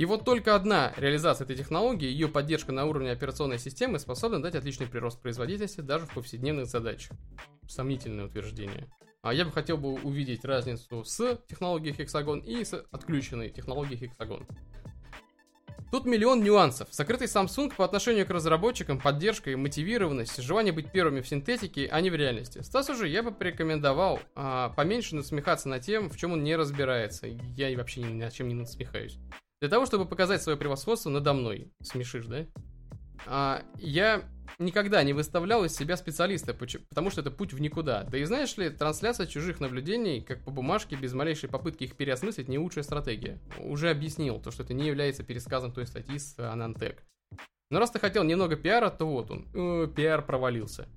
И 0.00 0.06
вот 0.06 0.24
только 0.24 0.54
одна 0.54 0.94
реализация 0.96 1.44
этой 1.44 1.56
технологии, 1.56 2.08
ее 2.08 2.28
поддержка 2.28 2.72
на 2.72 2.86
уровне 2.86 3.10
операционной 3.10 3.58
системы 3.58 3.98
способна 3.98 4.40
дать 4.40 4.54
отличный 4.54 4.86
прирост 4.86 5.20
производительности 5.20 5.82
даже 5.82 6.06
в 6.06 6.14
повседневных 6.14 6.68
задачах. 6.68 7.18
Сомнительное 7.68 8.24
утверждение. 8.24 8.90
А 9.20 9.34
я 9.34 9.44
бы 9.44 9.52
хотел 9.52 9.76
бы 9.76 9.92
увидеть 9.92 10.46
разницу 10.46 11.04
с 11.04 11.38
технологией 11.46 11.94
Hexagon 11.94 12.42
и 12.42 12.64
с 12.64 12.82
отключенной 12.90 13.50
технологией 13.50 14.06
Hexagon. 14.06 14.48
Тут 15.90 16.06
миллион 16.06 16.44
нюансов. 16.44 16.86
Сокрытый 16.92 17.26
Samsung 17.26 17.74
по 17.74 17.84
отношению 17.84 18.24
к 18.24 18.30
разработчикам, 18.30 19.00
поддержка 19.00 19.50
и 19.50 19.56
мотивированность, 19.56 20.40
желание 20.40 20.72
быть 20.72 20.92
первыми 20.92 21.20
в 21.20 21.26
синтетике, 21.26 21.88
а 21.90 22.00
не 22.00 22.10
в 22.10 22.14
реальности. 22.14 22.62
Стасу 22.62 22.94
же 22.94 23.08
я 23.08 23.24
бы 23.24 23.32
порекомендовал 23.32 24.20
а, 24.36 24.68
поменьше 24.70 25.16
насмехаться 25.16 25.68
над 25.68 25.82
тем, 25.82 26.08
в 26.08 26.16
чем 26.16 26.32
он 26.32 26.44
не 26.44 26.54
разбирается. 26.54 27.26
Я 27.26 27.76
вообще 27.76 28.02
ни 28.02 28.12
на 28.12 28.30
чем 28.30 28.46
не 28.46 28.54
насмехаюсь. 28.54 29.18
Для 29.60 29.68
того, 29.68 29.84
чтобы 29.84 30.06
показать 30.06 30.42
свое 30.42 30.56
превосходство 30.56 31.10
надо 31.10 31.32
мной. 31.32 31.72
Смешишь, 31.82 32.26
да? 32.26 32.46
А, 33.26 33.62
я 33.76 34.24
никогда 34.58 35.02
не 35.02 35.12
выставлял 35.12 35.64
из 35.64 35.74
себя 35.74 35.96
специалиста, 35.96 36.54
потому 36.54 37.10
что 37.10 37.20
это 37.20 37.30
путь 37.30 37.52
в 37.52 37.60
никуда. 37.60 38.04
Да 38.04 38.18
и 38.18 38.24
знаешь 38.24 38.56
ли, 38.56 38.70
трансляция 38.70 39.26
чужих 39.26 39.60
наблюдений, 39.60 40.20
как 40.20 40.44
по 40.44 40.50
бумажке, 40.50 40.96
без 40.96 41.12
малейшей 41.12 41.48
попытки 41.48 41.84
их 41.84 41.96
переосмыслить, 41.96 42.48
не 42.48 42.58
лучшая 42.58 42.84
стратегия. 42.84 43.40
Уже 43.58 43.90
объяснил, 43.90 44.40
то, 44.40 44.50
что 44.50 44.62
это 44.62 44.74
не 44.74 44.86
является 44.86 45.22
пересказом 45.22 45.72
той 45.72 45.86
статьи 45.86 46.18
с 46.18 46.38
Анантек. 46.38 47.02
Но 47.70 47.78
раз 47.78 47.90
ты 47.90 47.98
хотел 47.98 48.24
немного 48.24 48.56
пиара, 48.56 48.90
то 48.90 49.06
вот 49.06 49.30
он. 49.30 49.48
Э, 49.54 49.86
пиар 49.86 50.24
провалился. 50.26 50.88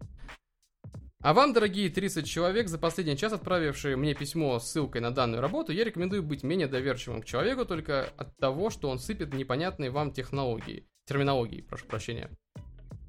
А 1.24 1.34
вам, 1.34 1.54
дорогие 1.54 1.90
30 1.90 2.28
человек, 2.28 2.68
за 2.68 2.78
последний 2.78 3.16
час 3.16 3.32
отправившие 3.32 3.96
мне 3.96 4.14
письмо 4.14 4.60
с 4.60 4.70
ссылкой 4.70 5.00
на 5.00 5.12
данную 5.12 5.42
работу, 5.42 5.72
я 5.72 5.86
рекомендую 5.86 6.22
быть 6.22 6.44
менее 6.44 6.68
доверчивым 6.68 7.22
к 7.22 7.26
человеку 7.26 7.64
только 7.64 8.10
от 8.18 8.36
того, 8.38 8.70
что 8.70 8.90
он 8.90 9.00
сыпет 9.00 9.34
непонятные 9.34 9.90
вам 9.90 10.12
технологии. 10.12 10.86
Терминологии, 11.06 11.62
прошу 11.62 11.86
прощения. 11.86 12.30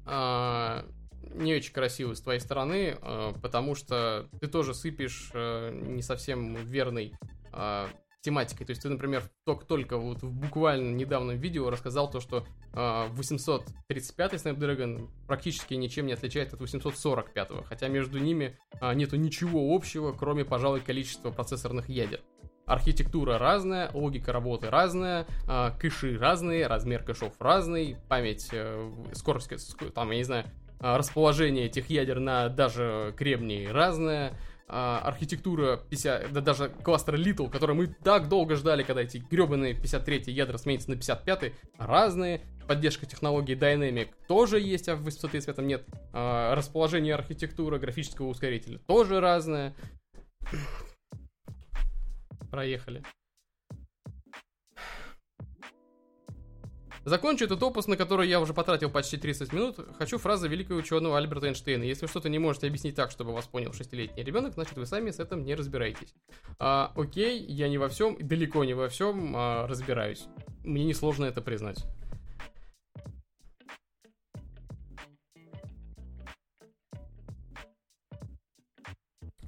А, 0.05 0.85
не 1.33 1.53
очень 1.55 1.73
красиво 1.73 2.13
с 2.13 2.21
твоей 2.21 2.39
стороны, 2.39 2.97
а, 3.01 3.33
потому 3.41 3.75
что 3.75 4.29
ты 4.39 4.47
тоже 4.47 4.73
сыпешь 4.73 5.31
а, 5.33 5.71
не 5.71 6.01
совсем 6.01 6.55
верной 6.55 7.13
тематикой. 8.21 8.65
То 8.65 8.71
есть 8.71 8.81
ты, 8.81 8.89
например, 8.89 9.23
только, 9.45 9.65
только 9.65 9.97
вот 9.97 10.23
в 10.23 10.31
буквально 10.31 10.93
недавнем 10.93 11.37
видео 11.37 11.69
рассказал 11.69 12.09
то, 12.09 12.19
что 12.19 12.45
э, 12.73 13.07
835 13.11 14.33
Snapdragon 14.33 15.09
практически 15.25 15.75
ничем 15.75 16.07
не 16.07 16.13
отличается 16.13 16.55
от 16.55 16.61
845, 16.61 17.65
хотя 17.65 17.87
между 17.87 18.17
ними 18.17 18.57
нету 18.95 19.15
ничего 19.15 19.73
общего, 19.73 20.11
кроме, 20.11 20.43
пожалуй, 20.43 20.81
количества 20.81 21.29
процессорных 21.31 21.87
ядер. 21.87 22.19
Архитектура 22.65 23.37
разная, 23.37 23.89
логика 23.93 24.31
работы 24.31 24.69
разная, 24.69 25.25
э, 25.47 25.71
кэши 25.79 26.17
разные, 26.17 26.67
размер 26.67 27.03
кэшов 27.03 27.33
разный, 27.39 27.97
память, 28.09 28.49
э, 28.51 28.91
скорость, 29.13 29.75
там, 29.93 30.11
я 30.11 30.17
не 30.17 30.23
знаю, 30.23 30.45
расположение 30.79 31.65
этих 31.65 31.89
ядер 31.89 32.19
на 32.19 32.49
даже 32.49 33.13
кремнии 33.17 33.65
разное, 33.65 34.33
а, 34.67 34.99
архитектура 35.03 35.77
50, 35.77 36.33
да 36.33 36.41
даже 36.41 36.69
кластер 36.69 37.15
Little, 37.15 37.51
который 37.51 37.75
мы 37.75 37.87
так 37.87 38.29
долго 38.29 38.55
ждали, 38.55 38.81
когда 38.81 39.03
эти 39.03 39.17
гребаные 39.17 39.75
53 39.75 40.33
ядра 40.33 40.57
сменятся 40.57 40.89
на 40.89 40.95
55 40.95 41.53
разные. 41.77 42.41
Поддержка 42.67 43.05
технологии 43.05 43.55
Dynamic 43.55 44.09
тоже 44.27 44.59
есть, 44.59 44.89
а 44.89 44.95
в 44.95 45.03
высоты 45.03 45.39
в 45.39 45.47
этом 45.47 45.67
нет. 45.67 45.85
А, 46.13 46.55
расположение 46.55 47.13
архитектуры 47.13 47.77
графического 47.77 48.27
ускорителя 48.27 48.79
тоже 48.79 49.19
разное. 49.19 49.75
Проехали. 52.55 53.03
Закончу 57.03 57.43
этот 57.43 57.61
опус, 57.61 57.87
на 57.87 57.97
который 57.97 58.29
я 58.29 58.39
уже 58.39 58.53
потратил 58.53 58.89
почти 58.89 59.17
30 59.17 59.51
минут. 59.51 59.79
Хочу 59.97 60.17
фразы 60.17 60.47
великого 60.47 60.79
ученого 60.79 61.17
Альберта 61.17 61.47
Эйнштейна. 61.47 61.83
Если 61.83 62.07
что-то 62.07 62.29
не 62.29 62.39
можете 62.39 62.67
объяснить 62.67 62.95
так, 62.95 63.11
чтобы 63.11 63.33
вас 63.33 63.45
понял 63.45 63.73
шестилетний 63.73 64.23
ребенок, 64.23 64.53
значит 64.53 64.77
вы 64.77 64.85
сами 64.85 65.11
с 65.11 65.19
этим 65.19 65.43
не 65.43 65.53
разбираетесь. 65.53 66.15
А, 66.57 66.93
окей, 66.95 67.45
я 67.45 67.67
не 67.67 67.77
во 67.77 67.89
всем, 67.89 68.17
далеко 68.25 68.63
не 68.63 68.73
во 68.73 68.87
всем 68.87 69.33
а, 69.35 69.67
разбираюсь. 69.67 70.27
Мне 70.63 70.85
несложно 70.85 71.25
это 71.25 71.41
признать. 71.41 71.83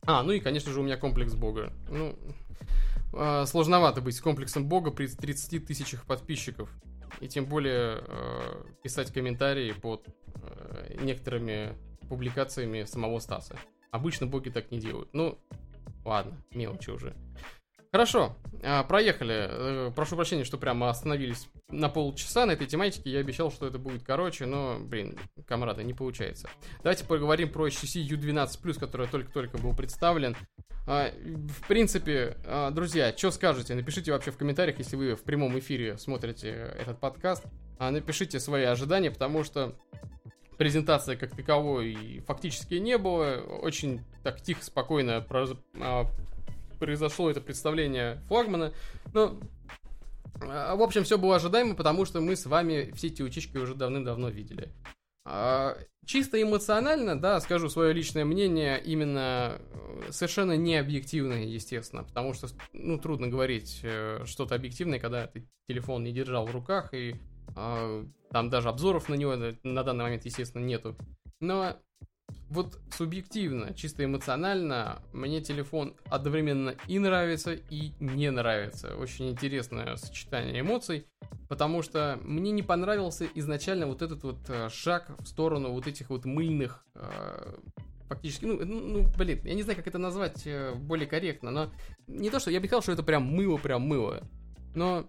А, 0.05 0.23
ну 0.23 0.33
и, 0.33 0.41
конечно 0.41 0.73
же, 0.73 0.81
у 0.81 0.83
меня 0.83 0.97
комплекс 0.97 1.33
бога. 1.35 1.71
Ну, 1.89 2.17
э, 3.13 3.45
сложновато 3.45 4.01
быть 4.01 4.15
с 4.15 4.21
комплексом 4.21 4.67
бога 4.67 4.91
при 4.91 5.07
30 5.07 5.65
тысячах 5.65 6.05
подписчиков. 6.05 6.69
И 7.21 7.27
тем 7.27 7.45
более 7.45 7.99
э, 8.01 8.65
писать 8.83 9.11
комментарии 9.11 9.71
под 9.71 10.07
э, 10.35 10.97
некоторыми 11.01 11.75
публикациями 12.09 12.83
самого 12.83 13.19
Стаса. 13.19 13.57
Обычно 13.91 14.27
боги 14.27 14.49
так 14.49 14.71
не 14.71 14.79
делают. 14.79 15.09
Ну, 15.13 15.39
ладно, 16.05 16.37
мелочи 16.51 16.89
уже. 16.89 17.15
Хорошо, 17.97 18.37
а, 18.61 18.83
проехали. 18.83 19.47
Э, 19.49 19.91
прошу 19.95 20.15
прощения, 20.15 20.43
что 20.43 20.59
прямо 20.59 20.91
остановились 20.91 21.49
на 21.71 21.89
полчаса 21.89 22.45
на 22.45 22.51
этой 22.51 22.67
тематике. 22.67 23.09
Я 23.09 23.21
обещал, 23.21 23.51
что 23.51 23.65
это 23.65 23.79
будет 23.79 24.03
короче, 24.03 24.45
но, 24.45 24.77
блин, 24.79 25.17
камрады, 25.47 25.83
не 25.83 25.95
получается. 25.95 26.47
Давайте 26.83 27.05
поговорим 27.05 27.51
про 27.51 27.67
HTC 27.67 28.07
U12+, 28.07 28.79
который 28.79 29.07
только-только 29.07 29.57
был 29.57 29.75
представлен. 29.75 30.37
А, 30.85 31.09
в 31.09 31.67
принципе, 31.67 32.37
а, 32.45 32.69
друзья, 32.69 33.11
что 33.17 33.31
скажете? 33.31 33.73
Напишите 33.73 34.11
вообще 34.11 34.29
в 34.29 34.37
комментариях, 34.37 34.77
если 34.77 34.95
вы 34.95 35.15
в 35.15 35.23
прямом 35.23 35.57
эфире 35.57 35.97
смотрите 35.97 36.49
этот 36.49 36.99
подкаст. 36.99 37.45
Напишите 37.79 38.39
свои 38.39 38.65
ожидания, 38.65 39.09
потому 39.09 39.43
что 39.43 39.73
презентации 40.59 41.15
как 41.15 41.35
таковой 41.35 42.23
фактически 42.27 42.75
не 42.75 42.99
было. 42.99 43.37
Очень 43.37 44.01
так 44.21 44.39
тихо, 44.39 44.63
спокойно 44.63 45.25
произошло 46.79 47.29
это 47.29 47.41
представление 47.41 48.21
флагмана. 48.27 48.73
Но, 49.13 49.39
а, 50.41 50.75
в 50.75 50.81
общем, 50.81 51.03
все 51.03 51.17
было 51.17 51.35
ожидаемо, 51.35 51.75
потому 51.75 52.05
что 52.05 52.21
мы 52.21 52.35
с 52.35 52.45
вами 52.45 52.91
все 52.95 53.07
эти 53.07 53.21
утечки 53.21 53.57
уже 53.57 53.75
давным-давно 53.75 54.29
видели. 54.29 54.71
А, 55.25 55.77
чисто 56.05 56.41
эмоционально, 56.41 57.19
да, 57.19 57.39
скажу 57.41 57.69
свое 57.69 57.91
личное 57.91 58.23
мнение, 58.23 58.81
именно 58.81 59.59
э, 59.59 60.11
совершенно 60.11 60.55
не 60.55 60.77
объективное, 60.77 61.43
естественно, 61.43 62.03
потому 62.03 62.33
что, 62.33 62.47
ну, 62.71 62.97
трудно 62.97 63.27
говорить 63.27 63.81
э, 63.83 64.23
что-то 64.25 64.55
объективное, 64.55 64.99
когда 64.99 65.27
ты 65.27 65.45
телефон 65.67 66.05
не 66.05 66.13
держал 66.13 66.45
в 66.45 66.51
руках, 66.51 66.93
и 66.93 67.15
э, 67.57 68.05
там 68.31 68.49
даже 68.49 68.69
обзоров 68.69 69.09
на 69.09 69.15
него 69.15 69.35
на 69.63 69.83
данный 69.83 70.05
момент, 70.05 70.23
естественно, 70.23 70.63
нету. 70.63 70.95
Но 71.41 71.75
вот 72.49 72.79
субъективно, 72.91 73.73
чисто 73.73 74.05
эмоционально, 74.05 75.01
мне 75.11 75.41
телефон 75.41 75.95
одновременно 76.05 76.75
и 76.87 76.97
нравится, 76.99 77.53
и 77.53 77.91
не 77.99 78.31
нравится. 78.31 78.95
Очень 78.95 79.29
интересное 79.29 79.95
сочетание 79.97 80.61
эмоций, 80.61 81.07
потому 81.49 81.81
что 81.81 82.19
мне 82.23 82.51
не 82.51 82.63
понравился 82.63 83.27
изначально 83.35 83.87
вот 83.87 84.01
этот 84.01 84.23
вот 84.23 84.37
э, 84.49 84.69
шаг 84.69 85.11
в 85.19 85.25
сторону 85.25 85.71
вот 85.71 85.87
этих 85.87 86.09
вот 86.09 86.25
мыльных 86.25 86.85
э, 86.95 87.57
фактически, 88.07 88.45
ну, 88.45 88.63
ну, 88.63 88.79
ну, 88.79 89.07
блин, 89.17 89.41
я 89.43 89.53
не 89.53 89.63
знаю, 89.63 89.77
как 89.77 89.87
это 89.87 89.97
назвать 89.97 90.47
э, 90.47 90.73
более 90.73 91.07
корректно, 91.07 91.51
но 91.51 91.71
не 92.07 92.29
то, 92.29 92.39
что 92.39 92.49
я 92.49 92.61
бы 92.61 92.67
сказал, 92.67 92.81
что 92.81 92.93
это 92.93 93.03
прям 93.03 93.23
мыло, 93.23 93.57
прям 93.57 93.81
мыло, 93.81 94.23
но 94.73 95.05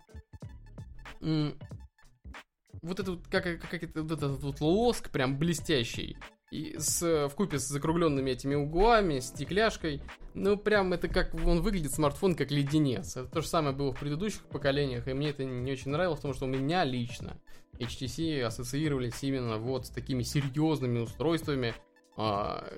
вот 2.82 3.00
это 3.00 3.12
вот, 3.12 3.26
как, 3.28 3.44
как 3.44 3.82
это, 3.82 4.02
вот 4.02 4.12
этот 4.12 4.42
вот 4.42 4.60
лоск 4.60 5.10
прям 5.10 5.38
блестящий, 5.38 6.16
и 6.50 6.76
с, 6.78 7.28
в 7.28 7.34
купе 7.34 7.58
с 7.58 7.68
закругленными 7.68 8.30
этими 8.30 8.54
углами, 8.54 9.20
стекляшкой. 9.20 10.02
Ну, 10.34 10.56
прям 10.56 10.92
это 10.92 11.08
как 11.08 11.34
он 11.34 11.60
выглядит, 11.60 11.92
смартфон, 11.92 12.34
как 12.34 12.50
леденец. 12.50 13.16
Это 13.16 13.28
то 13.28 13.40
же 13.40 13.48
самое 13.48 13.74
было 13.74 13.92
в 13.92 13.98
предыдущих 13.98 14.42
поколениях, 14.44 15.08
и 15.08 15.12
мне 15.12 15.30
это 15.30 15.44
не 15.44 15.72
очень 15.72 15.90
нравилось, 15.90 16.18
потому 16.18 16.34
что 16.34 16.46
у 16.46 16.48
меня 16.48 16.84
лично 16.84 17.38
HTC 17.78 18.42
ассоциировались 18.42 19.22
именно 19.22 19.58
вот 19.58 19.86
с 19.86 19.90
такими 19.90 20.22
серьезными 20.22 21.00
устройствами, 21.00 21.74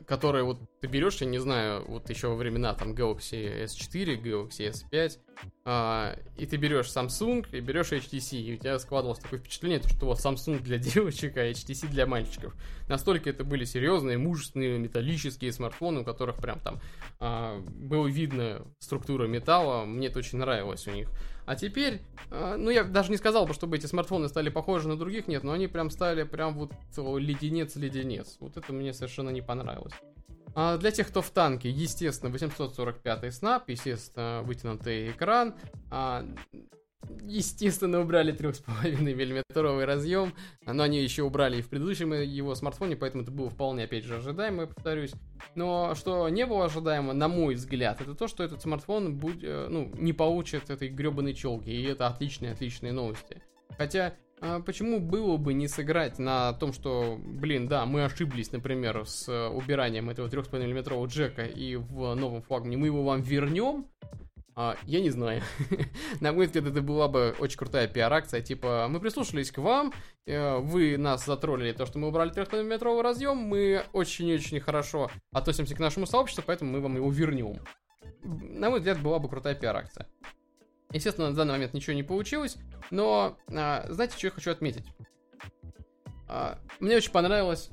которые 0.07 0.45
вот 0.45 0.59
ты 0.83 0.87
берешь, 0.87 1.23
я 1.23 1.27
не 1.27 1.39
знаю, 1.39 1.83
вот 1.89 2.11
еще 2.11 2.29
во 2.29 2.35
времена 2.35 2.75
там 2.75 2.93
Galaxy 2.93 3.65
S4, 3.65 4.21
Galaxy 4.23 4.71
S5, 4.71 5.19
а, 5.65 6.15
и 6.37 6.45
ты 6.45 6.59
берешь 6.59 6.89
Samsung 6.89 7.47
и 7.51 7.61
берешь 7.61 7.93
HTC, 7.93 8.37
и 8.37 8.55
у 8.55 8.57
тебя 8.59 8.79
складывалось 8.79 9.21
такое 9.21 9.39
впечатление, 9.39 9.81
что 9.83 10.07
вот 10.07 10.19
Samsung 10.19 10.59
для 10.61 10.77
девочек, 10.79 11.39
а 11.39 11.51
HTC 11.51 11.89
для 11.89 12.07
мальчиков. 12.07 12.55
Настолько 12.87 13.31
это 13.31 13.45
были 13.45 13.65
серьезные, 13.65 14.19
мужественные, 14.19 14.79
металлические 14.79 15.53
смартфоны, 15.53 16.01
у 16.01 16.05
которых 16.05 16.37
прям 16.37 16.61
там 16.61 16.79
а, 17.19 17.61
было 17.61 18.09
видно 18.09 18.67
структура 18.79 19.27
металла, 19.27 19.87
мне 19.87 20.09
это 20.09 20.19
очень 20.19 20.37
нравилось 20.37 20.87
у 20.87 20.91
них. 20.91 21.09
А 21.51 21.57
теперь, 21.57 22.01
э, 22.31 22.55
ну 22.57 22.71
я 22.71 22.85
даже 22.85 23.11
не 23.11 23.17
сказал 23.17 23.45
бы, 23.45 23.55
чтобы 23.55 23.77
эти 23.77 23.87
смартфоны 23.87 24.29
стали 24.29 24.51
похожи 24.51 24.87
на 24.87 24.97
других, 24.97 25.27
нет, 25.27 25.43
но 25.43 25.51
они 25.51 25.67
прям 25.67 25.91
стали 25.91 26.23
прям 26.23 26.55
вот 26.55 26.71
леденец-леденец. 26.97 28.37
Вот 28.39 28.57
это 28.57 28.73
мне 28.73 28.93
совершенно 28.93 29.31
не 29.31 29.43
понравилось. 29.43 29.93
А 30.55 30.79
для 30.79 30.93
тех, 30.93 31.09
кто 31.09 31.23
в 31.23 31.31
танке, 31.31 31.69
естественно, 31.69 32.31
845 32.31 33.35
снап, 33.35 33.69
естественно, 33.69 34.43
вытянутый 34.45 35.11
экран, 35.11 35.57
а, 35.91 36.25
естественно, 37.23 38.01
убрали 38.01 38.35
3,5 38.35 39.01
миллиметровый 39.01 39.85
разъем, 39.85 40.35
но 40.67 40.83
они 40.83 41.03
еще 41.03 41.23
убрали 41.23 41.59
и 41.59 41.63
в 41.63 41.69
предыдущем 41.69 42.13
его 42.13 42.55
смартфоне, 42.55 42.97
поэтому 42.97 43.23
это 43.23 43.33
было 43.33 43.51
вполне, 43.51 43.85
опять 43.85 44.05
же, 44.05 44.17
ожидаемо, 44.17 44.67
повторюсь. 44.67 45.13
Но 45.55 45.95
что 45.95 46.29
не 46.29 46.47
было 46.47 46.67
ожидаемо, 46.67 47.13
на 47.13 47.29
мой 47.29 47.55
взгляд, 47.55 48.01
это 48.01 48.15
то, 48.15 48.29
что 48.29 48.45
этот 48.45 48.63
смартфон 48.63 49.17
будь, 49.17 49.43
э, 49.43 49.69
ну, 49.69 49.91
не 49.97 50.13
получит 50.13 50.71
этой 50.71 50.89
гребаной 50.89 51.35
челки, 51.35 51.71
и 51.71 51.83
это 51.85 52.07
отличные-отличные 52.07 52.93
новости. 52.93 53.43
Хотя 53.77 54.15
а 54.43 54.61
почему 54.61 55.01
было 55.01 55.37
бы 55.37 55.53
не 55.53 55.69
сыграть 55.69 56.19
на 56.19 56.55
том, 56.55 56.73
что, 56.73 57.19
блин, 57.23 57.69
да, 57.69 57.85
мы 57.85 58.05
ошиблись, 58.05 58.53
например, 58.53 59.05
с 59.05 59.29
убиранием 59.51 60.09
этого 60.09 60.29
3,5 60.29 60.67
мм 60.67 61.07
джека 61.07 61.45
и 61.45 61.77
в 61.77 62.15
новом 62.15 62.41
флагмане 62.41 62.79
мы 62.79 62.87
его 62.87 63.05
вам 63.05 63.21
вернем, 63.21 63.87
а, 64.57 64.77
я 64.85 65.01
не 65.01 65.11
знаю. 65.11 65.43
На 66.21 66.33
мой 66.33 66.47
взгляд, 66.47 66.67
это 66.67 66.83
была 66.83 67.09
бы 67.09 67.35
очень 67.39 67.59
крутая 67.59 67.89
пиар-акция. 67.89 68.43
Типа, 68.43 68.87
мы 68.89 69.01
прислушались 69.01 69.51
к 69.51 69.59
вам, 69.59 69.93
э, 70.27 70.59
вы 70.59 70.97
нас 70.99 71.25
затроллили, 71.25 71.73
то, 71.73 71.87
что 71.87 71.99
мы 71.99 72.09
убрали 72.09 72.33
300-метровый 72.33 73.03
разъем, 73.03 73.37
мы 73.37 73.85
очень-очень 73.93 74.61
хорошо 74.61 75.11
относимся 75.33 75.75
к 75.75 75.81
нашему 75.81 76.07
сообществу, 76.07 76.45
поэтому 76.47 76.73
мы 76.73 76.81
вам 76.81 76.97
его 76.97 77.11
вернем. 77.11 77.61
На 78.23 78.71
мой 78.71 78.81
взгляд, 78.81 79.01
была 79.01 79.19
бы 79.19 79.29
крутая 79.29 79.55
пиар-акция. 79.55 80.07
Естественно, 80.93 81.31
на 81.31 81.37
данный 81.37 81.53
момент 81.53 81.73
ничего 81.73 81.95
не 81.95 82.03
получилось, 82.03 82.57
но 82.91 83.39
а, 83.49 83.87
знаете, 83.89 84.17
что 84.17 84.27
я 84.27 84.31
хочу 84.33 84.51
отметить? 84.51 84.85
А, 86.29 86.59
мне 86.81 86.97
очень 86.97 87.13
понравилось 87.13 87.71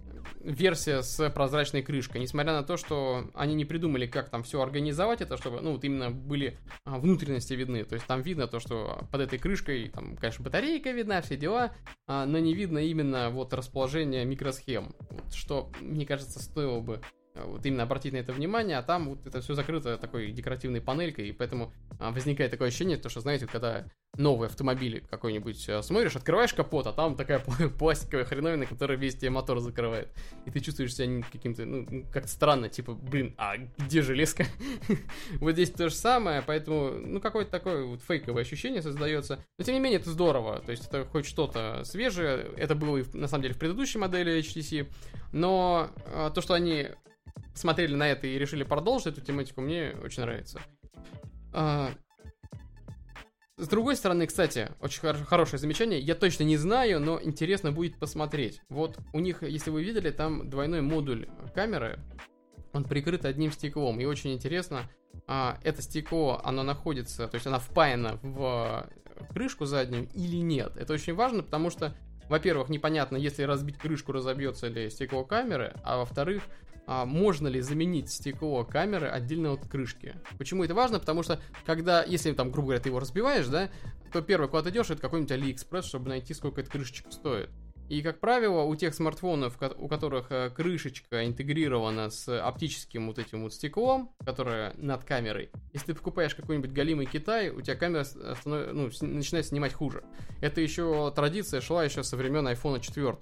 версия 0.47 1.01
с 1.01 1.29
прозрачной 1.29 1.81
крышкой, 1.81 2.21
несмотря 2.21 2.53
на 2.53 2.63
то, 2.63 2.77
что 2.77 3.29
они 3.33 3.53
не 3.53 3.65
придумали, 3.65 4.07
как 4.07 4.29
там 4.29 4.43
все 4.43 4.61
организовать 4.61 5.21
это, 5.21 5.37
чтобы, 5.37 5.61
ну, 5.61 5.73
вот 5.73 5.83
именно 5.83 6.09
были 6.09 6.57
а, 6.85 6.97
внутренности 6.97 7.53
видны. 7.53 7.83
То 7.83 7.95
есть 7.95 8.07
там 8.07 8.21
видно 8.21 8.47
то, 8.47 8.59
что 8.59 9.07
под 9.11 9.21
этой 9.21 9.39
крышкой, 9.39 9.89
там, 9.89 10.15
конечно, 10.15 10.43
батарейка 10.43 10.91
видна, 10.91 11.21
все 11.21 11.35
дела, 11.35 11.73
а, 12.07 12.25
но 12.25 12.39
не 12.39 12.53
видно 12.53 12.79
именно 12.79 13.29
вот 13.29 13.53
расположение 13.53 14.23
микросхем. 14.25 14.95
Вот, 15.09 15.33
что, 15.33 15.69
мне 15.81 16.05
кажется, 16.05 16.41
стоило 16.41 16.79
бы 16.79 17.01
вот 17.35 17.65
именно 17.65 17.83
обратить 17.83 18.13
на 18.13 18.17
это 18.17 18.33
внимание, 18.33 18.77
а 18.77 18.83
там 18.83 19.09
вот 19.09 19.27
это 19.27 19.41
все 19.41 19.53
закрыто 19.53 19.97
такой 19.97 20.31
декоративной 20.31 20.81
панелькой, 20.81 21.29
и 21.29 21.31
поэтому 21.33 21.73
а, 21.99 22.11
возникает 22.11 22.51
такое 22.51 22.69
ощущение, 22.69 22.97
то, 22.97 23.09
что, 23.09 23.19
знаете, 23.19 23.47
когда 23.47 23.85
новый 24.15 24.47
автомобиль 24.47 25.03
какой-нибудь 25.09 25.69
а, 25.69 25.81
смотришь, 25.81 26.15
открываешь 26.15 26.53
капот, 26.53 26.87
а 26.87 26.93
там 26.93 27.15
такая 27.15 27.39
пластиковая 27.79 28.25
хреновина, 28.25 28.65
которая 28.65 28.97
весь 28.97 29.15
тебе 29.15 29.29
мотор 29.29 29.59
закрывает. 29.59 30.09
И 30.45 30.51
ты 30.51 30.59
чувствуешь 30.59 30.95
себя 30.95 31.23
каким-то, 31.31 31.65
ну, 31.65 32.05
как-то 32.11 32.29
странно, 32.29 32.69
типа, 32.69 32.93
блин, 32.93 33.35
а 33.37 33.57
где 33.57 34.01
железка? 34.01 34.45
вот 35.39 35.51
здесь 35.51 35.71
то 35.71 35.89
же 35.89 35.95
самое, 35.95 36.41
поэтому, 36.41 36.91
ну, 36.91 37.19
какое-то 37.19 37.51
такое 37.51 37.85
вот 37.85 38.01
фейковое 38.01 38.41
ощущение 38.41 38.81
создается. 38.81 39.39
Но, 39.57 39.65
тем 39.65 39.75
не 39.75 39.79
менее, 39.79 39.99
это 39.99 40.09
здорово, 40.09 40.59
то 40.59 40.71
есть 40.71 40.87
это 40.87 41.05
хоть 41.05 41.25
что-то 41.25 41.83
свежее, 41.83 42.47
это 42.57 42.75
было 42.75 42.97
и, 42.97 43.17
на 43.17 43.27
самом 43.27 43.43
деле, 43.43 43.53
в 43.53 43.59
предыдущей 43.59 43.99
модели 43.99 44.39
HTC, 44.39 44.87
но 45.31 45.91
а, 46.07 46.29
то, 46.31 46.41
что 46.41 46.53
они 46.53 46.87
смотрели 47.53 47.95
на 47.95 48.07
это 48.07 48.27
и 48.27 48.37
решили 48.37 48.63
продолжить 48.63 49.07
эту 49.07 49.21
тематику, 49.21 49.61
мне 49.61 49.95
очень 50.03 50.23
нравится. 50.23 50.61
С 53.57 53.67
другой 53.67 53.95
стороны, 53.95 54.27
кстати, 54.27 54.69
очень 54.79 55.01
хор- 55.01 55.23
хорошее 55.25 55.59
замечание. 55.59 55.99
Я 55.99 56.13
точно 56.13 56.43
не 56.43 56.57
знаю, 56.57 56.99
но 56.99 57.19
интересно 57.19 57.71
будет 57.71 57.97
посмотреть. 57.97 58.61
Вот 58.69 58.99
у 59.13 59.19
них, 59.19 59.41
если 59.41 59.71
вы 59.71 59.83
видели, 59.83 60.11
там 60.11 60.47
двойной 60.47 60.81
модуль 60.81 61.27
камеры. 61.55 61.99
Он 62.71 62.83
прикрыт 62.83 63.25
одним 63.25 63.51
стеклом. 63.51 63.99
И 63.99 64.05
очень 64.05 64.31
интересно, 64.31 64.83
а, 65.25 65.57
это 65.63 65.81
стекло, 65.81 66.39
оно 66.43 66.61
находится, 66.61 67.27
то 67.27 67.33
есть 67.33 67.47
она 67.47 67.57
впаяна 67.57 68.19
в 68.21 68.87
крышку 69.33 69.65
заднюю 69.65 70.07
или 70.13 70.37
нет. 70.37 70.77
Это 70.77 70.93
очень 70.93 71.15
важно, 71.15 71.41
потому 71.41 71.71
что, 71.71 71.97
во-первых, 72.29 72.69
непонятно, 72.69 73.17
если 73.17 73.41
разбить 73.41 73.79
крышку, 73.79 74.11
разобьется 74.11 74.67
ли 74.67 74.91
стекло 74.91 75.25
камеры, 75.25 75.73
а 75.83 75.97
во-вторых, 75.97 76.43
а, 76.87 77.05
можно 77.05 77.47
ли 77.47 77.59
заменить 77.59 78.09
стекло 78.09 78.63
камеры 78.63 79.07
отдельно 79.07 79.51
от 79.51 79.67
крышки. 79.67 80.15
Почему 80.37 80.63
это 80.63 80.73
важно? 80.73 80.99
Потому 80.99 81.21
что, 81.21 81.39
когда, 81.65 82.03
если 82.03 82.31
там, 82.31 82.49
грубо 82.49 82.67
говоря, 82.67 82.81
ты 82.81 82.89
его 82.89 82.99
разбиваешь, 82.99 83.47
да, 83.47 83.69
то 84.13 84.21
первое, 84.21 84.47
куда 84.47 84.63
ты 84.63 84.69
идешь, 84.69 84.89
это 84.89 85.01
какой-нибудь 85.01 85.31
AliExpress, 85.31 85.83
чтобы 85.83 86.07
найти, 86.07 86.33
сколько 86.33 86.61
эта 86.61 86.71
крышечка 86.71 87.11
стоит. 87.11 87.49
И, 87.89 88.01
как 88.01 88.19
правило, 88.19 88.63
у 88.63 88.75
тех 88.75 88.93
смартфонов, 88.93 89.57
у 89.77 89.87
которых 89.87 90.27
э, 90.29 90.49
крышечка 90.49 91.25
интегрирована 91.25 92.09
с 92.09 92.27
оптическим 92.41 93.07
вот 93.07 93.17
этим 93.17 93.43
вот 93.43 93.53
стеклом, 93.53 94.11
которое 94.25 94.73
над 94.77 95.05
камерой, 95.05 95.51
если 95.71 95.87
ты 95.87 95.93
покупаешь 95.93 96.35
какой-нибудь 96.35 96.71
галимый 96.71 97.05
Китай, 97.05 97.49
у 97.49 97.61
тебя 97.61 97.75
камера 97.75 98.03
станов... 98.03 98.73
ну, 98.73 98.89
начинает 99.01 99.45
снимать 99.45 99.73
хуже. 99.73 100.03
Это 100.41 100.59
еще 100.59 101.11
традиция 101.15 101.61
шла 101.61 101.83
еще 101.85 102.03
со 102.03 102.17
времен 102.17 102.47
iPhone 102.47 102.81
4. 102.81 103.15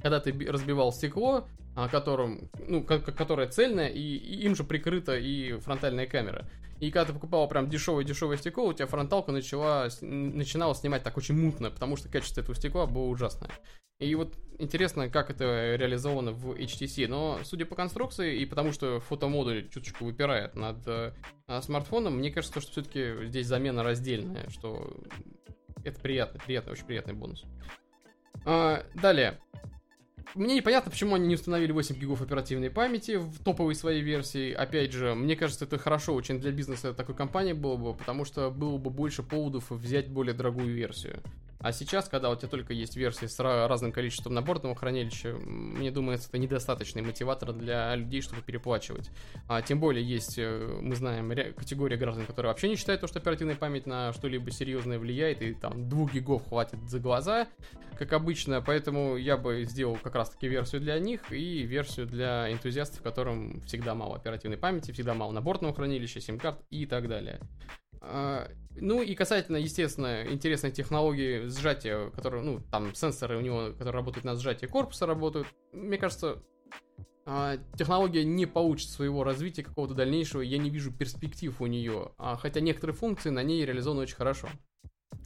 Когда 0.00 0.20
ты 0.20 0.32
разбивал 0.48 0.92
стекло, 0.92 1.48
которым, 1.88 2.50
ну, 2.66 2.82
которое 2.82 3.48
цельное, 3.48 3.88
и, 3.88 4.00
и 4.00 4.44
им 4.44 4.56
же 4.56 4.64
прикрыта 4.64 5.16
и 5.16 5.58
фронтальная 5.58 6.06
камера. 6.06 6.48
И 6.80 6.90
когда 6.90 7.06
ты 7.06 7.12
покупал 7.12 7.48
прям 7.48 7.68
дешевое-дешевое 7.68 8.36
стекло, 8.36 8.66
у 8.66 8.72
тебя 8.72 8.86
фронталка 8.86 9.32
начала, 9.32 9.88
начинала 10.00 10.74
снимать 10.74 11.02
так 11.02 11.16
очень 11.16 11.34
мутно, 11.34 11.70
потому 11.70 11.96
что 11.96 12.08
качество 12.08 12.40
этого 12.40 12.54
стекла 12.54 12.86
было 12.86 13.04
ужасное. 13.04 13.50
И 13.98 14.14
вот 14.14 14.34
интересно, 14.58 15.08
как 15.08 15.30
это 15.30 15.74
реализовано 15.76 16.32
в 16.32 16.52
HTC. 16.52 17.08
Но, 17.08 17.38
судя 17.44 17.64
по 17.64 17.74
конструкции, 17.74 18.40
и 18.40 18.44
потому 18.44 18.72
что 18.72 19.00
фотомодуль 19.00 19.68
чуточку 19.70 20.04
выпирает 20.04 20.54
над 20.54 20.86
э, 20.86 21.12
смартфоном, 21.62 22.18
мне 22.18 22.30
кажется, 22.30 22.60
что 22.60 22.72
все-таки 22.72 23.26
здесь 23.26 23.46
замена 23.46 23.82
раздельная, 23.82 24.50
что 24.50 24.94
это 25.82 25.98
приятно, 25.98 26.40
приятный, 26.44 26.72
очень 26.72 26.84
приятный 26.84 27.14
бонус. 27.14 27.44
А, 28.44 28.84
далее. 28.94 29.40
Мне 30.34 30.56
непонятно, 30.56 30.90
почему 30.90 31.14
они 31.14 31.26
не 31.28 31.34
установили 31.34 31.72
8 31.72 31.96
гигов 31.96 32.20
оперативной 32.20 32.70
памяти 32.70 33.16
в 33.16 33.38
топовой 33.42 33.74
своей 33.74 34.02
версии. 34.02 34.52
Опять 34.52 34.92
же, 34.92 35.14
мне 35.14 35.36
кажется, 35.36 35.64
это 35.64 35.78
хорошо 35.78 36.14
очень 36.14 36.40
для 36.40 36.50
бизнеса 36.50 36.92
такой 36.92 37.14
компании 37.14 37.52
было 37.52 37.76
бы, 37.76 37.94
потому 37.94 38.24
что 38.24 38.50
было 38.50 38.76
бы 38.76 38.90
больше 38.90 39.22
поводов 39.22 39.70
взять 39.70 40.08
более 40.08 40.34
дорогую 40.34 40.74
версию. 40.74 41.22
А 41.58 41.72
сейчас, 41.72 42.08
когда 42.08 42.30
у 42.30 42.36
тебя 42.36 42.48
только 42.48 42.72
есть 42.72 42.96
версии 42.96 43.26
с 43.26 43.38
разным 43.40 43.92
количеством 43.92 44.34
наборного 44.34 44.74
хранилища, 44.74 45.34
мне 45.34 45.90
думается, 45.90 46.28
это 46.28 46.38
недостаточный 46.38 47.02
мотиватор 47.02 47.52
для 47.52 47.94
людей, 47.96 48.20
чтобы 48.20 48.42
переплачивать. 48.42 49.10
А, 49.48 49.62
тем 49.62 49.80
более 49.80 50.06
есть, 50.06 50.38
э, 50.38 50.78
мы 50.80 50.94
знаем, 50.96 51.30
категория 51.54 51.96
граждан, 51.96 52.26
которые 52.26 52.50
вообще 52.50 52.68
не 52.68 52.76
считают, 52.76 53.00
то, 53.00 53.06
что 53.06 53.18
оперативная 53.18 53.56
память 53.56 53.86
на 53.86 54.12
что-либо 54.12 54.50
серьезное 54.50 54.98
влияет, 54.98 55.42
и 55.42 55.54
там 55.54 55.88
2 55.88 56.10
гигов 56.12 56.46
хватит 56.48 56.78
за 56.88 57.00
глаза, 57.00 57.48
как 57.98 58.12
обычно, 58.12 58.60
поэтому 58.60 59.16
я 59.16 59.36
бы 59.36 59.64
сделал 59.64 59.96
как 59.96 60.14
раз-таки 60.14 60.48
версию 60.48 60.82
для 60.82 60.98
них 60.98 61.32
и 61.32 61.62
версию 61.62 62.06
для 62.06 62.52
энтузиастов, 62.52 63.02
которым 63.02 63.60
всегда 63.62 63.94
мало 63.94 64.16
оперативной 64.16 64.58
памяти, 64.58 64.92
всегда 64.92 65.14
мало 65.14 65.32
наборного 65.32 65.74
хранилища, 65.74 66.20
сим-карт 66.20 66.60
и 66.70 66.86
так 66.86 67.08
далее. 67.08 67.40
А, 68.76 68.80
ну 68.80 69.02
и 69.02 69.14
касательно, 69.14 69.56
естественно, 69.56 70.24
интересной 70.30 70.70
технологии 70.70 71.46
сжатия, 71.48 72.10
которые, 72.10 72.42
ну, 72.42 72.60
там 72.70 72.94
сенсоры 72.94 73.36
у 73.36 73.40
него, 73.40 73.72
которые 73.72 73.94
работают 73.94 74.24
на 74.24 74.36
сжатии 74.36 74.66
корпуса, 74.66 75.06
работают. 75.06 75.48
Мне 75.72 75.98
кажется, 75.98 76.42
а, 77.24 77.56
технология 77.76 78.24
не 78.24 78.46
получит 78.46 78.90
своего 78.90 79.24
развития 79.24 79.62
какого-то 79.62 79.94
дальнейшего, 79.94 80.42
я 80.42 80.58
не 80.58 80.70
вижу 80.70 80.92
перспектив 80.92 81.60
у 81.60 81.66
нее, 81.66 82.12
а, 82.18 82.36
хотя 82.36 82.60
некоторые 82.60 82.96
функции 82.96 83.30
на 83.30 83.42
ней 83.42 83.64
реализованы 83.64 84.02
очень 84.02 84.16
хорошо. 84.16 84.48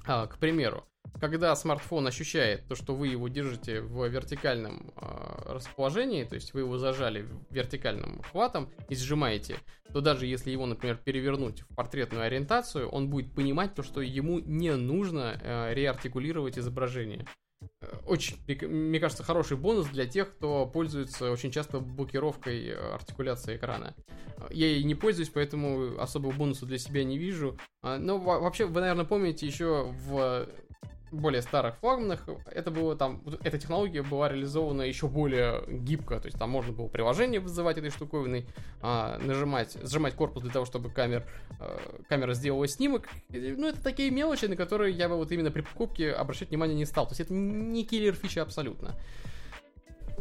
К 0.04 0.38
примеру, 0.40 0.86
когда 1.20 1.54
смартфон 1.54 2.06
ощущает 2.06 2.66
то, 2.66 2.74
что 2.74 2.94
вы 2.94 3.08
его 3.08 3.28
держите 3.28 3.80
в 3.82 4.06
вертикальном 4.06 4.92
э, 4.96 5.52
расположении, 5.52 6.24
то 6.24 6.34
есть 6.34 6.54
вы 6.54 6.60
его 6.60 6.78
зажали 6.78 7.26
вертикальным 7.50 8.22
хватом 8.22 8.70
и 8.88 8.94
сжимаете, 8.94 9.56
то 9.92 10.00
даже 10.00 10.26
если 10.26 10.50
его, 10.50 10.66
например, 10.66 10.96
перевернуть 10.96 11.62
в 11.62 11.74
портретную 11.74 12.24
ориентацию, 12.24 12.88
он 12.88 13.10
будет 13.10 13.34
понимать 13.34 13.74
то, 13.74 13.82
что 13.82 14.00
ему 14.00 14.38
не 14.38 14.74
нужно 14.76 15.38
э, 15.42 15.74
реартикулировать 15.74 16.58
изображение. 16.58 17.26
Очень, 18.06 18.38
мне 18.66 18.98
кажется, 18.98 19.22
хороший 19.22 19.58
бонус 19.58 19.86
для 19.88 20.06
тех, 20.06 20.34
кто 20.34 20.66
пользуется 20.66 21.30
очень 21.30 21.50
часто 21.50 21.80
блокировкой 21.80 22.68
э, 22.68 22.94
артикуляции 22.94 23.56
экрана. 23.56 23.94
Я 24.48 24.68
ей 24.68 24.82
не 24.84 24.94
пользуюсь, 24.94 25.28
поэтому 25.28 26.00
особого 26.00 26.32
бонуса 26.32 26.64
для 26.64 26.78
себя 26.78 27.04
не 27.04 27.18
вижу. 27.18 27.58
А, 27.82 27.98
но 27.98 28.18
вообще, 28.18 28.64
вы, 28.64 28.80
наверное, 28.80 29.04
помните 29.04 29.46
еще 29.46 29.84
в 29.84 30.48
более 31.10 31.42
старых 31.42 31.76
флагманах 31.76 32.28
это 32.46 32.70
было 32.70 32.96
там, 32.96 33.22
эта 33.42 33.58
технология 33.58 34.02
была 34.02 34.28
реализована 34.28 34.82
еще 34.82 35.08
более 35.08 35.62
гибко, 35.68 36.20
то 36.20 36.26
есть 36.26 36.38
там 36.38 36.50
можно 36.50 36.72
было 36.72 36.88
приложение 36.88 37.40
вызывать 37.40 37.78
этой 37.78 37.90
штуковиной, 37.90 38.46
а, 38.80 39.18
нажимать, 39.18 39.76
сжимать 39.82 40.14
корпус 40.14 40.42
для 40.42 40.52
того, 40.52 40.64
чтобы 40.64 40.90
камер, 40.90 41.24
а, 41.58 41.80
камера 42.08 42.34
сделала 42.34 42.66
снимок. 42.68 43.08
Ну, 43.28 43.68
это 43.68 43.82
такие 43.82 44.10
мелочи, 44.10 44.46
на 44.46 44.56
которые 44.56 44.94
я 44.94 45.08
бы 45.08 45.16
вот 45.16 45.30
именно 45.32 45.50
при 45.50 45.62
покупке 45.62 46.12
обращать 46.12 46.50
внимание 46.50 46.76
не 46.76 46.86
стал. 46.86 47.06
То 47.06 47.12
есть 47.12 47.20
это 47.20 47.32
не 47.32 47.84
киллер 47.84 48.14
фича 48.14 48.42
абсолютно. 48.42 48.96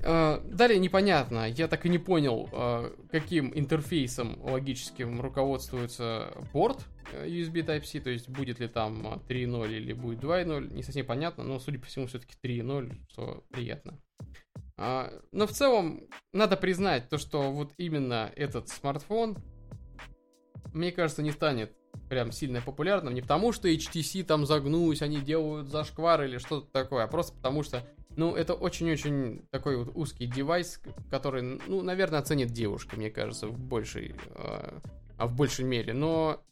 А, 0.03 0.41
далее 0.45 0.79
непонятно, 0.79 1.49
я 1.49 1.67
так 1.67 1.85
и 1.85 1.89
не 1.89 1.97
понял, 1.97 2.49
а, 2.51 2.93
каким 3.11 3.51
интерфейсом 3.53 4.41
логическим 4.41 5.21
руководствуется 5.21 6.33
порт 6.51 6.85
э, 7.13 7.27
USB 7.27 7.65
Type-C, 7.65 7.99
то 7.99 8.09
есть 8.09 8.29
будет 8.29 8.59
ли 8.59 8.67
там 8.67 9.21
3.0 9.27 9.63
а, 9.63 9.67
или 9.67 9.93
будет 9.93 10.19
2.0, 10.19 10.73
не 10.73 10.83
совсем 10.83 11.05
понятно, 11.05 11.43
но 11.43 11.59
судя 11.59 11.79
по 11.79 11.87
всему 11.87 12.07
все-таки 12.07 12.35
3.0, 12.43 12.95
что 13.09 13.43
приятно. 13.49 13.99
Но 14.77 15.45
в 15.45 15.51
целом 15.51 16.07
надо 16.31 16.55
признать 16.55 17.09
то, 17.09 17.17
что 17.17 17.51
вот 17.51 17.73
именно 17.75 18.31
этот 18.37 18.69
смартфон, 18.69 19.37
мне 20.71 20.93
кажется, 20.93 21.21
не 21.21 21.31
станет 21.31 21.75
прям 22.09 22.31
сильно 22.31 22.61
популярным, 22.61 23.13
не 23.13 23.21
потому 23.21 23.51
что 23.51 23.67
HTC 23.67 24.23
там 24.23 24.45
загнулись, 24.45 25.01
они 25.01 25.17
делают 25.17 25.67
зашквар 25.67 26.23
или 26.23 26.37
что-то 26.37 26.71
такое, 26.71 27.03
а 27.03 27.07
просто 27.07 27.35
потому 27.35 27.61
что 27.63 27.85
ну, 28.15 28.35
это 28.35 28.53
очень-очень 28.53 29.45
такой 29.51 29.77
вот 29.77 29.91
узкий 29.95 30.25
девайс, 30.25 30.81
который, 31.09 31.59
ну, 31.67 31.81
наверное, 31.81 32.19
оценит 32.19 32.49
девушки, 32.49 32.95
мне 32.95 33.09
кажется, 33.09 33.47
в 33.47 33.59
большей, 33.59 34.15
э, 34.35 34.79
а 35.17 35.27
в 35.27 35.35
большей 35.35 35.65
мере, 35.65 35.93
но 35.93 36.43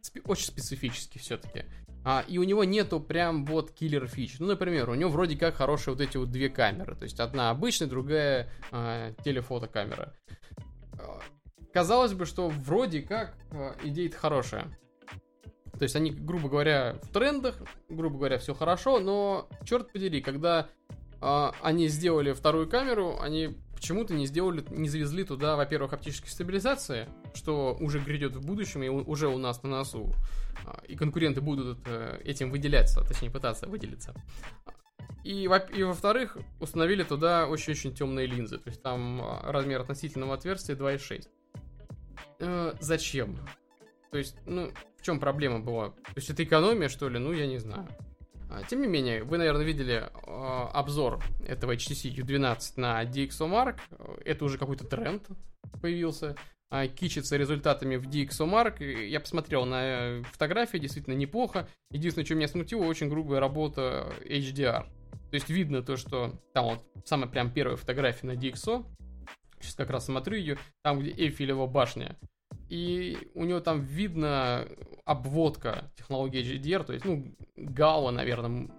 спе- 0.00 0.22
очень 0.24 0.46
специфический 0.46 1.18
все-таки. 1.18 1.64
А, 2.04 2.24
и 2.26 2.38
у 2.38 2.42
него 2.42 2.64
нету 2.64 3.00
прям 3.00 3.44
вот 3.44 3.70
киллер 3.70 4.08
фич. 4.08 4.38
Ну, 4.38 4.46
например, 4.46 4.90
у 4.90 4.94
него 4.94 5.10
вроде 5.10 5.36
как 5.36 5.54
хорошие 5.54 5.94
вот 5.94 6.00
эти 6.00 6.16
вот 6.16 6.30
две 6.30 6.48
камеры. 6.48 6.96
То 6.96 7.04
есть 7.04 7.20
одна 7.20 7.50
обычная, 7.50 7.86
другая 7.86 8.50
э, 8.72 9.14
телефотокамера. 9.24 10.12
Казалось 11.72 12.12
бы, 12.12 12.26
что 12.26 12.48
вроде 12.48 13.00
как 13.00 13.34
э, 13.50 13.72
идея 13.84 14.10
хорошая. 14.10 14.78
То 15.78 15.82
есть 15.84 15.96
они, 15.96 16.10
грубо 16.10 16.48
говоря, 16.48 16.98
в 17.02 17.08
трендах, 17.08 17.56
грубо 17.88 18.18
говоря, 18.18 18.38
все 18.38 18.54
хорошо, 18.54 19.00
но 19.00 19.48
черт 19.64 19.92
подери, 19.92 20.20
когда 20.20 20.68
э, 21.20 21.50
они 21.62 21.88
сделали 21.88 22.32
вторую 22.32 22.68
камеру, 22.68 23.18
они 23.20 23.56
почему-то 23.82 24.14
не 24.14 24.26
сделали, 24.26 24.64
не 24.70 24.88
завезли 24.88 25.24
туда, 25.24 25.56
во-первых, 25.56 25.92
оптической 25.92 26.30
стабилизации, 26.30 27.08
что 27.34 27.76
уже 27.80 27.98
грядет 27.98 28.36
в 28.36 28.46
будущем 28.46 28.84
и 28.84 28.88
уже 28.88 29.26
у 29.26 29.38
нас 29.38 29.62
на 29.64 29.70
носу. 29.70 30.12
А, 30.64 30.80
и 30.86 30.94
конкуренты 30.94 31.40
будут 31.40 31.80
э, 31.86 32.20
этим 32.24 32.52
выделяться, 32.52 33.02
точнее 33.02 33.30
пытаться 33.30 33.66
выделиться. 33.66 34.14
И, 35.24 35.48
во- 35.48 35.58
и 35.58 35.82
во-вторых, 35.82 36.36
установили 36.60 37.02
туда 37.02 37.48
очень-очень 37.48 37.92
темные 37.92 38.26
линзы. 38.26 38.58
То 38.58 38.70
есть 38.70 38.82
там 38.82 39.20
а, 39.20 39.50
размер 39.50 39.80
относительного 39.80 40.34
отверстия 40.34 40.76
2,6. 40.76 41.28
Э, 42.38 42.74
зачем? 42.80 43.36
То 44.12 44.18
есть, 44.18 44.36
ну, 44.44 44.70
в 44.98 45.02
чем 45.02 45.18
проблема 45.18 45.60
была? 45.60 45.88
То 45.88 46.16
есть 46.16 46.28
это 46.28 46.44
экономия, 46.44 46.88
что 46.88 47.08
ли? 47.08 47.18
Ну, 47.18 47.32
я 47.32 47.46
не 47.46 47.56
знаю. 47.56 47.88
А, 48.50 48.62
тем 48.62 48.82
не 48.82 48.86
менее, 48.86 49.24
вы, 49.24 49.38
наверное, 49.38 49.64
видели 49.64 50.02
э, 50.04 50.68
обзор 50.74 51.24
этого 51.46 51.74
HTC 51.74 52.14
U12 52.16 52.72
на 52.76 53.02
DxOMark. 53.04 53.78
Это 54.26 54.44
уже 54.44 54.58
какой-то 54.58 54.86
тренд 54.86 55.26
появился. 55.80 56.36
Э, 56.70 56.88
кичится 56.88 57.38
результатами 57.38 57.96
в 57.96 58.06
DxOMark. 58.06 58.84
Я 58.84 59.18
посмотрел 59.18 59.64
на 59.64 60.22
фотографии, 60.24 60.76
действительно 60.76 61.14
неплохо. 61.14 61.66
Единственное, 61.90 62.26
что 62.26 62.34
меня 62.34 62.48
смутило, 62.48 62.84
очень 62.84 63.08
грубая 63.08 63.40
работа 63.40 64.12
HDR. 64.26 64.84
То 65.30 65.34
есть 65.34 65.48
видно 65.48 65.82
то, 65.82 65.96
что 65.96 66.38
там 66.52 66.66
вот 66.66 67.06
самая 67.06 67.30
прям 67.30 67.50
первая 67.50 67.78
фотография 67.78 68.26
на 68.26 68.32
DxO, 68.32 68.84
Сейчас 69.62 69.76
как 69.76 69.90
раз 69.90 70.06
смотрю 70.06 70.36
ее, 70.36 70.58
там, 70.82 70.98
где 70.98 71.12
Эйфелева 71.12 71.66
башня. 71.66 72.18
И 72.72 73.18
у 73.34 73.44
него 73.44 73.60
там 73.60 73.82
видно 73.82 74.66
обводка 75.04 75.92
технологии 75.94 76.42
HDR, 76.42 76.84
то 76.84 76.94
есть, 76.94 77.04
ну, 77.04 77.36
ГАУа, 77.54 78.12
наверное, 78.12 78.70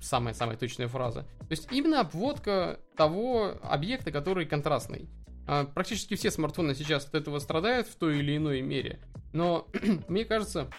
самая-самая 0.00 0.56
точная 0.56 0.88
фраза. 0.88 1.24
То 1.40 1.50
есть 1.50 1.70
именно 1.70 2.00
обводка 2.00 2.80
того 2.96 3.58
объекта, 3.62 4.10
который 4.10 4.46
контрастный. 4.46 5.10
А, 5.46 5.66
практически 5.66 6.14
все 6.14 6.30
смартфоны 6.30 6.74
сейчас 6.74 7.04
от 7.04 7.14
этого 7.14 7.40
страдают 7.40 7.88
в 7.88 7.96
той 7.96 8.20
или 8.20 8.38
иной 8.38 8.62
мере. 8.62 9.00
Но 9.34 9.68
мне 10.08 10.24
кажется, 10.24 10.70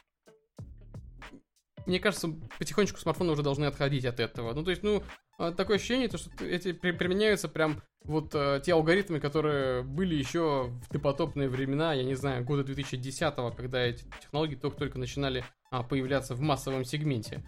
мне 1.85 1.99
кажется, 1.99 2.29
потихонечку 2.57 2.97
смартфоны 2.97 3.33
уже 3.33 3.43
должны 3.43 3.65
отходить 3.65 4.05
от 4.05 4.19
этого. 4.19 4.51
Ну, 4.55 4.63
то 4.63 4.71
есть, 4.71 4.81
ну, 4.81 5.03
такое 5.37 5.77
ощущение, 5.77 6.07
то, 6.07 6.17
что 6.17 6.29
эти 6.45 6.71
применяются 6.71 7.47
прям 7.47 7.81
вот 8.03 8.35
э, 8.35 8.61
те 8.63 8.73
алгоритмы, 8.73 9.19
которые 9.19 9.83
были 9.83 10.15
еще 10.15 10.69
в 10.69 10.89
допотопные 10.91 11.49
времена, 11.49 11.93
я 11.93 12.03
не 12.03 12.15
знаю, 12.15 12.43
года 12.43 12.63
2010 12.63 13.33
когда 13.55 13.81
эти 13.81 14.03
технологии 14.21 14.55
только-только 14.55 14.99
начинали 14.99 15.45
а, 15.71 15.83
появляться 15.83 16.35
в 16.35 16.41
массовом 16.41 16.83
сегменте. 16.83 17.43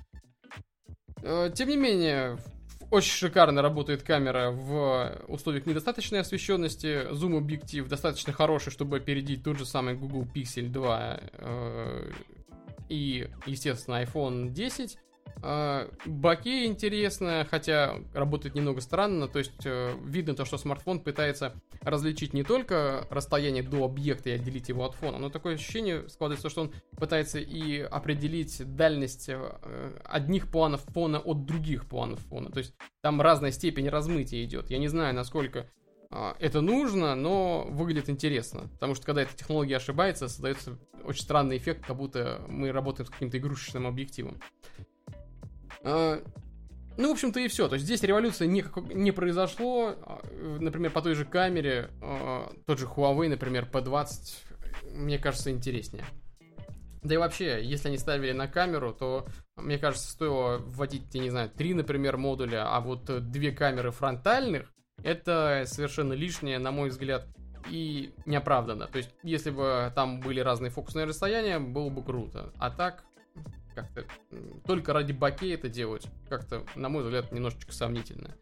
Э, 1.21 1.51
тем 1.53 1.69
не 1.69 1.77
менее, 1.77 2.37
очень 2.91 3.11
шикарно 3.11 3.61
работает 3.61 4.03
камера 4.03 4.51
в 4.51 5.21
условиях 5.27 5.65
недостаточной 5.65 6.19
освещенности. 6.19 7.11
Зум-объектив 7.11 7.87
достаточно 7.87 8.31
хороший, 8.31 8.71
чтобы 8.71 8.97
опередить 8.97 9.43
тот 9.43 9.57
же 9.57 9.65
самый 9.65 9.95
Google 9.95 10.23
Pixel 10.23 10.69
2 10.69 11.19
э, 11.33 12.11
и, 12.89 13.29
естественно, 13.45 14.01
iPhone 14.01 14.49
10. 14.49 14.97
А, 15.41 15.89
Баки 16.05 16.65
интересно, 16.65 17.45
хотя 17.49 17.95
работает 18.13 18.55
немного 18.55 18.81
странно, 18.81 19.27
то 19.27 19.39
есть 19.39 19.65
э, 19.65 19.93
видно 20.03 20.33
то, 20.33 20.45
что 20.45 20.57
смартфон 20.57 20.99
пытается 20.99 21.53
различить 21.81 22.33
не 22.33 22.43
только 22.43 23.05
расстояние 23.09 23.63
до 23.63 23.85
объекта 23.85 24.29
и 24.29 24.33
отделить 24.33 24.69
его 24.69 24.85
от 24.85 24.95
фона, 24.95 25.17
но 25.17 25.29
такое 25.29 25.55
ощущение 25.55 26.07
складывается, 26.09 26.49
что 26.49 26.61
он 26.61 26.73
пытается 26.97 27.39
и 27.39 27.79
определить 27.79 28.61
дальность 28.75 29.29
э, 29.29 29.99
одних 30.03 30.49
планов 30.49 30.81
фона 30.85 31.19
от 31.19 31.45
других 31.45 31.87
планов 31.87 32.19
фона, 32.21 32.49
то 32.49 32.59
есть 32.59 32.73
там 33.01 33.21
разная 33.21 33.51
степень 33.51 33.89
размытия 33.89 34.43
идет. 34.43 34.69
Я 34.69 34.79
не 34.79 34.87
знаю, 34.87 35.13
насколько 35.13 35.69
а, 36.11 36.35
это 36.39 36.61
нужно, 36.61 37.15
но 37.15 37.67
выглядит 37.69 38.09
интересно. 38.09 38.69
Потому 38.73 38.95
что 38.95 39.05
когда 39.05 39.23
эта 39.23 39.35
технология 39.35 39.77
ошибается, 39.77 40.27
создается 40.27 40.77
очень 41.03 41.23
странный 41.23 41.57
эффект, 41.57 41.85
как 41.85 41.97
будто 41.97 42.41
мы 42.47 42.71
работаем 42.71 43.07
с 43.07 43.09
каким-то 43.09 43.37
игрушечным 43.37 43.85
объективом. 43.85 44.39
А, 45.85 46.21
ну, 46.97 47.09
в 47.09 47.11
общем-то, 47.11 47.39
и 47.39 47.47
все. 47.47 47.67
То 47.67 47.75
есть 47.75 47.85
здесь 47.85 48.03
революция 48.03 48.47
не, 48.47 48.65
не 48.93 49.11
произошло. 49.11 49.95
А, 50.01 50.21
например, 50.59 50.91
по 50.91 51.01
той 51.01 51.13
же 51.13 51.25
камере, 51.25 51.89
а, 52.01 52.51
тот 52.65 52.79
же 52.79 52.85
Huawei, 52.85 53.29
например, 53.29 53.69
P20, 53.71 54.09
мне 54.93 55.19
кажется, 55.19 55.51
интереснее. 55.51 56.03
Да 57.03 57.13
и 57.13 57.17
вообще, 57.17 57.63
если 57.63 57.89
они 57.89 57.99
ставили 57.99 58.31
на 58.31 58.47
камеру, 58.47 58.91
то, 58.91 59.27
мне 59.57 59.77
кажется, 59.77 60.09
стоило 60.09 60.57
вводить, 60.57 61.13
я 61.13 61.21
не 61.21 61.29
знаю, 61.29 61.51
три, 61.51 61.75
например, 61.75 62.17
модуля, 62.17 62.65
а 62.67 62.81
вот 62.81 63.29
две 63.29 63.51
камеры 63.51 63.91
фронтальных, 63.91 64.73
это 65.03 65.65
совершенно 65.67 66.13
лишнее, 66.13 66.57
на 66.57 66.71
мой 66.71 66.89
взгляд, 66.89 67.27
и 67.69 68.11
неоправданно. 68.25 68.87
То 68.87 68.97
есть, 68.97 69.11
если 69.21 69.51
бы 69.51 69.91
там 69.93 70.19
были 70.19 70.39
разные 70.39 70.71
фокусные 70.71 71.05
расстояния, 71.05 71.59
было 71.59 71.89
бы 71.89 72.03
круто. 72.03 72.51
А 72.57 72.71
так, 72.71 73.03
как-то 73.75 74.05
только 74.65 74.93
ради 74.93 75.11
баке 75.11 75.53
это 75.53 75.69
делать, 75.69 76.07
как-то, 76.29 76.65
на 76.75 76.89
мой 76.89 77.03
взгляд, 77.03 77.31
немножечко 77.31 77.71
сомнительно. 77.73 78.35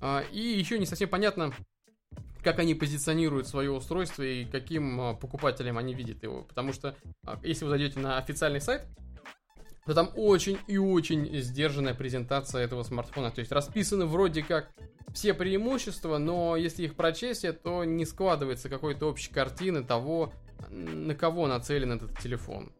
А, 0.00 0.24
и 0.32 0.40
еще 0.40 0.78
не 0.78 0.86
совсем 0.86 1.08
понятно, 1.08 1.52
как 2.42 2.58
они 2.58 2.74
позиционируют 2.74 3.46
свое 3.46 3.70
устройство 3.70 4.22
и 4.22 4.44
каким 4.44 5.00
а, 5.00 5.14
покупателям 5.14 5.78
они 5.78 5.94
видят 5.94 6.22
его. 6.22 6.42
Потому 6.42 6.72
что, 6.72 6.96
а, 7.24 7.38
если 7.42 7.64
вы 7.64 7.70
зайдете 7.70 8.00
на 8.00 8.18
официальный 8.18 8.60
сайт, 8.60 8.86
то 9.86 9.94
там 9.94 10.10
очень 10.16 10.58
и 10.66 10.76
очень 10.76 11.40
сдержанная 11.40 11.94
презентация 11.94 12.62
этого 12.62 12.82
смартфона. 12.82 13.30
То 13.30 13.40
есть 13.40 13.52
расписаны 13.52 14.06
вроде 14.06 14.42
как 14.42 14.70
все 15.12 15.34
преимущества, 15.34 16.18
но 16.18 16.56
если 16.56 16.84
их 16.84 16.94
прочесть, 16.94 17.46
то 17.62 17.84
не 17.84 18.04
складывается 18.04 18.68
какой-то 18.68 19.06
общей 19.06 19.32
картины 19.32 19.84
того, 19.84 20.32
на 20.68 21.14
кого 21.14 21.46
нацелен 21.46 21.92
этот 21.92 22.18
телефон 22.18 22.72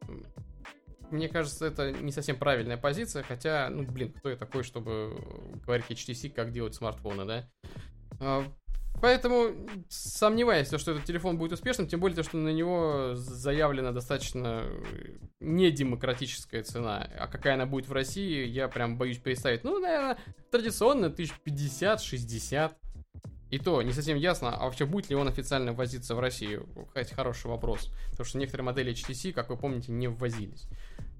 мне 1.12 1.28
кажется, 1.28 1.66
это 1.66 1.92
не 1.92 2.12
совсем 2.12 2.36
правильная 2.36 2.76
позиция, 2.76 3.22
хотя, 3.22 3.68
ну, 3.70 3.84
блин, 3.84 4.12
кто 4.12 4.30
я 4.30 4.36
такой, 4.36 4.62
чтобы 4.64 5.16
говорить 5.64 5.86
HTC, 5.90 6.30
как 6.30 6.52
делать 6.52 6.74
смартфоны, 6.74 7.24
да? 7.24 7.48
А, 8.20 8.44
поэтому 9.00 9.54
сомневаюсь, 9.88 10.68
что 10.68 10.92
этот 10.92 11.04
телефон 11.04 11.38
будет 11.38 11.52
успешным, 11.52 11.86
тем 11.86 12.00
более, 12.00 12.16
то, 12.16 12.22
что 12.22 12.36
на 12.36 12.48
него 12.48 13.12
заявлена 13.14 13.92
достаточно 13.92 14.64
недемократическая 15.40 16.62
цена. 16.62 17.08
А 17.18 17.26
какая 17.28 17.54
она 17.54 17.66
будет 17.66 17.88
в 17.88 17.92
России, 17.92 18.46
я 18.46 18.68
прям 18.68 18.96
боюсь 18.96 19.18
представить. 19.18 19.64
Ну, 19.64 19.78
наверное, 19.78 20.18
традиционно 20.50 21.06
1050-60. 21.06 22.72
И 23.52 23.58
то 23.58 23.82
не 23.82 23.92
совсем 23.92 24.16
ясно, 24.16 24.56
а 24.56 24.64
вообще 24.64 24.86
будет 24.86 25.10
ли 25.10 25.14
он 25.14 25.28
официально 25.28 25.74
ввозиться 25.74 26.14
в 26.14 26.20
Россию? 26.20 26.66
Кстати, 26.86 27.12
хороший 27.12 27.48
вопрос. 27.48 27.92
Потому 28.10 28.24
что 28.24 28.38
некоторые 28.38 28.64
модели 28.64 28.94
HTC, 28.94 29.32
как 29.32 29.50
вы 29.50 29.58
помните, 29.58 29.92
не 29.92 30.08
ввозились. 30.08 30.66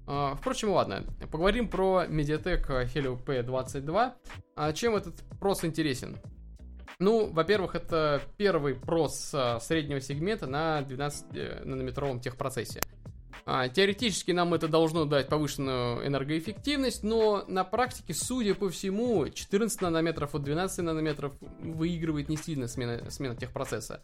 А, 0.05 0.35
впрочем, 0.35 0.71
ладно. 0.71 1.03
Поговорим 1.31 1.67
про 1.67 2.05
Mediatek 2.05 2.93
Helio 2.93 3.23
P22. 3.23 4.11
А 4.55 4.73
чем 4.73 4.95
этот 4.95 5.15
прос 5.39 5.63
интересен? 5.63 6.17
Ну, 6.99 7.31
во-первых, 7.31 7.75
это 7.75 8.21
первый 8.37 8.75
прос 8.75 9.31
а, 9.33 9.59
среднего 9.59 9.99
сегмента 10.01 10.47
на 10.47 10.81
12-нанометровом 10.81 12.19
техпроцессе. 12.19 12.81
А, 13.45 13.67
теоретически 13.67 14.31
нам 14.31 14.53
это 14.53 14.67
должно 14.67 15.05
дать 15.05 15.27
повышенную 15.27 16.07
энергоэффективность, 16.07 17.03
но 17.03 17.43
на 17.47 17.63
практике, 17.63 18.13
судя 18.13 18.55
по 18.55 18.69
всему, 18.69 19.27
14 19.27 19.81
нанометров 19.81 20.33
от 20.35 20.43
12 20.43 20.79
нанометров 20.79 21.33
выигрывает 21.59 22.29
не 22.29 22.37
сильно 22.37 22.67
смена, 22.67 23.09
смена 23.09 23.35
техпроцесса. 23.35 24.01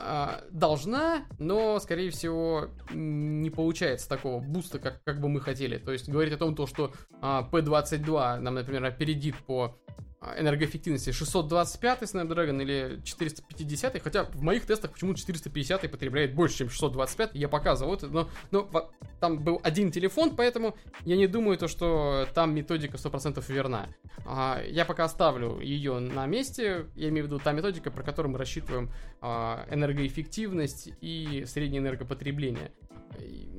А, 0.00 0.44
должна, 0.50 1.24
но, 1.38 1.78
скорее 1.80 2.10
всего, 2.10 2.68
не 2.92 3.50
получается 3.50 4.08
такого 4.08 4.40
буста, 4.40 4.78
как, 4.78 5.02
как 5.02 5.20
бы 5.20 5.28
мы 5.28 5.40
хотели. 5.40 5.78
То 5.78 5.92
есть 5.92 6.08
говорить 6.08 6.32
о 6.32 6.36
том, 6.36 6.54
то, 6.54 6.66
что 6.66 6.92
а, 7.20 7.48
P22 7.50 8.38
нам, 8.38 8.54
например, 8.54 8.84
опередит 8.84 9.36
по 9.44 9.76
а, 9.86 10.02
энергоэффективности? 10.36 11.12
625 11.12 12.02
Snapdragon 12.02 12.62
или 12.62 13.00
450, 13.04 14.02
хотя 14.02 14.24
в 14.24 14.42
моих 14.42 14.66
тестах 14.66 14.92
почему-то 14.92 15.18
450 15.20 15.90
потребляет 15.90 16.34
больше, 16.34 16.58
чем 16.58 16.70
625, 16.70 17.30
я 17.34 17.48
показывал 17.48 17.94
это, 17.94 18.08
но, 18.08 18.28
но 18.50 18.90
там 19.20 19.38
был 19.38 19.60
один 19.62 19.90
телефон, 19.90 20.36
поэтому 20.36 20.76
я 21.04 21.16
не 21.16 21.26
думаю, 21.26 21.58
то, 21.58 21.68
что 21.68 22.26
там 22.34 22.54
методика 22.54 22.96
100% 22.96 23.42
верна. 23.52 23.88
А, 24.26 24.62
я 24.66 24.84
пока 24.84 25.04
оставлю 25.04 25.60
ее 25.60 25.98
на 25.98 26.26
месте, 26.26 26.86
я 26.94 27.08
имею 27.08 27.24
в 27.24 27.28
виду 27.28 27.38
та 27.38 27.52
методика, 27.52 27.90
про 27.90 28.02
которую 28.02 28.32
мы 28.32 28.38
рассчитываем 28.38 28.90
а, 29.20 29.66
энергоэффективность 29.70 30.90
и 31.00 31.44
среднее 31.46 31.80
энергопотребление 31.80 32.72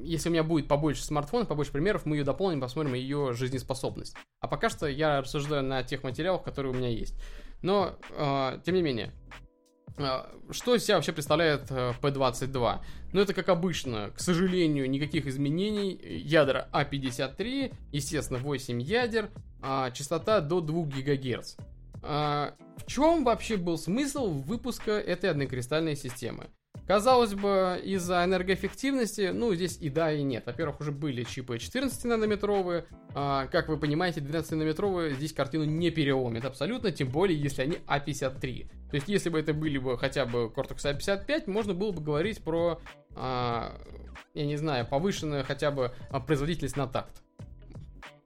если 0.10 0.30
у 0.30 0.32
меня 0.32 0.44
будет 0.44 0.68
побольше 0.68 1.04
смартфонов, 1.04 1.48
побольше 1.48 1.72
примеров, 1.72 2.06
мы 2.06 2.18
ее 2.18 2.24
дополним, 2.24 2.62
посмотрим 2.62 2.94
ее 2.94 3.34
жизнеспособность. 3.34 4.16
А 4.40 4.48
пока 4.48 4.70
что 4.70 4.88
я 4.88 5.22
рассуждаю 5.22 5.64
на 5.64 5.84
тех 5.84 6.04
материалах, 6.04 6.44
которые 6.44 6.74
у 6.74 6.76
меня 6.76 6.90
есть. 6.90 7.16
Но, 7.62 7.98
э, 8.12 8.60
тем 8.66 8.76
не 8.76 8.82
менее, 8.82 9.12
э, 9.98 10.24
что 10.52 10.76
из 10.76 10.84
себя 10.84 10.96
вообще 10.96 11.12
представляет 11.12 11.70
э, 11.70 11.94
P22? 12.02 12.80
Ну, 13.14 13.22
это 13.22 13.34
как 13.34 13.50
обычно, 13.50 14.12
к 14.16 14.20
сожалению, 14.20 14.90
никаких 14.90 15.28
изменений. 15.28 16.00
Ядра 16.04 16.70
А53, 16.72 17.74
естественно, 17.92 18.40
8 18.40 18.82
ядер, 18.82 19.30
э, 19.62 19.92
частота 19.94 20.42
до 20.42 20.62
2 20.62 20.86
ГГц. 20.86 21.56
Э, 22.02 22.52
в 22.78 22.86
чем 22.88 23.24
вообще 23.26 23.58
был 23.58 23.78
смысл 23.78 24.30
выпуска 24.30 24.92
этой 24.94 25.30
однокристальной 25.30 25.96
системы? 25.96 26.48
Казалось 26.90 27.36
бы, 27.36 27.80
из-за 27.84 28.26
энергоэффективности, 28.26 29.30
ну, 29.32 29.54
здесь 29.54 29.78
и 29.80 29.92
да, 29.92 30.12
и 30.12 30.24
нет. 30.24 30.48
Во-первых, 30.48 30.80
уже 30.80 30.92
были 30.92 31.24
чипы 31.24 31.58
14-нанометровые. 31.58 32.86
А, 33.14 33.46
как 33.46 33.70
вы 33.70 33.78
понимаете, 33.78 34.22
12-нанометровые 34.22 35.14
здесь 35.14 35.32
картину 35.32 35.66
не 35.66 35.92
переломит 35.92 36.46
абсолютно, 36.46 36.92
тем 36.92 37.10
более, 37.10 37.40
если 37.40 37.62
они 37.62 37.78
А53. 37.86 38.72
То 38.90 38.96
есть, 38.96 39.08
если 39.08 39.30
бы 39.30 39.40
это 39.40 39.54
были 39.54 39.78
бы 39.78 40.00
хотя 40.00 40.26
бы 40.26 40.48
Cortex 40.48 40.98
A55, 40.98 41.48
можно 41.48 41.76
было 41.76 41.92
бы 41.92 42.02
говорить 42.02 42.44
про, 42.44 42.82
а, 43.16 43.80
я 44.34 44.48
не 44.48 44.56
знаю, 44.56 44.88
повышенную 44.88 45.46
хотя 45.46 45.70
бы 45.70 45.94
а, 46.10 46.20
производительность 46.20 46.76
на 46.76 46.88
такт. 46.88 47.22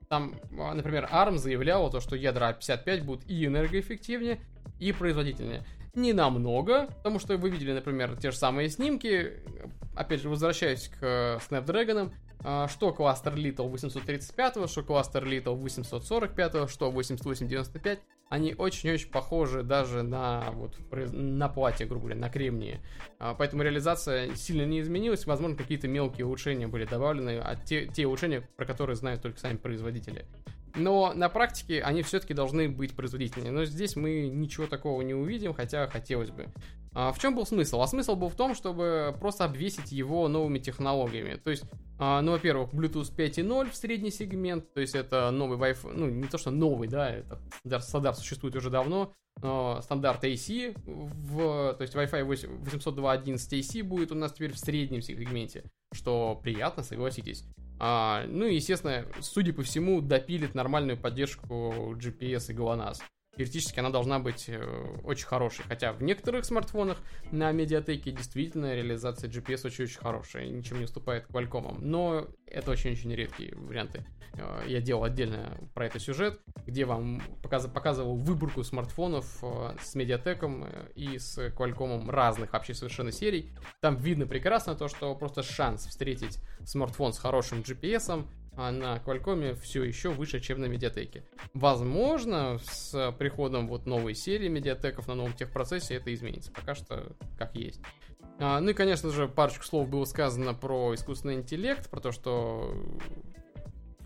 Там, 0.08 0.40
а, 0.58 0.72
например, 0.72 1.06
ARM 1.12 1.36
заявлял, 1.36 1.90
то, 1.90 2.00
что 2.00 2.16
ядра 2.16 2.52
A55 2.58 3.04
будут 3.04 3.28
и 3.28 3.44
энергоэффективнее, 3.44 4.40
и 4.80 4.90
производительнее 4.92 5.66
не 5.94 6.12
намного, 6.12 6.86
потому 6.86 7.18
что 7.18 7.36
вы 7.36 7.50
видели, 7.50 7.72
например, 7.72 8.16
те 8.16 8.30
же 8.30 8.36
самые 8.36 8.68
снимки. 8.68 9.34
Опять 9.94 10.22
же, 10.22 10.28
возвращаясь 10.28 10.88
к 10.88 10.98
э, 11.02 11.38
Snapdragon, 11.48 12.12
а, 12.46 12.68
что 12.68 12.92
кластер 12.92 13.34
Little 13.34 13.68
835, 13.68 14.68
что 14.68 14.82
кластер 14.82 15.24
Little 15.24 15.54
845, 15.54 16.68
что 16.70 16.90
8895. 16.90 18.00
они 18.28 18.54
очень-очень 18.54 19.10
похожи 19.10 19.62
даже 19.62 20.02
на, 20.02 20.50
вот, 20.52 20.76
на 20.90 21.48
платье, 21.48 21.86
грубо 21.86 22.06
говоря, 22.06 22.20
на 22.20 22.28
кремнии. 22.28 22.80
А, 23.18 23.34
поэтому 23.34 23.62
реализация 23.62 24.34
сильно 24.34 24.66
не 24.66 24.80
изменилась. 24.80 25.24
Возможно, 25.24 25.56
какие-то 25.56 25.88
мелкие 25.88 26.26
улучшения 26.26 26.66
были 26.66 26.84
добавлены, 26.84 27.40
а 27.42 27.56
те, 27.56 27.86
те 27.86 28.06
улучшения, 28.06 28.46
про 28.56 28.66
которые 28.66 28.96
знают 28.96 29.22
только 29.22 29.38
сами 29.40 29.56
производители. 29.56 30.26
Но 30.76 31.12
на 31.14 31.28
практике 31.28 31.82
они 31.82 32.02
все-таки 32.02 32.34
должны 32.34 32.68
быть 32.68 32.94
производительнее. 32.94 33.52
Но 33.52 33.64
здесь 33.64 33.96
мы 33.96 34.28
ничего 34.28 34.66
такого 34.66 35.02
не 35.02 35.14
увидим, 35.14 35.54
хотя 35.54 35.86
хотелось 35.86 36.30
бы. 36.30 36.48
А 36.92 37.12
в 37.12 37.18
чем 37.18 37.34
был 37.34 37.44
смысл? 37.44 37.80
А 37.80 37.86
смысл 37.88 38.14
был 38.14 38.28
в 38.28 38.36
том, 38.36 38.54
чтобы 38.54 39.16
просто 39.18 39.44
обвесить 39.44 39.90
его 39.90 40.28
новыми 40.28 40.60
технологиями. 40.60 41.36
То 41.36 41.50
есть, 41.50 41.64
а, 41.98 42.22
ну, 42.22 42.32
во-первых, 42.32 42.72
Bluetooth 42.72 43.14
5.0 43.14 43.70
в 43.70 43.76
средний 43.76 44.10
сегмент, 44.10 44.72
то 44.72 44.80
есть 44.80 44.94
это 44.94 45.30
новый 45.32 45.58
Wi-Fi, 45.58 45.92
ну, 45.92 46.08
не 46.08 46.28
то, 46.28 46.38
что 46.38 46.52
новый, 46.52 46.86
да, 46.86 47.10
это 47.10 47.80
стандарт 47.80 48.18
существует 48.18 48.54
уже 48.54 48.70
давно, 48.70 49.12
но 49.42 49.80
стандарт 49.82 50.22
AC, 50.22 50.76
в, 50.86 51.74
то 51.74 51.82
есть 51.82 51.94
Wi-Fi 51.94 52.24
802.11 52.62 53.34
AC 53.36 53.82
будет 53.82 54.12
у 54.12 54.14
нас 54.14 54.32
теперь 54.32 54.52
в 54.52 54.58
среднем 54.58 55.02
сегменте, 55.02 55.64
что 55.92 56.40
приятно, 56.42 56.84
согласитесь. 56.84 57.44
А, 57.78 58.24
ну 58.28 58.46
и, 58.46 58.54
естественно, 58.54 59.06
судя 59.20 59.52
по 59.52 59.62
всему, 59.62 60.00
допилит 60.00 60.54
нормальную 60.54 60.96
поддержку 60.96 61.94
GPS 61.96 62.52
и 62.52 62.54
GLONASS 62.54 63.00
теоретически 63.36 63.80
она 63.80 63.90
должна 63.90 64.18
быть 64.18 64.46
э, 64.48 64.62
очень 65.02 65.26
хорошей. 65.26 65.64
Хотя 65.68 65.92
в 65.92 66.02
некоторых 66.02 66.44
смартфонах 66.44 66.98
на 67.30 67.52
медиатеке 67.52 68.12
действительно 68.12 68.74
реализация 68.74 69.28
GPS 69.30 69.66
очень-очень 69.66 69.98
хорошая, 69.98 70.46
ничем 70.48 70.78
не 70.78 70.84
уступает 70.84 71.26
Qualcomm. 71.28 71.78
Но 71.80 72.28
это 72.46 72.70
очень-очень 72.70 73.14
редкие 73.14 73.54
варианты. 73.56 74.04
Э, 74.34 74.62
я 74.66 74.80
делал 74.80 75.04
отдельно 75.04 75.58
про 75.74 75.86
это 75.86 75.98
сюжет, 75.98 76.40
где 76.66 76.84
вам 76.84 77.22
показ 77.42 77.66
показывал 77.66 78.16
выборку 78.16 78.62
смартфонов 78.62 79.38
э, 79.42 79.76
с 79.82 79.94
медиатеком 79.94 80.66
и 80.94 81.18
с 81.18 81.38
Qualcomm 81.38 82.10
разных 82.10 82.52
вообще 82.52 82.74
совершенно 82.74 83.12
серий. 83.12 83.52
Там 83.80 83.96
видно 83.96 84.26
прекрасно 84.26 84.74
то, 84.74 84.88
что 84.88 85.14
просто 85.14 85.42
шанс 85.42 85.86
встретить 85.86 86.38
смартфон 86.64 87.12
с 87.12 87.18
хорошим 87.18 87.60
GPS 87.60 88.26
а 88.56 88.70
на 88.70 88.96
Qualcomm 89.04 89.54
все 89.54 89.84
еще 89.84 90.10
выше, 90.10 90.40
чем 90.40 90.60
на 90.60 90.66
медиатеке. 90.66 91.24
Возможно, 91.54 92.58
с 92.64 93.12
приходом 93.18 93.68
вот 93.68 93.86
новой 93.86 94.14
серии 94.14 94.48
медиатеков 94.48 95.08
на 95.08 95.14
новом 95.14 95.32
техпроцессе 95.32 95.94
это 95.94 96.12
изменится. 96.14 96.52
Пока 96.52 96.74
что 96.74 97.14
как 97.36 97.54
есть. 97.56 97.80
А, 98.38 98.60
ну 98.60 98.70
и, 98.70 98.74
конечно 98.74 99.10
же, 99.10 99.28
парочку 99.28 99.64
слов 99.64 99.88
было 99.88 100.04
сказано 100.04 100.54
про 100.54 100.94
искусственный 100.94 101.34
интеллект, 101.34 101.88
про 101.88 102.00
то, 102.00 102.12
что 102.12 102.74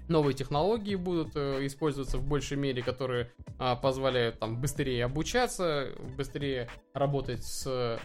новые 0.09 0.35
технологии 0.35 0.97
будут 0.97 1.33
э, 1.35 1.67
использоваться 1.67 2.19
в 2.19 2.27
большей 2.27 2.57
мере, 2.57 2.83
которые 2.83 3.33
а, 3.59 3.77
позволяют 3.77 4.39
там 4.39 4.61
быстрее 4.61 5.05
обучаться, 5.05 5.93
быстрее 6.17 6.69
работать 6.95 7.45
с 7.45 8.01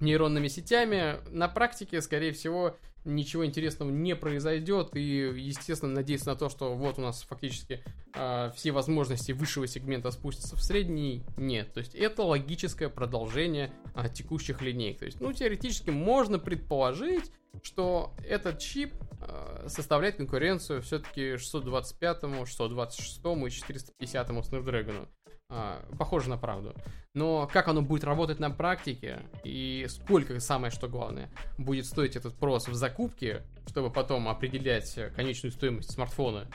нейронными 0.00 0.48
сетями. 0.48 1.16
На 1.30 1.48
практике, 1.48 2.00
скорее 2.00 2.32
всего, 2.32 2.76
ничего 3.04 3.46
интересного 3.46 3.90
не 3.90 4.14
произойдет, 4.14 4.94
и, 4.94 5.00
естественно, 5.00 5.92
надеяться 5.94 6.28
на 6.28 6.36
то, 6.36 6.48
что 6.48 6.74
вот 6.74 6.98
у 6.98 7.02
нас 7.02 7.22
фактически 7.22 7.82
э, 8.14 8.50
все 8.54 8.72
возможности 8.72 9.32
высшего 9.32 9.66
сегмента 9.66 10.10
спустятся 10.10 10.56
в 10.56 10.62
средний, 10.62 11.24
нет. 11.36 11.72
То 11.72 11.80
есть 11.80 11.94
это 11.94 12.22
логическое 12.22 12.88
продолжение 12.88 13.72
э, 13.94 14.08
текущих 14.12 14.62
линеек. 14.62 14.98
То 14.98 15.06
есть, 15.06 15.20
ну, 15.20 15.32
теоретически 15.32 15.90
можно 15.90 16.38
предположить, 16.38 17.32
что 17.62 18.14
этот 18.26 18.58
чип 18.58 18.94
э, 19.20 19.66
составляет 19.68 20.16
конкуренцию 20.16 20.82
все-таки 20.82 21.36
625, 21.36 22.46
626 22.46 23.18
и 23.18 23.50
450 23.50 24.28
Snapdragon. 24.30 25.08
А, 25.50 25.82
похоже 25.98 26.28
на 26.28 26.36
правду. 26.36 26.74
Но 27.14 27.48
как 27.50 27.68
оно 27.68 27.80
будет 27.80 28.04
работать 28.04 28.38
на 28.38 28.50
практике 28.50 29.22
и 29.44 29.86
сколько, 29.88 30.38
самое 30.40 30.70
что 30.70 30.88
главное, 30.88 31.30
будет 31.56 31.86
стоить 31.86 32.16
этот 32.16 32.34
прос 32.34 32.68
в 32.68 32.74
закупке, 32.74 33.42
чтобы 33.66 33.90
потом 33.90 34.28
определять 34.28 34.98
конечную 35.16 35.52
стоимость 35.52 35.92
смартфона, 35.92 36.48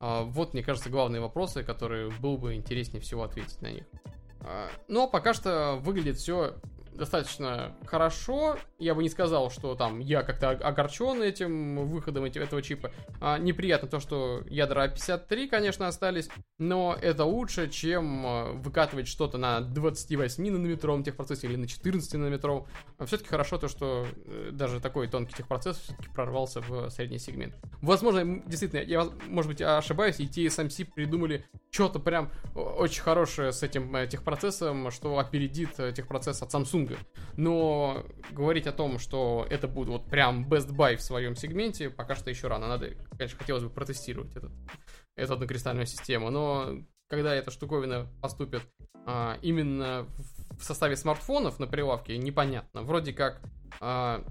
а, 0.00 0.22
вот, 0.22 0.54
мне 0.54 0.62
кажется, 0.62 0.90
главные 0.90 1.20
вопросы, 1.20 1.62
которые 1.62 2.10
было 2.10 2.36
бы 2.36 2.54
интереснее 2.54 3.02
всего 3.02 3.22
ответить 3.24 3.60
на 3.60 3.70
них. 3.70 3.84
А, 4.40 4.68
но 4.86 5.08
пока 5.08 5.34
что 5.34 5.76
выглядит 5.76 6.16
все 6.16 6.54
достаточно 6.98 7.74
хорошо. 7.86 8.58
Я 8.78 8.94
бы 8.94 9.02
не 9.02 9.08
сказал, 9.08 9.50
что 9.50 9.74
там 9.74 10.00
я 10.00 10.22
как-то 10.22 10.50
огорчен 10.50 11.22
этим 11.22 11.86
выходом 11.86 12.24
этого 12.24 12.60
чипа. 12.60 12.90
А, 13.20 13.38
неприятно 13.38 13.88
то, 13.88 14.00
что 14.00 14.42
ядра 14.50 14.88
A53, 14.88 15.48
конечно, 15.48 15.86
остались, 15.86 16.28
но 16.58 16.96
это 17.00 17.24
лучше, 17.24 17.70
чем 17.70 18.26
а, 18.26 18.52
выкатывать 18.52 19.08
что-то 19.08 19.38
на 19.38 19.60
28 19.60 20.50
нанометровом 20.50 21.04
техпроцессе 21.04 21.46
или 21.46 21.56
на 21.56 21.68
14 21.68 22.12
нанометровом. 22.14 22.66
Все-таки 23.06 23.28
хорошо 23.28 23.58
то, 23.58 23.68
что 23.68 24.06
э, 24.26 24.50
даже 24.52 24.80
такой 24.80 25.06
тонкий 25.06 25.34
техпроцесс 25.34 25.78
все-таки 25.78 26.08
прорвался 26.10 26.60
в 26.60 26.90
средний 26.90 27.18
сегмент. 27.18 27.54
Возможно, 27.80 28.42
действительно, 28.44 28.80
я, 28.80 29.04
может 29.28 29.50
быть, 29.50 29.62
ошибаюсь, 29.62 30.18
и 30.18 30.26
TSMC 30.26 30.92
придумали 30.94 31.44
что-то 31.70 32.00
прям 32.00 32.32
очень 32.54 33.02
хорошее 33.02 33.52
с 33.52 33.62
этим 33.62 33.94
э, 33.94 34.08
техпроцессом, 34.08 34.90
что 34.90 35.18
опередит 35.18 35.78
э, 35.78 35.92
техпроцесс 35.92 36.42
от 36.42 36.52
Samsung. 36.52 36.98
Но 37.36 38.04
говорить 38.32 38.66
о 38.66 38.72
том, 38.72 38.98
что 38.98 39.46
это 39.48 39.68
будет 39.68 39.88
вот 39.88 40.06
прям 40.06 40.48
best 40.48 40.74
buy 40.74 40.96
в 40.96 41.02
своем 41.02 41.36
сегменте, 41.36 41.90
пока 41.90 42.16
что 42.16 42.30
еще 42.30 42.48
рано. 42.48 42.66
Надо, 42.66 42.94
конечно, 43.16 43.38
хотелось 43.38 43.62
бы 43.62 43.70
протестировать 43.70 44.34
этот, 44.34 44.50
эту 45.14 45.34
однокристальную 45.34 45.86
систему. 45.86 46.30
Но 46.30 46.80
когда 47.08 47.32
эта 47.34 47.52
штуковина 47.52 48.08
поступит 48.20 48.62
а, 49.06 49.38
именно 49.40 50.06
в 50.16 50.47
составе 50.62 50.96
смартфонов 50.96 51.58
на 51.58 51.66
прилавке, 51.66 52.16
непонятно. 52.18 52.82
Вроде 52.82 53.12
как 53.12 53.40
а, 53.80 54.24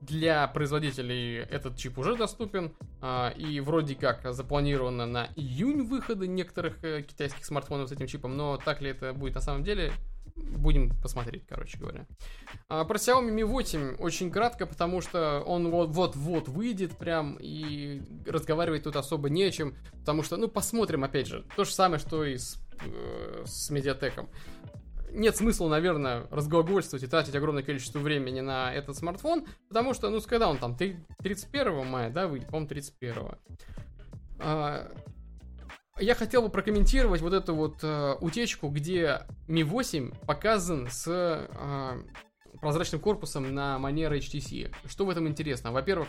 для 0.00 0.46
производителей 0.48 1.38
этот 1.38 1.76
чип 1.76 1.98
уже 1.98 2.16
доступен, 2.16 2.74
а, 3.00 3.30
и 3.30 3.60
вроде 3.60 3.94
как 3.94 4.32
запланировано 4.32 5.06
на 5.06 5.28
июнь 5.36 5.82
выхода 5.82 6.26
некоторых 6.26 6.82
э, 6.84 7.02
китайских 7.02 7.44
смартфонов 7.44 7.88
с 7.88 7.92
этим 7.92 8.06
чипом, 8.06 8.36
но 8.36 8.56
так 8.56 8.80
ли 8.80 8.90
это 8.90 9.12
будет 9.12 9.34
на 9.34 9.40
самом 9.40 9.64
деле, 9.64 9.92
будем 10.36 10.90
посмотреть, 11.00 11.46
короче 11.46 11.78
говоря. 11.78 12.06
А, 12.68 12.84
про 12.84 12.96
Xiaomi 12.96 13.34
Mi 13.34 13.44
8 13.44 13.96
очень 13.96 14.30
кратко, 14.30 14.66
потому 14.66 15.00
что 15.00 15.40
он 15.46 15.70
вот-вот 15.70 16.48
выйдет 16.48 16.96
прям, 16.96 17.36
и 17.40 18.02
разговаривать 18.26 18.84
тут 18.84 18.96
особо 18.96 19.30
не 19.30 19.44
о 19.44 19.50
чем, 19.50 19.74
потому 20.00 20.22
что, 20.22 20.36
ну, 20.36 20.48
посмотрим, 20.48 21.04
опять 21.04 21.26
же, 21.26 21.46
то 21.56 21.64
же 21.64 21.72
самое, 21.72 22.00
что 22.00 22.24
и 22.24 22.36
с, 22.36 22.58
э, 22.84 23.44
с 23.46 23.70
медиатеком 23.70 24.28
нет 25.14 25.36
смысла, 25.36 25.68
наверное, 25.68 26.26
разглагольствовать 26.30 27.02
и 27.04 27.06
тратить 27.06 27.34
огромное 27.34 27.62
количество 27.62 27.98
времени 27.98 28.40
на 28.40 28.72
этот 28.72 28.96
смартфон, 28.96 29.46
потому 29.68 29.94
что, 29.94 30.10
ну, 30.10 30.20
когда 30.20 30.48
он 30.48 30.58
там, 30.58 30.76
31 30.76 31.86
мая, 31.86 32.10
да, 32.10 32.26
выйдет, 32.28 32.48
по-моему, 32.48 32.68
31. 32.68 33.14
А, 34.40 34.90
я 35.98 36.14
хотел 36.14 36.42
бы 36.42 36.48
прокомментировать 36.48 37.20
вот 37.20 37.32
эту 37.32 37.54
вот 37.54 37.78
а, 37.82 38.16
утечку, 38.20 38.68
где 38.68 39.22
Mi 39.48 39.62
8 39.62 40.12
показан 40.26 40.88
с 40.90 41.06
а, 41.08 41.96
прозрачным 42.60 43.00
корпусом 43.00 43.54
на 43.54 43.78
манер 43.78 44.12
HTC. 44.12 44.74
Что 44.86 45.06
в 45.06 45.10
этом 45.10 45.28
интересно? 45.28 45.72
Во-первых, 45.72 46.08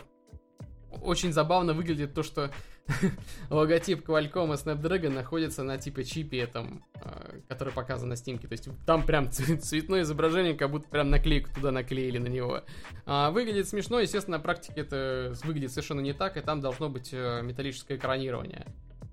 очень 1.06 1.32
забавно 1.32 1.72
выглядит 1.72 2.14
то, 2.14 2.22
что 2.22 2.50
логотип 3.50 4.06
Qualcomm 4.06 4.54
и 4.54 4.56
Snapdragon 4.56 5.10
находится 5.10 5.62
на 5.62 5.78
типа 5.78 6.04
чипе 6.04 6.40
этом, 6.40 6.84
э, 6.94 7.40
который 7.48 7.72
показан 7.72 8.08
на 8.08 8.16
снимке. 8.16 8.48
То 8.48 8.52
есть 8.52 8.68
там 8.86 9.04
прям 9.04 9.30
цветное 9.30 10.02
изображение, 10.02 10.54
как 10.54 10.70
будто 10.70 10.88
прям 10.88 11.10
наклейку 11.10 11.50
туда 11.54 11.70
наклеили 11.70 12.18
на 12.18 12.28
него. 12.28 12.62
А, 13.04 13.30
выглядит 13.30 13.68
смешно, 13.68 14.00
естественно, 14.00 14.38
на 14.38 14.42
практике 14.42 14.80
это 14.82 15.34
выглядит 15.44 15.70
совершенно 15.70 16.00
не 16.00 16.12
так, 16.12 16.36
и 16.36 16.40
там 16.40 16.60
должно 16.60 16.88
быть 16.88 17.10
э, 17.12 17.42
металлическое 17.42 17.96
экранирование. 17.96 18.66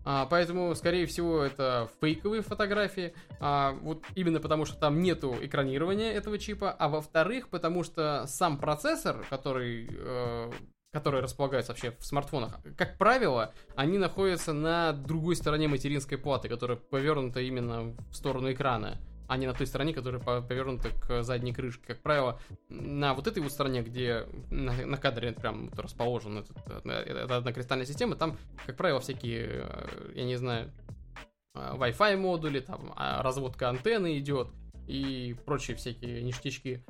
А, 0.05 0.25
поэтому, 0.25 0.75
скорее 0.75 1.05
всего, 1.05 1.43
это 1.43 1.89
фейковые 2.01 2.41
фотографии. 2.41 3.13
А, 3.39 3.71
вот 3.81 4.03
именно 4.15 4.39
потому, 4.39 4.65
что 4.65 4.77
там 4.77 5.01
нету 5.01 5.35
экранирования 5.41 6.11
этого 6.11 6.37
чипа. 6.37 6.71
А 6.71 6.89
во-вторых, 6.89 7.49
потому 7.49 7.83
что 7.83 8.25
сам 8.27 8.57
процессор, 8.57 9.25
который 9.29 9.89
э, 9.89 10.51
которые 10.93 11.23
располагаются 11.23 11.71
вообще 11.71 11.91
в 11.99 12.05
смартфонах, 12.05 12.59
как 12.77 12.97
правило, 12.99 13.51
они 13.75 13.97
находятся 13.97 14.53
на 14.53 14.93
другой 14.93 15.35
стороне 15.35 15.67
материнской 15.67 16.19
платы, 16.19 16.47
которая 16.47 16.77
повернута 16.77 17.41
именно 17.41 17.95
в 18.11 18.13
сторону 18.13 18.51
экрана, 18.51 18.99
а 19.27 19.37
не 19.37 19.47
на 19.47 19.53
той 19.53 19.65
стороне, 19.65 19.93
которая 19.93 20.21
повернута 20.21 20.89
к 20.89 21.23
задней 21.23 21.51
крышке. 21.51 21.83
Как 21.87 22.01
правило, 22.03 22.39
на 22.69 23.15
вот 23.15 23.25
этой 23.25 23.41
вот 23.41 23.51
стороне, 23.51 23.81
где 23.81 24.27
на, 24.51 24.73
на 24.85 24.97
кадре 24.97 25.31
прям 25.31 25.69
вот 25.69 25.79
расположена 25.79 26.45
эта, 26.63 26.89
эта 26.89 27.37
однокристальная 27.37 27.87
система, 27.87 28.15
там, 28.15 28.37
как 28.67 28.77
правило, 28.77 28.99
всякие, 28.99 29.63
э, 29.63 30.11
я 30.13 30.25
не 30.25 30.35
знаю, 30.35 30.71
э, 31.55 31.73
Wi-Fi 31.75 32.17
модули, 32.17 32.59
там 32.59 32.93
а, 32.95 33.23
разводка 33.23 33.69
антенны 33.69 34.19
идет 34.19 34.49
и 34.87 35.35
прочие 35.45 35.75
всякие 35.75 36.21
ништячки 36.21 36.85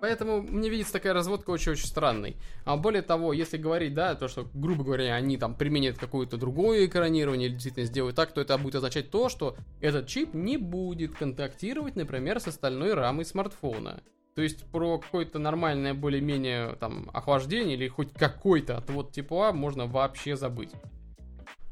Поэтому 0.00 0.42
мне 0.42 0.68
видится 0.68 0.92
такая 0.92 1.14
разводка 1.14 1.50
очень-очень 1.50 1.86
странной. 1.86 2.36
А 2.64 2.76
более 2.76 3.02
того, 3.02 3.32
если 3.32 3.56
говорить, 3.56 3.94
да, 3.94 4.14
то, 4.14 4.28
что, 4.28 4.48
грубо 4.52 4.84
говоря, 4.84 5.14
они 5.14 5.38
там 5.38 5.54
применят 5.54 5.98
какое-то 5.98 6.36
другое 6.36 6.86
экранирование 6.86 7.48
или 7.48 7.54
действительно 7.54 7.86
сделают 7.86 8.16
так, 8.16 8.32
то 8.32 8.40
это 8.40 8.58
будет 8.58 8.76
означать 8.76 9.10
то, 9.10 9.28
что 9.28 9.56
этот 9.80 10.06
чип 10.06 10.34
не 10.34 10.58
будет 10.58 11.16
контактировать, 11.16 11.96
например, 11.96 12.40
с 12.40 12.46
остальной 12.46 12.94
рамой 12.94 13.24
смартфона. 13.24 14.02
То 14.34 14.42
есть 14.42 14.70
про 14.70 14.98
какое-то 14.98 15.38
нормальное 15.38 15.94
более-менее 15.94 16.76
там 16.76 17.10
охлаждение 17.14 17.74
или 17.74 17.88
хоть 17.88 18.12
какой-то 18.12 18.76
отвод 18.76 19.10
тепла 19.10 19.52
можно 19.52 19.86
вообще 19.86 20.36
забыть. 20.36 20.72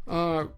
А, 0.06 0.48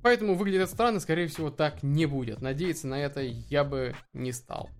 поэтому 0.00 0.36
выглядит 0.36 0.70
странно, 0.70 1.00
скорее 1.00 1.26
всего 1.26 1.50
так 1.50 1.82
не 1.82 2.06
будет. 2.06 2.40
Надеяться 2.40 2.86
на 2.86 3.00
это 3.00 3.20
я 3.20 3.64
бы 3.64 3.96
не 4.12 4.30
стал. 4.30 4.70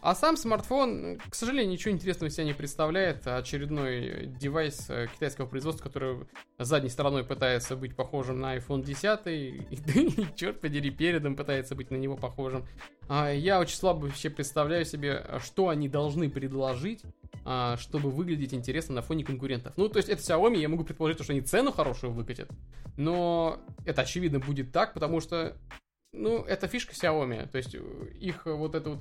А 0.00 0.14
сам 0.14 0.36
смартфон, 0.36 1.18
к 1.28 1.34
сожалению, 1.34 1.72
ничего 1.72 1.92
интересного 1.92 2.30
себя 2.30 2.44
не 2.44 2.52
представляет. 2.52 3.26
Очередной 3.26 4.26
девайс 4.26 4.88
э, 4.88 5.06
китайского 5.14 5.46
производства, 5.46 5.84
который 5.84 6.26
задней 6.58 6.90
стороной 6.90 7.24
пытается 7.24 7.76
быть 7.76 7.96
похожим 7.96 8.40
на 8.40 8.56
iPhone 8.56 8.82
10, 8.82 9.26
и, 9.26 9.66
и 9.70 10.26
черт 10.36 10.60
подери, 10.60 10.90
передом 10.90 11.36
пытается 11.36 11.74
быть 11.74 11.90
на 11.90 11.96
него 11.96 12.16
похожим. 12.16 12.66
А, 13.08 13.30
я 13.30 13.60
очень 13.60 13.76
слабо 13.76 14.06
вообще 14.06 14.30
представляю 14.30 14.84
себе, 14.84 15.24
что 15.42 15.68
они 15.68 15.88
должны 15.88 16.30
предложить, 16.30 17.02
а, 17.44 17.76
чтобы 17.76 18.10
выглядеть 18.10 18.54
интересно 18.54 18.96
на 18.96 19.02
фоне 19.02 19.24
конкурентов. 19.24 19.74
Ну, 19.76 19.88
то 19.88 19.98
есть 19.98 20.08
это 20.08 20.20
Xiaomi, 20.22 20.58
я 20.58 20.68
могу 20.68 20.84
предположить, 20.84 21.22
что 21.22 21.32
они 21.32 21.42
цену 21.42 21.72
хорошую 21.72 22.12
выкатят, 22.12 22.50
но 22.96 23.60
это 23.84 24.02
очевидно 24.02 24.38
будет 24.38 24.72
так, 24.72 24.94
потому 24.94 25.20
что 25.20 25.56
ну, 26.14 26.42
это 26.44 26.68
фишка 26.68 26.92
Xiaomi. 26.92 27.48
То 27.48 27.58
есть 27.58 27.74
их 27.74 28.46
вот 28.46 28.74
это 28.74 28.90
вот 28.90 29.00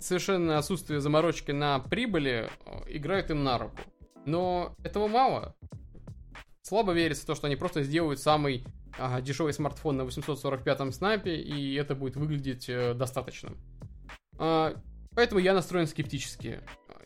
совершенно 0.00 0.58
отсутствие 0.58 1.00
заморочки 1.00 1.50
на 1.50 1.78
прибыли 1.80 2.48
э, 2.66 2.80
играет 2.88 3.30
им 3.30 3.44
на 3.44 3.58
руку. 3.58 3.78
Но 4.24 4.74
этого 4.82 5.08
мало. 5.08 5.56
Слабо 6.62 6.92
верится 6.92 7.22
в 7.22 7.26
то, 7.26 7.34
что 7.34 7.46
они 7.46 7.56
просто 7.56 7.82
сделают 7.82 8.20
самый 8.20 8.64
а, 8.98 9.20
дешевый 9.20 9.52
смартфон 9.52 9.98
на 9.98 10.02
845-м 10.02 10.92
снапе, 10.92 11.36
и 11.36 11.74
это 11.74 11.94
будет 11.94 12.16
выглядеть 12.16 12.68
а, 12.68 12.94
достаточным. 12.94 13.56
А, 14.38 14.74
поэтому 15.14 15.40
я 15.40 15.54
настроен 15.54 15.86
скептически. 15.86 16.60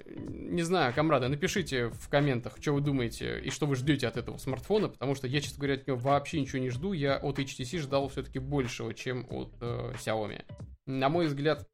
Не 0.07 0.63
знаю, 0.63 0.93
комрады, 0.95 1.29
напишите 1.29 1.89
в 1.89 2.09
комментах, 2.09 2.57
что 2.61 2.73
вы 2.73 2.81
думаете 2.81 3.41
и 3.41 3.51
что 3.51 3.67
вы 3.67 3.77
ждете 3.77 4.09
от 4.09 4.17
этого 4.17 4.39
смартфона, 4.39 4.89
потому 4.89 5.15
что 5.15 5.29
я, 5.29 5.41
честно 5.41 5.59
говоря, 5.59 5.75
от 5.75 5.87
него 5.87 5.99
вообще 5.99 6.41
ничего 6.41 6.59
не 6.59 6.71
жду. 6.71 6.93
Я 6.93 7.17
от 7.17 7.39
HTC 7.39 7.79
ждал 7.79 8.09
все-таки 8.09 8.39
большего, 8.39 8.93
чем 8.93 9.27
от 9.31 9.55
э, 9.61 9.93
Xiaomi. 9.99 10.45
На 10.87 11.09
мой 11.09 11.27
взгляд, 11.27 11.69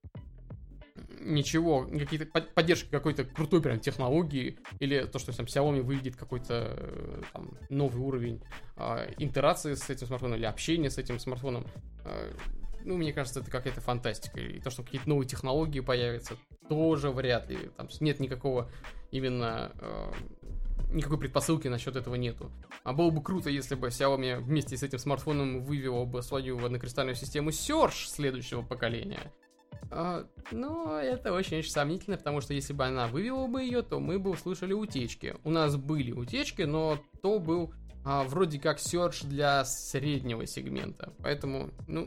ничего, 1.26 1.86
какие-то 1.86 2.26
поддержки 2.26 2.88
какой-то 2.90 3.24
крутой 3.24 3.60
прям 3.62 3.80
технологии, 3.80 4.58
или 4.78 5.04
то, 5.04 5.18
что 5.18 5.36
там 5.36 5.46
Xiaomi 5.46 5.82
выведет 5.82 6.16
какой-то 6.16 6.74
э, 6.76 7.22
там, 7.32 7.58
новый 7.68 8.00
уровень 8.00 8.42
э, 8.76 9.12
интерации 9.18 9.74
с 9.74 9.90
этим 9.90 10.06
смартфоном 10.06 10.38
или 10.38 10.46
общения 10.46 10.90
с 10.90 10.98
этим 10.98 11.18
смартфоном. 11.18 11.66
Э, 12.04 12.32
ну, 12.84 12.96
мне 12.96 13.12
кажется, 13.12 13.40
это 13.40 13.50
какая-то 13.50 13.80
фантастика. 13.80 14.40
И 14.40 14.60
то, 14.60 14.70
что 14.70 14.84
какие-то 14.84 15.08
новые 15.08 15.26
технологии 15.26 15.80
появятся, 15.80 16.36
тоже 16.68 17.10
вряд 17.10 17.50
ли. 17.50 17.70
Там 17.76 17.88
нет 18.00 18.20
никакого 18.20 18.70
именно 19.10 19.72
э, 19.80 20.12
никакой 20.92 21.18
предпосылки 21.18 21.68
насчет 21.68 21.96
этого 21.96 22.14
нету. 22.14 22.50
А 22.84 22.92
было 22.92 23.10
бы 23.10 23.22
круто, 23.22 23.50
если 23.50 23.74
бы 23.74 23.88
Xiaomi 23.88 24.38
вместе 24.38 24.76
с 24.76 24.82
этим 24.82 24.98
смартфоном 24.98 25.64
вывела 25.64 26.04
бы 26.04 26.22
свою 26.22 26.64
однокристальную 26.64 27.16
систему 27.16 27.50
Surge 27.50 28.06
следующего 28.06 28.62
поколения. 28.62 29.32
А, 29.90 30.26
но 30.50 30.98
это 30.98 31.32
очень-очень 31.32 31.70
сомнительно, 31.70 32.16
потому 32.16 32.40
что 32.40 32.54
если 32.54 32.72
бы 32.72 32.84
она 32.84 33.06
вывела 33.06 33.46
бы 33.46 33.62
ее, 33.62 33.82
то 33.82 34.00
мы 34.00 34.18
бы 34.18 34.30
услышали 34.30 34.72
утечки. 34.72 35.36
У 35.44 35.50
нас 35.50 35.76
были 35.76 36.12
утечки, 36.12 36.62
но 36.62 36.98
то 37.22 37.38
был 37.38 37.72
а, 38.04 38.24
вроде 38.24 38.58
как 38.58 38.78
серч 38.78 39.22
для 39.22 39.64
среднего 39.64 40.46
сегмента. 40.46 41.12
Поэтому, 41.22 41.70
ну, 41.86 42.06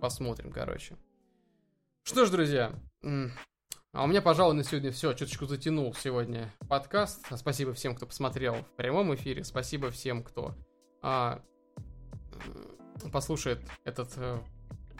посмотрим, 0.00 0.50
короче. 0.50 0.96
Что 2.02 2.24
ж, 2.24 2.30
друзья, 2.30 2.72
а 3.96 4.04
у 4.04 4.06
меня, 4.06 4.20
пожалуй, 4.20 4.54
на 4.54 4.62
сегодня 4.62 4.92
все. 4.92 5.14
Чуточку 5.14 5.46
затянул 5.46 5.94
сегодня 5.94 6.52
подкаст. 6.68 7.26
Спасибо 7.34 7.72
всем, 7.72 7.94
кто 7.94 8.04
посмотрел 8.06 8.56
в 8.56 8.76
прямом 8.76 9.14
эфире. 9.14 9.42
Спасибо 9.42 9.90
всем, 9.90 10.22
кто 10.22 10.54
а, 11.02 11.40
послушает 13.10 13.60
этот 13.84 14.12
э, 14.16 14.38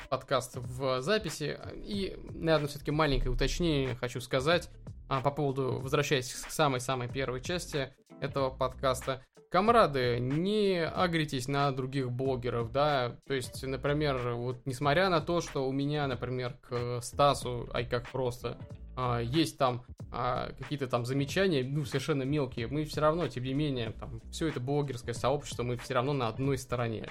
подкаст 0.08 0.56
в 0.56 1.00
записи. 1.02 1.58
И, 1.74 2.18
наверное, 2.30 2.68
все-таки 2.68 2.90
маленькое 2.90 3.30
уточнение 3.30 3.94
хочу 3.94 4.20
сказать 4.20 4.70
а, 5.08 5.20
по 5.20 5.30
поводу, 5.30 5.80
возвращаясь 5.80 6.32
к 6.32 6.50
самой-самой 6.50 7.08
первой 7.08 7.40
части 7.40 7.92
этого 8.20 8.50
подкаста. 8.50 9.22
Комрады, 9.50 10.18
не 10.20 10.84
агритесь 10.84 11.46
на 11.46 11.70
других 11.70 12.10
блогеров, 12.10 12.72
да, 12.72 13.16
то 13.26 13.34
есть, 13.34 13.62
например, 13.62 14.34
вот 14.34 14.66
несмотря 14.66 15.08
на 15.08 15.20
то, 15.20 15.40
что 15.40 15.68
у 15.68 15.72
меня, 15.72 16.06
например, 16.08 16.58
к 16.60 17.00
Стасу, 17.00 17.68
ай 17.72 17.86
как 17.86 18.10
просто, 18.10 18.58
а, 18.96 19.20
есть 19.20 19.56
там 19.56 19.84
а, 20.10 20.52
какие-то 20.58 20.88
там 20.88 21.04
замечания, 21.04 21.62
ну, 21.62 21.84
совершенно 21.84 22.24
мелкие, 22.24 22.66
мы 22.66 22.84
все 22.84 23.00
равно, 23.00 23.28
тем 23.28 23.44
не 23.44 23.54
менее, 23.54 23.90
там, 23.92 24.20
все 24.30 24.48
это 24.48 24.58
блогерское 24.58 25.14
сообщество, 25.14 25.62
мы 25.62 25.76
все 25.76 25.94
равно 25.94 26.12
на 26.12 26.28
одной 26.28 26.58
стороне. 26.58 27.08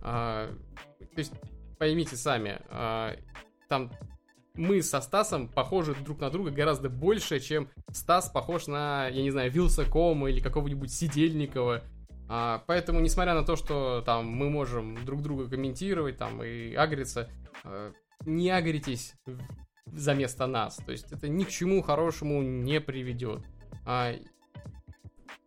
А, 0.00 0.50
то 0.98 1.18
есть, 1.18 1.32
поймите 1.78 2.16
сами, 2.16 2.60
а, 2.68 3.16
там 3.68 3.90
мы 4.56 4.82
со 4.82 5.00
Стасом 5.00 5.48
похожи 5.48 5.94
друг 5.94 6.20
на 6.20 6.30
друга 6.30 6.50
гораздо 6.50 6.88
больше, 6.88 7.40
чем 7.40 7.68
Стас 7.90 8.30
похож 8.30 8.66
на, 8.66 9.08
я 9.08 9.22
не 9.22 9.30
знаю, 9.30 9.50
Вилсакома 9.50 10.30
или 10.30 10.40
какого-нибудь 10.40 10.92
Сидельникова. 10.92 11.82
А, 12.28 12.64
поэтому, 12.66 13.00
несмотря 13.00 13.34
на 13.34 13.44
то, 13.44 13.56
что 13.56 14.02
там 14.04 14.26
мы 14.26 14.50
можем 14.50 15.04
друг 15.04 15.22
друга 15.22 15.48
комментировать 15.48 16.16
там 16.16 16.42
и 16.42 16.74
агриться, 16.74 17.30
а, 17.64 17.92
не 18.24 18.50
агритесь 18.50 19.14
за 19.86 20.14
место 20.14 20.46
нас. 20.46 20.76
То 20.76 20.92
есть 20.92 21.12
это 21.12 21.28
ни 21.28 21.44
к 21.44 21.50
чему 21.50 21.82
хорошему 21.82 22.42
не 22.42 22.80
приведет. 22.80 23.44
А, 23.84 24.14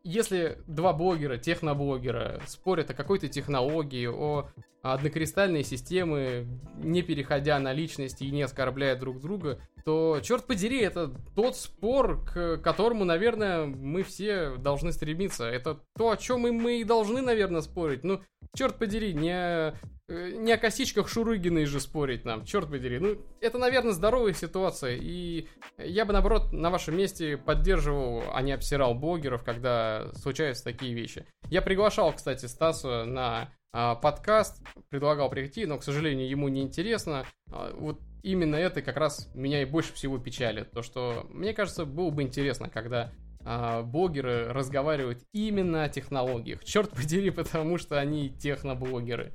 если 0.03 0.59
два 0.67 0.93
блогера, 0.93 1.37
техноблогера, 1.37 2.41
спорят 2.47 2.89
о 2.89 2.93
какой-то 2.93 3.27
технологии, 3.27 4.07
о 4.07 4.49
однокристальные 4.81 5.63
системы, 5.63 6.47
не 6.77 7.01
переходя 7.01 7.59
на 7.59 7.73
личности 7.73 8.23
и 8.23 8.31
не 8.31 8.43
оскорбляя 8.43 8.95
друг 8.95 9.19
друга, 9.19 9.59
то, 9.85 10.19
черт 10.21 10.45
подери, 10.45 10.79
это 10.81 11.11
тот 11.35 11.55
спор, 11.55 12.23
к 12.23 12.57
которому, 12.57 13.05
наверное, 13.05 13.65
мы 13.65 14.03
все 14.03 14.55
должны 14.57 14.91
стремиться. 14.91 15.45
Это 15.45 15.79
то, 15.97 16.11
о 16.11 16.17
чем 16.17 16.47
и 16.47 16.51
мы 16.51 16.79
и 16.79 16.83
должны, 16.83 17.21
наверное, 17.21 17.61
спорить. 17.61 18.03
Ну, 18.03 18.21
черт 18.55 18.77
подери, 18.77 19.13
не, 19.13 19.73
не 20.09 20.51
о 20.51 20.57
косичках 20.57 21.07
Шурыгиной 21.07 21.65
же 21.65 21.79
спорить 21.79 22.25
нам, 22.25 22.43
черт 22.43 22.69
подери. 22.69 22.99
Ну, 22.99 23.17
это, 23.41 23.57
наверное, 23.57 23.93
здоровая 23.93 24.33
ситуация, 24.33 24.97
и 24.99 25.47
я 25.77 26.05
бы, 26.05 26.13
наоборот, 26.13 26.51
на 26.51 26.69
вашем 26.69 26.97
месте 26.97 27.37
поддерживал, 27.37 28.23
а 28.33 28.41
не 28.41 28.51
обсирал 28.51 28.95
блогеров, 28.95 29.43
когда 29.43 30.11
случаются 30.15 30.63
такие 30.63 30.93
вещи. 30.93 31.25
Я 31.49 31.61
приглашал, 31.61 32.13
кстати, 32.13 32.47
Стасу 32.47 33.05
на 33.05 33.51
а, 33.71 33.95
подкаст, 33.95 34.63
предлагал 34.89 35.29
прийти, 35.29 35.65
но, 35.65 35.77
к 35.77 35.83
сожалению, 35.83 36.27
ему 36.27 36.47
не 36.47 36.61
интересно. 36.61 37.25
А, 37.51 37.71
вот 37.75 37.99
именно 38.23 38.55
это 38.55 38.81
как 38.81 38.97
раз 38.97 39.29
меня 39.35 39.61
и 39.61 39.65
больше 39.65 39.93
всего 39.93 40.17
печалит. 40.17 40.71
То, 40.71 40.81
что, 40.81 41.27
мне 41.29 41.53
кажется, 41.53 41.85
было 41.85 42.09
бы 42.09 42.23
интересно, 42.23 42.69
когда 42.69 43.11
а, 43.45 43.83
блогеры 43.83 44.51
разговаривают 44.51 45.23
именно 45.33 45.83
о 45.83 45.89
технологиях. 45.89 46.63
Черт 46.63 46.89
подери, 46.91 47.29
потому 47.29 47.77
что 47.77 47.99
они 47.99 48.29
техноблогеры. 48.29 49.33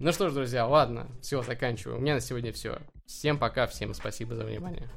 Ну 0.00 0.12
что 0.12 0.28
ж, 0.28 0.32
друзья, 0.32 0.64
ладно, 0.64 1.08
все, 1.20 1.42
заканчиваю. 1.42 1.98
У 1.98 2.00
меня 2.00 2.14
на 2.14 2.20
сегодня 2.20 2.52
все. 2.52 2.78
Всем 3.06 3.36
пока, 3.36 3.66
всем 3.66 3.94
спасибо 3.94 4.36
за 4.36 4.44
внимание. 4.44 4.88